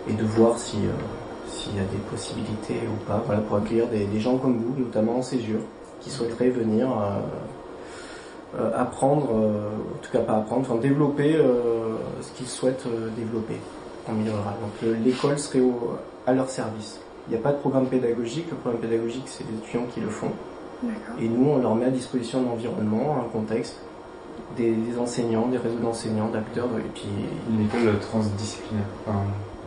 et 0.08 0.14
de 0.14 0.24
voir 0.24 0.58
si, 0.58 0.78
euh, 0.78 0.90
s'il 1.46 1.76
y 1.76 1.80
a 1.80 1.82
des 1.82 1.98
possibilités 2.10 2.80
ou 2.86 3.04
pas 3.04 3.22
voilà, 3.26 3.42
pour 3.42 3.58
accueillir 3.58 3.86
des, 3.88 4.20
gens 4.20 4.38
comme 4.38 4.58
vous, 4.58 4.82
notamment 4.82 5.18
en 5.18 5.22
césure, 5.22 5.60
qui 6.00 6.10
souhaiteraient 6.10 6.48
venir 6.48 6.88
euh, 8.58 8.70
apprendre, 8.74 9.28
en 9.30 9.98
tout 10.02 10.10
cas 10.10 10.20
pas 10.20 10.36
apprendre, 10.38 10.62
enfin 10.62 10.80
développer 10.80 11.36
ce 12.22 12.30
qu'ils 12.32 12.46
souhaitent 12.46 12.86
développer 13.14 13.56
en 14.08 14.12
milieu 14.12 14.30
rural. 14.30 14.54
Donc 14.62 14.96
l'école 15.04 15.38
serait 15.38 15.60
à 16.26 16.32
leur 16.32 16.48
service. 16.48 16.98
Il 17.26 17.32
n'y 17.32 17.36
a 17.36 17.42
pas 17.42 17.52
de 17.52 17.58
programme 17.58 17.86
pédagogique, 17.86 18.46
le 18.50 18.56
programme 18.56 18.80
pédagogique 18.80 19.24
c'est 19.26 19.44
les 19.50 19.58
étudiants 19.58 19.86
qui 19.92 20.00
le 20.00 20.08
font. 20.08 20.32
Et 21.20 21.28
nous, 21.28 21.48
on 21.48 21.58
leur 21.58 21.74
met 21.74 21.86
à 21.86 21.90
disposition 21.90 22.40
un 22.46 22.52
environnement, 22.52 23.16
un 23.18 23.28
contexte, 23.30 23.80
des, 24.56 24.76
enseignants, 24.98 25.46
des 25.48 25.58
réseaux 25.58 25.78
d'enseignants, 25.78 26.28
d'acteurs, 26.28 26.68
et 26.78 26.88
puis... 26.94 27.08
Une 27.50 27.66
école 27.66 27.98
transdisciplinaire. 28.00 28.84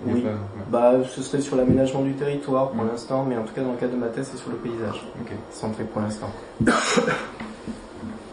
oui, 0.06 0.24
bah, 0.70 0.94
ce 1.08 1.22
serait 1.22 1.42
sur 1.42 1.56
l'aménagement 1.56 2.02
du 2.02 2.14
territoire 2.14 2.70
pour 2.72 2.84
l'instant, 2.84 3.26
mais 3.28 3.38
en 3.38 3.44
tout 3.44 3.54
cas 3.54 3.62
dans 3.62 3.72
le 3.72 3.78
cadre 3.78 3.94
de 3.94 3.98
ma 3.98 4.08
thèse, 4.08 4.30
c'est 4.32 4.38
sur 4.38 4.52
le 4.52 4.58
paysage, 4.58 5.06
okay. 5.22 5.36
centré 5.52 5.84
pour 5.84 6.02
l'instant. 6.02 6.30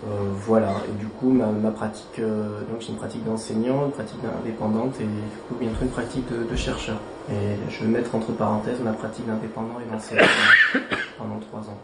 Euh, 0.08 0.32
voilà, 0.46 0.72
et 0.88 0.98
du 0.98 1.06
coup, 1.06 1.30
ma, 1.30 1.70
pratique, 1.70 2.18
euh, 2.18 2.60
donc 2.70 2.80
j'ai 2.80 2.90
une 2.90 2.96
pratique 2.96 3.24
d'enseignant, 3.24 3.84
une 3.84 3.90
pratique 3.90 4.18
d'indépendante 4.22 4.94
et 5.00 5.04
du 5.04 5.38
coup, 5.48 5.56
bientôt 5.60 5.82
une 5.82 5.90
pratique 5.90 6.24
de, 6.30 6.56
chercheur. 6.56 6.96
Et 7.30 7.56
je 7.68 7.84
vais 7.84 7.90
mettre 7.90 8.14
entre 8.14 8.32
parenthèses 8.32 8.80
ma 8.80 8.92
pratique 8.92 9.26
d'indépendant 9.26 9.74
et 9.84 9.92
d'enseignant 9.92 10.22
pendant 11.18 11.38
trois 11.40 11.60
ans. 11.60 11.76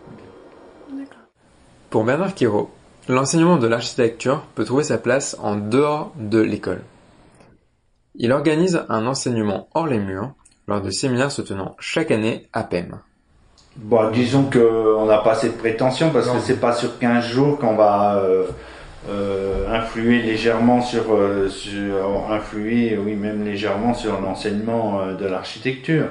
Pour 1.91 2.05
Bernard 2.05 2.35
Quiraud, 2.35 2.71
l'enseignement 3.09 3.57
de 3.57 3.67
l'architecture 3.67 4.43
peut 4.55 4.65
trouver 4.65 4.85
sa 4.85 4.99
place 4.99 5.37
en 5.41 5.57
dehors 5.57 6.13
de 6.17 6.41
l'école. 6.41 6.83
Il 8.17 8.33
organise 8.33 8.85
un 8.89 9.07
enseignement 9.07 9.69
hors 9.75 9.87
les 9.87 9.99
murs 9.99 10.33
lors 10.67 10.81
de 10.81 10.91
séminaires 10.91 11.33
se 11.33 11.43
tenant 11.43 11.77
chaque 11.79 12.11
année 12.11 12.49
à 12.53 12.65
PEM. 12.65 12.99
Bon, 13.77 14.11
disons 14.11 14.49
qu'on 14.51 15.07
n'a 15.07 15.19
pas 15.19 15.35
cette 15.35 15.59
prétention 15.59 16.11
parce 16.11 16.29
que 16.29 16.39
c'est 16.39 16.61
pas 16.61 16.73
sur 16.73 16.99
15 16.99 17.25
jours 17.25 17.59
qu'on 17.59 17.75
va 17.75 18.17
euh, 18.19 18.47
euh, 19.09 19.69
influer 19.69 20.23
légèrement 20.23 20.81
sur, 20.81 21.13
euh, 21.13 21.49
sur, 21.49 22.31
influer, 22.31 22.97
oui, 22.97 23.15
même 23.15 23.45
légèrement 23.45 23.93
sur 23.93 24.21
l'enseignement 24.21 25.13
de 25.19 25.27
l'architecture. 25.27 26.07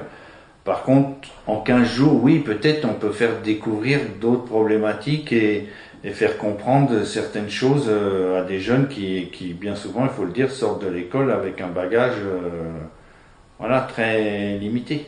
Par 0.64 0.82
contre, 0.82 1.28
en 1.46 1.60
15 1.60 1.86
jours, 1.86 2.22
oui, 2.22 2.38
peut-être 2.38 2.86
on 2.86 2.94
peut 2.94 3.12
faire 3.12 3.42
découvrir 3.42 4.00
d'autres 4.20 4.46
problématiques 4.46 5.32
et, 5.32 5.68
faire 6.12 6.36
comprendre 6.36 7.04
certaines 7.04 7.48
choses 7.48 7.86
euh, 7.88 8.42
à 8.42 8.44
des 8.44 8.60
jeunes 8.60 8.88
qui, 8.88 9.56
bien 9.58 9.74
souvent, 9.74 10.04
il 10.04 10.10
faut 10.10 10.26
le 10.26 10.32
dire, 10.32 10.50
sortent 10.50 10.84
de 10.84 10.90
l'école 10.90 11.30
avec 11.30 11.62
un 11.62 11.68
bagage 11.68 12.16
euh, 12.22 12.72
voilà, 13.58 13.80
très 13.90 14.58
limité. 14.58 15.06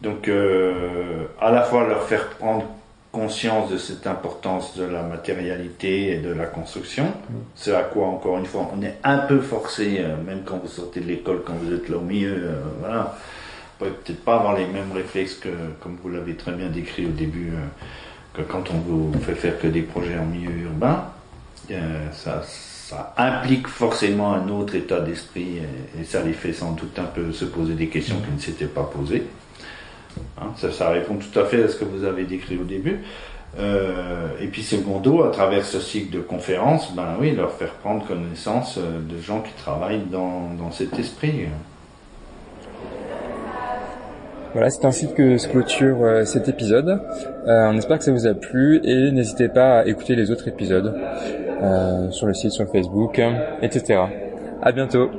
Donc, 0.00 0.26
euh, 0.26 1.26
à 1.40 1.52
la 1.52 1.62
fois 1.62 1.86
leur 1.86 2.02
faire 2.02 2.30
prendre 2.30 2.64
conscience 3.12 3.70
de 3.70 3.78
cette 3.78 4.08
importance 4.08 4.76
de 4.76 4.84
la 4.84 5.04
matérialité 5.04 6.14
et 6.14 6.18
de 6.18 6.32
la 6.32 6.46
construction, 6.46 7.12
c'est 7.54 7.74
à 7.74 7.82
quoi, 7.82 8.08
encore 8.08 8.36
une 8.36 8.46
fois, 8.46 8.68
on 8.76 8.82
est 8.82 8.96
un 9.04 9.18
peu 9.18 9.40
forcé, 9.40 10.04
même 10.26 10.42
quand 10.44 10.58
vous 10.58 10.68
sortez 10.68 10.98
de 10.98 11.06
l'école, 11.06 11.42
quand 11.46 11.54
vous 11.54 11.72
êtes 11.72 11.88
là 11.88 11.98
au 11.98 12.02
milieu, 12.02 12.50
voilà 12.80 13.16
peut-être 13.88 14.24
pas 14.24 14.36
avoir 14.36 14.56
les 14.56 14.66
mêmes 14.66 14.92
réflexes 14.94 15.34
que, 15.34 15.48
comme 15.80 15.96
vous 16.02 16.08
l'avez 16.08 16.34
très 16.34 16.52
bien 16.52 16.68
décrit 16.68 17.06
au 17.06 17.10
début, 17.10 17.50
euh, 17.50 17.66
que 18.34 18.42
quand 18.42 18.70
on 18.70 18.78
vous 18.78 19.12
fait 19.20 19.34
faire 19.34 19.58
que 19.58 19.66
des 19.66 19.82
projets 19.82 20.18
en 20.18 20.26
milieu 20.26 20.50
urbain. 20.64 21.04
Euh, 21.70 22.10
ça, 22.12 22.42
ça, 22.44 23.14
implique 23.16 23.68
forcément 23.68 24.34
un 24.34 24.48
autre 24.48 24.74
état 24.74 24.98
d'esprit 25.00 25.58
et, 26.00 26.04
ça 26.04 26.22
les 26.22 26.32
fait 26.32 26.52
sans 26.52 26.72
doute 26.72 26.98
un 26.98 27.04
peu 27.04 27.32
se 27.32 27.44
poser 27.44 27.74
des 27.74 27.86
questions 27.86 28.16
qui 28.16 28.34
ne 28.34 28.40
s'étaient 28.40 28.66
pas 28.66 28.82
posées. 28.82 29.22
Hein, 30.38 30.48
ça, 30.56 30.72
ça, 30.72 30.90
répond 30.90 31.14
tout 31.14 31.38
à 31.38 31.44
fait 31.44 31.62
à 31.62 31.68
ce 31.68 31.76
que 31.76 31.84
vous 31.84 32.04
avez 32.04 32.24
décrit 32.24 32.58
au 32.58 32.64
début. 32.64 33.00
Euh, 33.58 34.28
et 34.40 34.48
puis 34.48 34.62
secondo, 34.62 35.22
à 35.22 35.30
travers 35.30 35.64
ce 35.64 35.80
cycle 35.80 36.10
de 36.16 36.20
conférences, 36.20 36.92
ben 36.94 37.16
oui, 37.20 37.32
leur 37.32 37.52
faire 37.52 37.74
prendre 37.74 38.04
connaissance 38.06 38.78
de 38.78 39.20
gens 39.20 39.40
qui 39.40 39.52
travaillent 39.52 40.06
dans, 40.10 40.52
dans 40.54 40.72
cet 40.72 40.98
esprit. 40.98 41.46
Voilà, 44.52 44.68
c'est 44.68 44.84
ainsi 44.84 45.12
que 45.12 45.38
se 45.38 45.46
clôture 45.48 46.02
euh, 46.02 46.24
cet 46.24 46.48
épisode. 46.48 46.88
Euh, 47.46 47.70
on 47.70 47.76
espère 47.76 47.98
que 47.98 48.04
ça 48.04 48.10
vous 48.10 48.26
a 48.26 48.34
plu 48.34 48.80
et 48.82 49.12
n'hésitez 49.12 49.48
pas 49.48 49.80
à 49.80 49.86
écouter 49.86 50.16
les 50.16 50.32
autres 50.32 50.48
épisodes 50.48 50.92
euh, 51.62 52.10
sur 52.10 52.26
le 52.26 52.34
site, 52.34 52.50
sur 52.50 52.68
Facebook, 52.68 53.20
etc. 53.62 54.00
À 54.60 54.72
bientôt. 54.72 55.10